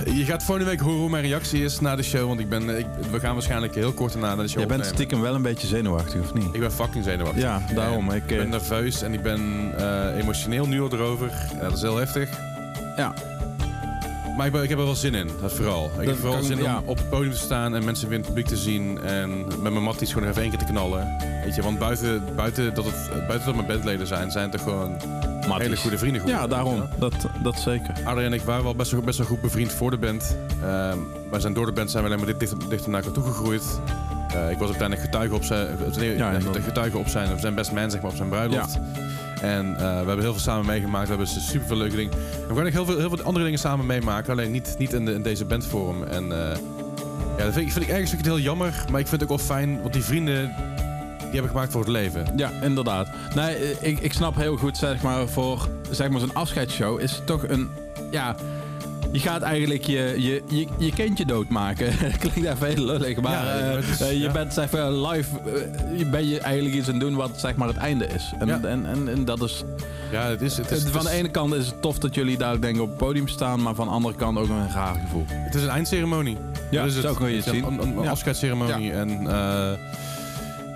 eh, 0.06 0.18
je 0.18 0.26
gaat 0.26 0.44
volgende 0.44 0.70
week 0.70 0.80
horen 0.80 1.00
hoe 1.00 1.10
mijn 1.10 1.24
reactie 1.24 1.64
is 1.64 1.80
na 1.80 1.96
de 1.96 2.04
show. 2.04 2.28
Want 2.28 2.40
ik 2.40 2.50
ben, 2.50 2.70
eh, 2.70 2.78
ik, 2.80 2.86
we 3.12 3.20
gaan 3.20 3.34
waarschijnlijk 3.34 3.76
heel 3.76 3.92
kort 3.92 4.12
daarna 4.14 4.28
naar 4.36 4.44
de 4.44 4.50
show 4.50 4.60
Jij 4.60 4.68
bent 4.68 4.80
opnemen. 4.80 4.96
stiekem 4.96 5.22
wel 5.22 5.36
een 5.36 5.42
beetje 5.42 5.68
zenuwachtig, 5.68 6.22
of 6.22 6.34
niet? 6.34 6.54
Ik 6.54 6.60
ben 6.60 6.72
fucking 6.72 7.04
zenuwachtig. 7.04 7.42
Ja, 7.44 7.62
daarom. 7.76 8.12
Ik, 8.12 8.24
Ik 8.24 8.32
eh, 8.32 8.38
ben 8.38 8.50
nerveus 8.50 9.02
en 9.02 9.14
ik 9.14 9.22
ben 9.22 9.72
eh, 9.78 10.18
emotioneel 10.18 10.68
nu 10.68 10.82
al 10.82 10.94
erover. 10.94 11.32
Ja, 11.56 11.62
dat 11.64 11.74
is 11.74 11.82
heel 11.82 11.98
heftig. 11.98 12.30
ja, 12.96 13.14
Maar 14.40 14.48
ik, 14.48 14.54
ben- 14.54 14.64
ik 14.64 14.70
heb 14.70 14.80
er 14.80 14.86
wel 14.86 14.96
zin 14.96 15.16
in, 15.16 15.30
dat 15.42 15.54
vooral. 15.54 15.86
Ik 15.86 15.96
Dat 15.96 16.06
heb 16.06 16.16
vooral 16.16 16.42
zin 16.44 16.58
ja. 16.58 16.78
om 16.78 16.88
op 16.88 16.98
het 16.98 17.10
podium 17.10 17.32
te 17.32 17.38
staan 17.38 17.76
en 17.76 17.86
mensen 17.86 18.08
weer 18.10 18.18
in 18.18 18.24
het 18.24 18.34
publiek 18.34 18.48
te 18.48 18.58
zien. 18.58 19.00
En 19.02 19.46
met 19.46 19.72
mijn 19.72 19.84
matties 19.84 20.14
gewoon 20.14 20.30
even 20.30 20.42
één 20.42 20.50
keer 20.50 20.60
te 20.60 20.66
knallen. 20.66 21.16
Weet 21.44 21.56
je, 21.56 21.62
want 21.62 21.80
buiten, 21.80 22.24
buiten, 22.36 22.74
dat, 22.74 22.86
het, 22.86 23.28
buiten 23.28 23.46
dat 23.46 23.56
mijn 23.56 23.68
bandleden 23.68 24.08
zijn, 24.08 24.32
zijn 24.32 24.44
het 24.44 24.52
toch 24.52 24.62
gewoon 24.62 24.98
hele 25.58 25.78
goede 25.78 25.98
vrienden 25.98 26.22
geworden. 26.22 26.42
ja, 26.42 26.48
daarom. 26.56 26.84
Dat, 27.00 27.14
dat 27.44 27.60
zeker. 27.60 27.94
Adrien 28.04 28.26
en 28.26 28.34
ik 28.34 28.42
waren 28.42 28.64
wel 28.64 28.76
best 28.76 28.92
wel, 28.92 29.02
best 29.02 29.18
wel 29.18 29.28
goed 29.28 29.42
bevriend 29.42 29.72
voor 29.72 29.92
de 29.92 29.98
band. 29.98 30.38
Ehm 30.64 30.98
wij 31.30 31.40
zijn 31.40 31.54
door 31.54 31.66
de 31.66 31.72
band 31.72 31.92
zijn 31.92 32.04
we 32.04 32.10
alleen 32.10 32.22
maar 32.26 32.32
dit 32.32 32.40
dichter, 32.40 32.70
dichter 32.70 32.90
naar 32.90 33.04
elkaar 33.04 33.24
toe 33.24 33.34
Eh, 34.34 34.50
ik 34.50 34.58
was 34.58 34.68
uiteindelijk 34.68 35.02
getuige 35.02 35.36
op 35.36 35.44
zijn, 35.44 35.68
Ja, 36.18 36.40
getuige 36.64 36.98
op 36.98 37.08
zijn, 37.08 37.32
op 37.32 37.40
zijn 37.40 37.56
best 37.56 37.72
man, 37.72 37.92
zeg 37.92 38.02
maar, 38.02 38.10
op 38.10 38.16
zijn 38.18 38.30
bruiloft. 38.30 38.80
En 39.42 39.76
eh, 39.76 39.80
we 39.80 39.86
hebben 39.86 40.20
heel 40.20 40.32
veel 40.32 40.42
samen 40.42 40.66
meegemaakt. 40.66 41.04
We 41.04 41.16
hebben 41.16 41.28
super 41.28 41.68
veel 41.68 41.78
leuke 41.78 41.96
dingen. 41.96 42.14
En 42.14 42.48
we 42.48 42.56
gaan 42.56 42.66
ook 42.66 42.72
heel 42.72 42.86
veel, 42.86 42.98
heel 42.98 43.10
veel 43.10 43.24
andere 43.24 43.46
dingen 43.46 43.60
samen 43.60 43.86
meemaken. 43.86 44.32
Alleen 44.32 44.52
niet, 44.52 44.76
niet 44.78 44.94
in, 44.94 45.06
de, 45.06 45.14
in 45.14 45.22
deze 45.22 45.46
bandvorm. 45.46 46.04
En 46.04 46.32
eh, 46.32 46.58
ja, 47.38 47.44
dat 47.44 47.54
vind 47.54 47.66
ik, 47.66 47.72
vind 47.72 47.86
ik 47.86 47.92
ergens 47.92 48.14
ook 48.14 48.24
heel 48.24 48.40
jammer. 48.40 48.86
Maar 48.92 49.00
ik 49.00 49.08
vind 49.08 49.22
het 49.22 49.32
ook 49.32 49.38
wel 49.38 49.48
fijn. 49.48 49.82
Want 49.82 49.94
die 49.94 50.04
vrienden, 50.04 50.54
die 51.18 51.32
hebben 51.32 51.50
gemaakt 51.50 51.72
voor 51.72 51.82
het 51.82 51.90
leven. 51.90 52.26
Ja, 52.36 52.52
inderdaad. 52.62 53.08
Nee, 53.36 53.80
ik, 53.80 54.00
ik 54.00 54.14
snap 54.14 54.36
heel 54.36 54.58
goed, 54.58 54.78
zeg 54.78 55.02
maar, 55.02 55.28
voor 55.28 55.68
zeg 55.92 56.10
maar, 56.10 56.20
zo'n 56.20 56.34
afscheidsshow 56.34 57.00
is 57.00 57.12
het 57.12 57.26
toch 57.26 57.48
een... 57.48 57.70
Ja, 58.12 58.36
je 59.12 59.20
gaat 59.20 59.42
eigenlijk 59.42 59.84
je, 59.86 60.14
je, 60.18 60.42
je, 60.48 60.68
je 60.78 60.92
kindje 60.94 61.26
doodmaken. 61.26 61.94
Klinkt 62.20 62.50
even 62.50 62.68
heel 62.68 62.86
lullig, 62.86 63.22
maar 63.22 63.32
Ja, 63.32 63.60
eh, 63.60 63.76
het 63.76 63.88
is- 63.88 64.02
eh, 64.02 64.12
je 64.12 64.20
ja. 64.20 64.32
bent 64.32 64.54
zeg 64.54 64.72
maar, 64.72 64.92
live... 64.92 65.30
je 65.98 66.06
ben 66.06 66.28
je 66.28 66.40
eigenlijk 66.40 66.76
iets 66.76 66.88
aan 66.88 66.94
het 66.94 67.04
doen 67.04 67.16
wat 67.16 67.32
zeg 67.40 67.56
maar, 67.56 67.68
het 67.68 67.78
einde 67.78 68.08
is. 68.08 68.32
En, 68.40 68.48
Ja. 68.48 68.60
en, 68.64 68.86
en, 68.86 69.08
en 69.08 69.26
dat 69.26 69.42
is... 69.42 69.64
Ja, 70.12 70.24
het 70.28 70.42
is, 70.42 70.58
het 70.58 70.72
is, 70.72 70.84
van 70.84 71.02
het 71.02 71.10
de 71.12 71.18
ene 71.18 71.30
kant 71.30 71.54
is 71.54 71.66
het 71.66 71.82
tof 71.82 71.98
dat 72.00 72.16
jullie 72.16 72.38
daar 72.38 72.62
denk 72.62 72.76
ik 72.76 72.82
op 72.82 72.88
het 72.88 72.98
podium 72.98 73.28
staan, 73.28 73.62
maar 73.62 73.76
van 73.76 73.88
de 73.88 73.94
andere 73.94 74.16
kant 74.16 74.38
ook 74.38 74.50
een 74.50 74.72
raar 74.72 74.96
gevoel. 74.96 75.26
het 75.28 75.56
is 75.56 75.64
een 75.64 75.70
eindceremonie. 75.70 76.38
Ja, 76.72 76.84
Dat 76.86 76.94
is 76.96 77.02
zo 77.02 77.14
kun 77.14 77.30
je 77.30 77.36
het 77.36 77.46
zien. 77.46 77.64
Een, 77.66 77.98
een, 77.98 78.08
afscheidsceremonie. 78.08 78.92
En 78.92 79.10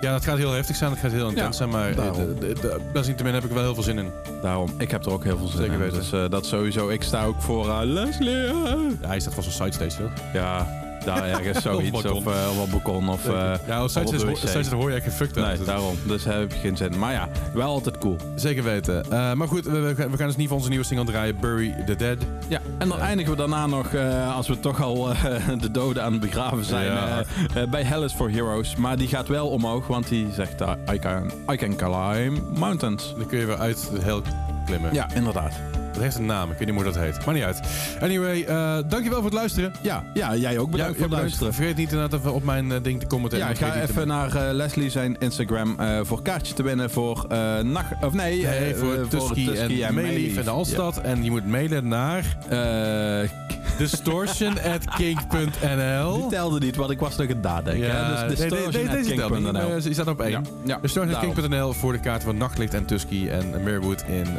ja, 0.04 0.12
dat 0.12 0.24
gaat 0.24 0.36
heel 0.38 0.52
heftig 0.52 0.76
zijn. 0.76 0.90
Dat 0.90 0.98
gaat 0.98 1.12
heel 1.12 1.28
intens 1.28 1.46
Ja, 1.46 1.52
zijn. 1.52 1.68
Maar 1.68 1.94
de- 1.94 2.80
desalniettemin 2.92 3.34
heb 3.34 3.42
ik 3.42 3.48
er 3.48 3.54
wel 3.54 3.64
heel 3.64 3.74
veel 3.74 3.82
zin 3.82 3.98
in. 3.98 4.10
Daarom, 4.42 4.74
ik 4.78 4.90
heb 4.90 5.04
er 5.06 5.12
ook 5.12 5.24
heel 5.24 5.38
veel 5.38 5.46
zin 5.46 5.56
Zeker 5.56 5.72
in. 5.72 5.78
weten. 5.80 5.96
Dus 5.98 6.12
eh, 6.12 6.24
dat 6.30 6.46
sowieso. 6.46 6.88
Ik 6.88 7.02
sta 7.02 7.24
ook 7.24 7.42
voor 7.42 7.68
eh, 7.68 7.78
Leslie. 7.82 8.44
eh. 8.46 8.52
Ja, 9.00 9.06
hij 9.08 9.20
staat 9.20 9.34
vast 9.34 9.46
een 9.46 9.52
sidestage, 9.52 10.02
toch? 10.02 10.12
Ja, 10.32 10.66
daar 11.04 11.24
ergens 11.24 11.62
zoiets. 11.72 12.04
of, 12.04 12.26
of 12.26 12.58
op 12.58 12.70
balkon. 12.70 13.08
Of, 13.08 13.28
eh, 13.28 13.52
ja, 13.66 13.76
als 13.76 13.96
of 13.96 14.02
op 14.04 14.78
hoor 14.78 14.90
je 14.90 14.96
echt 14.96 15.04
uit. 15.04 15.46
Nee, 15.46 15.56
Dus- 15.56 15.66
daarom. 15.66 15.96
Dus 16.06 16.24
heb 16.24 16.52
je 16.52 16.58
geen 16.58 16.76
zin. 16.76 16.98
Maar 16.98 17.12
ja, 17.12 17.28
wel 17.54 17.68
altijd 17.68 17.98
cool. 17.98 18.16
Zeker 18.34 18.62
weten. 18.62 19.04
Eh, 19.10 19.32
maar 19.32 19.48
goed, 19.48 19.64
we, 19.64 19.94
we 19.94 20.16
gaan 20.16 20.26
dus 20.26 20.36
niet 20.36 20.48
van 20.48 20.56
onze 20.56 20.68
nieuwe 20.68 20.84
single 20.84 21.06
draaien, 21.06 21.36
Bury 21.40 21.74
the 21.86 21.96
Dead. 21.96 22.16
Ja, 22.48 22.60
en 22.78 22.88
dan 22.88 23.00
eindigen 23.00 23.30
we 23.32 23.38
daarna 23.38 23.66
nog, 23.66 23.94
als 24.34 24.48
we 24.48 24.60
toch 24.60 24.82
al 24.82 25.08
de 25.60 25.70
doden 25.70 26.02
aan 26.02 26.12
het 26.12 26.20
begraven 26.20 26.64
zijn, 26.64 26.84
Ja. 26.84 27.66
bij 27.66 27.82
Hell 27.82 28.02
is 28.02 28.12
for 28.12 28.30
Heroes. 28.30 28.76
Maar 28.76 28.96
die 28.96 29.08
gaat 29.08 29.28
wel 29.28 29.48
omhoog, 29.48 29.86
want 29.86 30.08
die 30.08 30.26
zegt 30.32 30.60
I 30.92 30.98
can, 30.98 31.30
I 31.52 31.56
can 31.56 31.76
climb 31.76 32.58
mountains. 32.58 33.14
Dan 33.16 33.26
kun 33.26 33.38
je 33.38 33.46
weer 33.46 33.58
uit 33.58 33.88
de 33.94 34.00
hel 34.00 34.22
klimmen. 34.66 34.94
Ja, 34.94 35.08
inderdaad. 35.14 35.52
Dat 35.94 36.02
heeft 36.02 36.16
een 36.16 36.26
naam, 36.26 36.50
ik 36.50 36.58
weet 36.58 36.66
niet 36.66 36.76
hoe 36.76 36.84
dat 36.84 36.98
heet. 36.98 37.24
Maar 37.24 37.34
niet 37.34 37.42
uit. 37.42 37.60
Anyway, 38.00 38.44
eh, 38.44 38.78
dankjewel 38.88 39.14
voor 39.14 39.24
het 39.24 39.32
luisteren. 39.32 39.72
Ja, 39.82 40.04
ja 40.14 40.36
jij 40.36 40.58
ook 40.58 40.70
bedankt 40.70 40.92
voor 40.92 41.00
het 41.00 41.10
bedankt. 41.10 41.12
luisteren. 41.12 41.54
Vergeet 41.54 41.76
niet 41.76 41.92
inderdaad 41.92 42.20
even 42.20 42.32
op 42.34 42.44
mijn 42.44 42.72
eh, 42.72 42.82
ding 42.82 43.00
te 43.00 43.06
commenteren. 43.06 43.48
Ja, 43.48 43.54
ga 43.54 43.80
even 43.80 44.06
naar 44.06 44.36
eh, 44.36 44.54
Leslie 44.54 44.90
zijn 44.90 45.16
Instagram 45.18 45.76
voor 46.02 46.22
kaartje 46.22 46.54
te 46.54 46.62
winnen 46.62 46.90
voor 46.90 47.26
nacht... 47.62 48.04
Of 48.04 48.12
nee, 48.12 48.46
Nee, 48.46 48.74
voor 48.74 49.08
Tusky 49.08 49.50
en 49.82 49.94
Meelief 49.94 50.36
en 50.36 50.44
de 50.44 50.50
Alstad. 50.50 51.00
En 51.00 51.24
je 51.24 51.30
moet 51.30 51.46
mailen 51.46 51.88
naar. 51.88 52.36
Eh, 52.48 53.30
distortion.kink.nl 53.78 56.18
die 56.20 56.28
telde 56.28 56.58
niet, 56.60 56.76
want 56.76 56.90
ik 56.90 56.98
was 57.00 57.16
nog 57.16 57.20
aan 57.28 57.32
het 57.34 57.42
nadenken. 57.42 57.96
hè. 57.96 58.26
Dus 58.28 58.38
distortion@kink.nl. 58.38 59.52
maar 59.52 59.82
Je 59.82 59.92
staat 59.92 60.06
op 60.06 60.20
één. 60.20 60.30
Ja, 60.30 60.40
ja, 60.64 60.78
Distortion.kink.nl 60.82 61.72
voor 61.72 61.92
de 61.92 62.00
kaarten 62.00 62.24
van 62.24 62.36
Nachtlicht 62.36 62.74
en 62.74 62.84
Tusky 62.84 63.28
en 63.28 63.62
Mirwood 63.62 64.02
in 64.08 64.26
eh, 64.26 64.32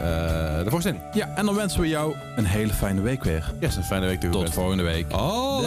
de 0.64 0.70
Vorstin. 0.70 1.00
Ja, 1.14 1.30
en 1.36 1.46
dan 1.46 1.56
wensen 1.56 1.82
we 1.82 1.88
jou 1.88 2.16
een 2.36 2.46
hele 2.46 2.74
fijne 2.74 3.02
week 3.02 3.24
weer. 3.24 3.52
Yes, 3.60 3.76
een 3.76 3.84
fijne 3.84 4.06
week 4.06 4.14
Tot 4.20 4.24
toegewenst. 4.24 4.54
volgende 4.60 4.84
week. 4.84 5.06
Oh, 5.14 5.60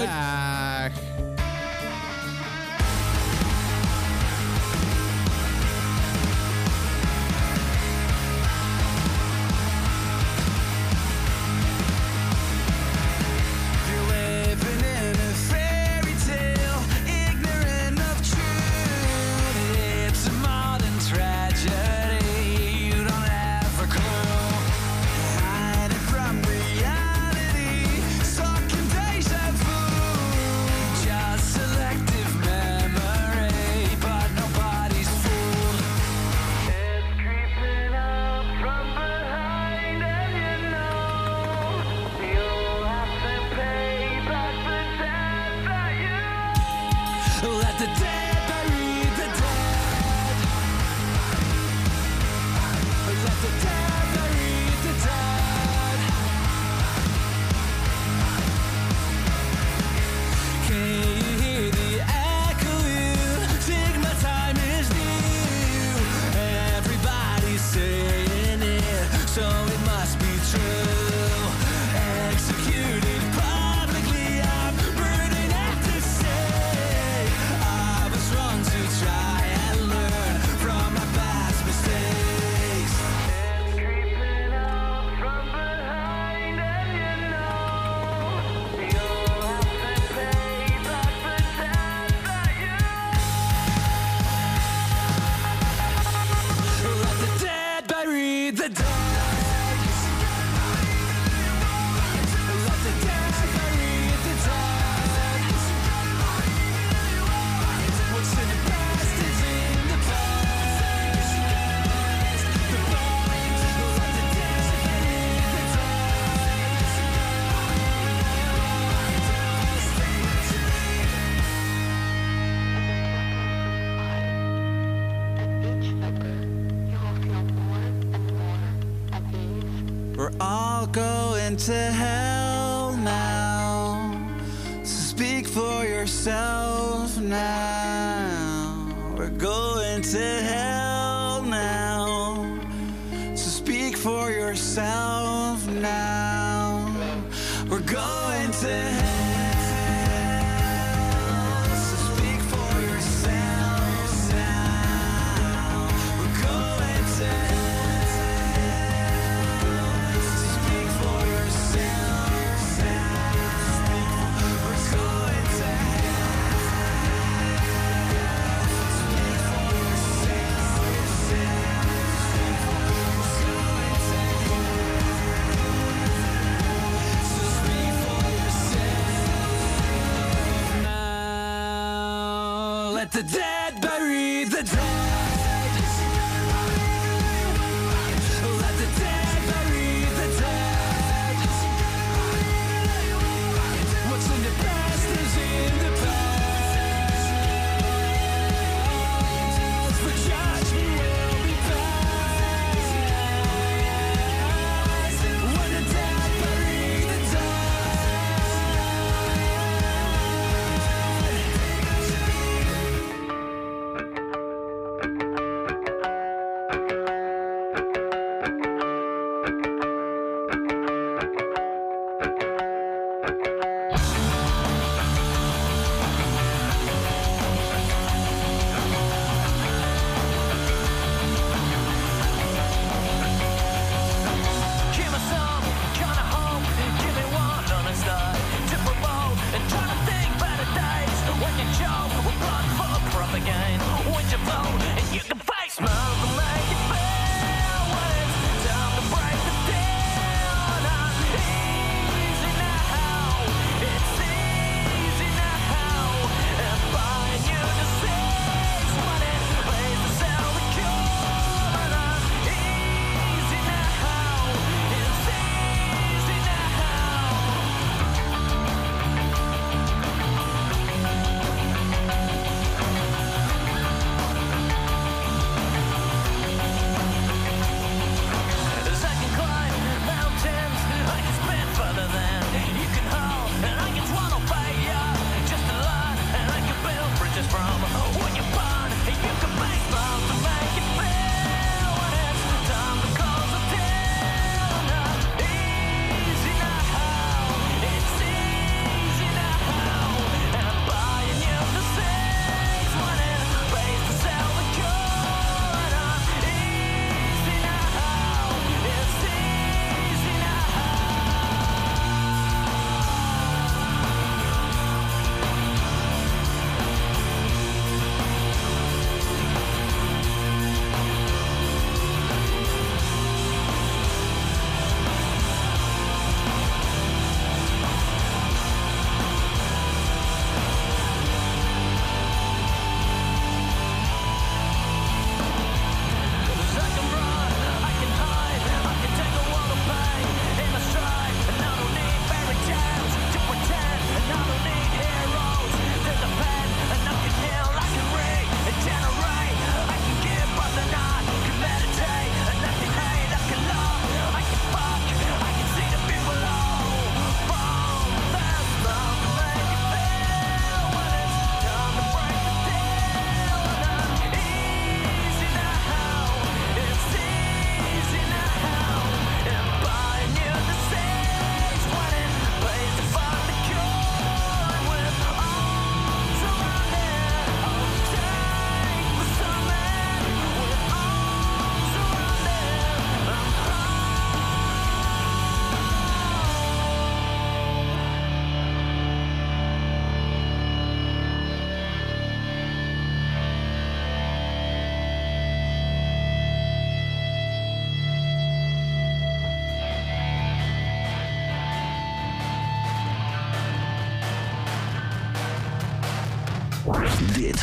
today. 183.22 183.47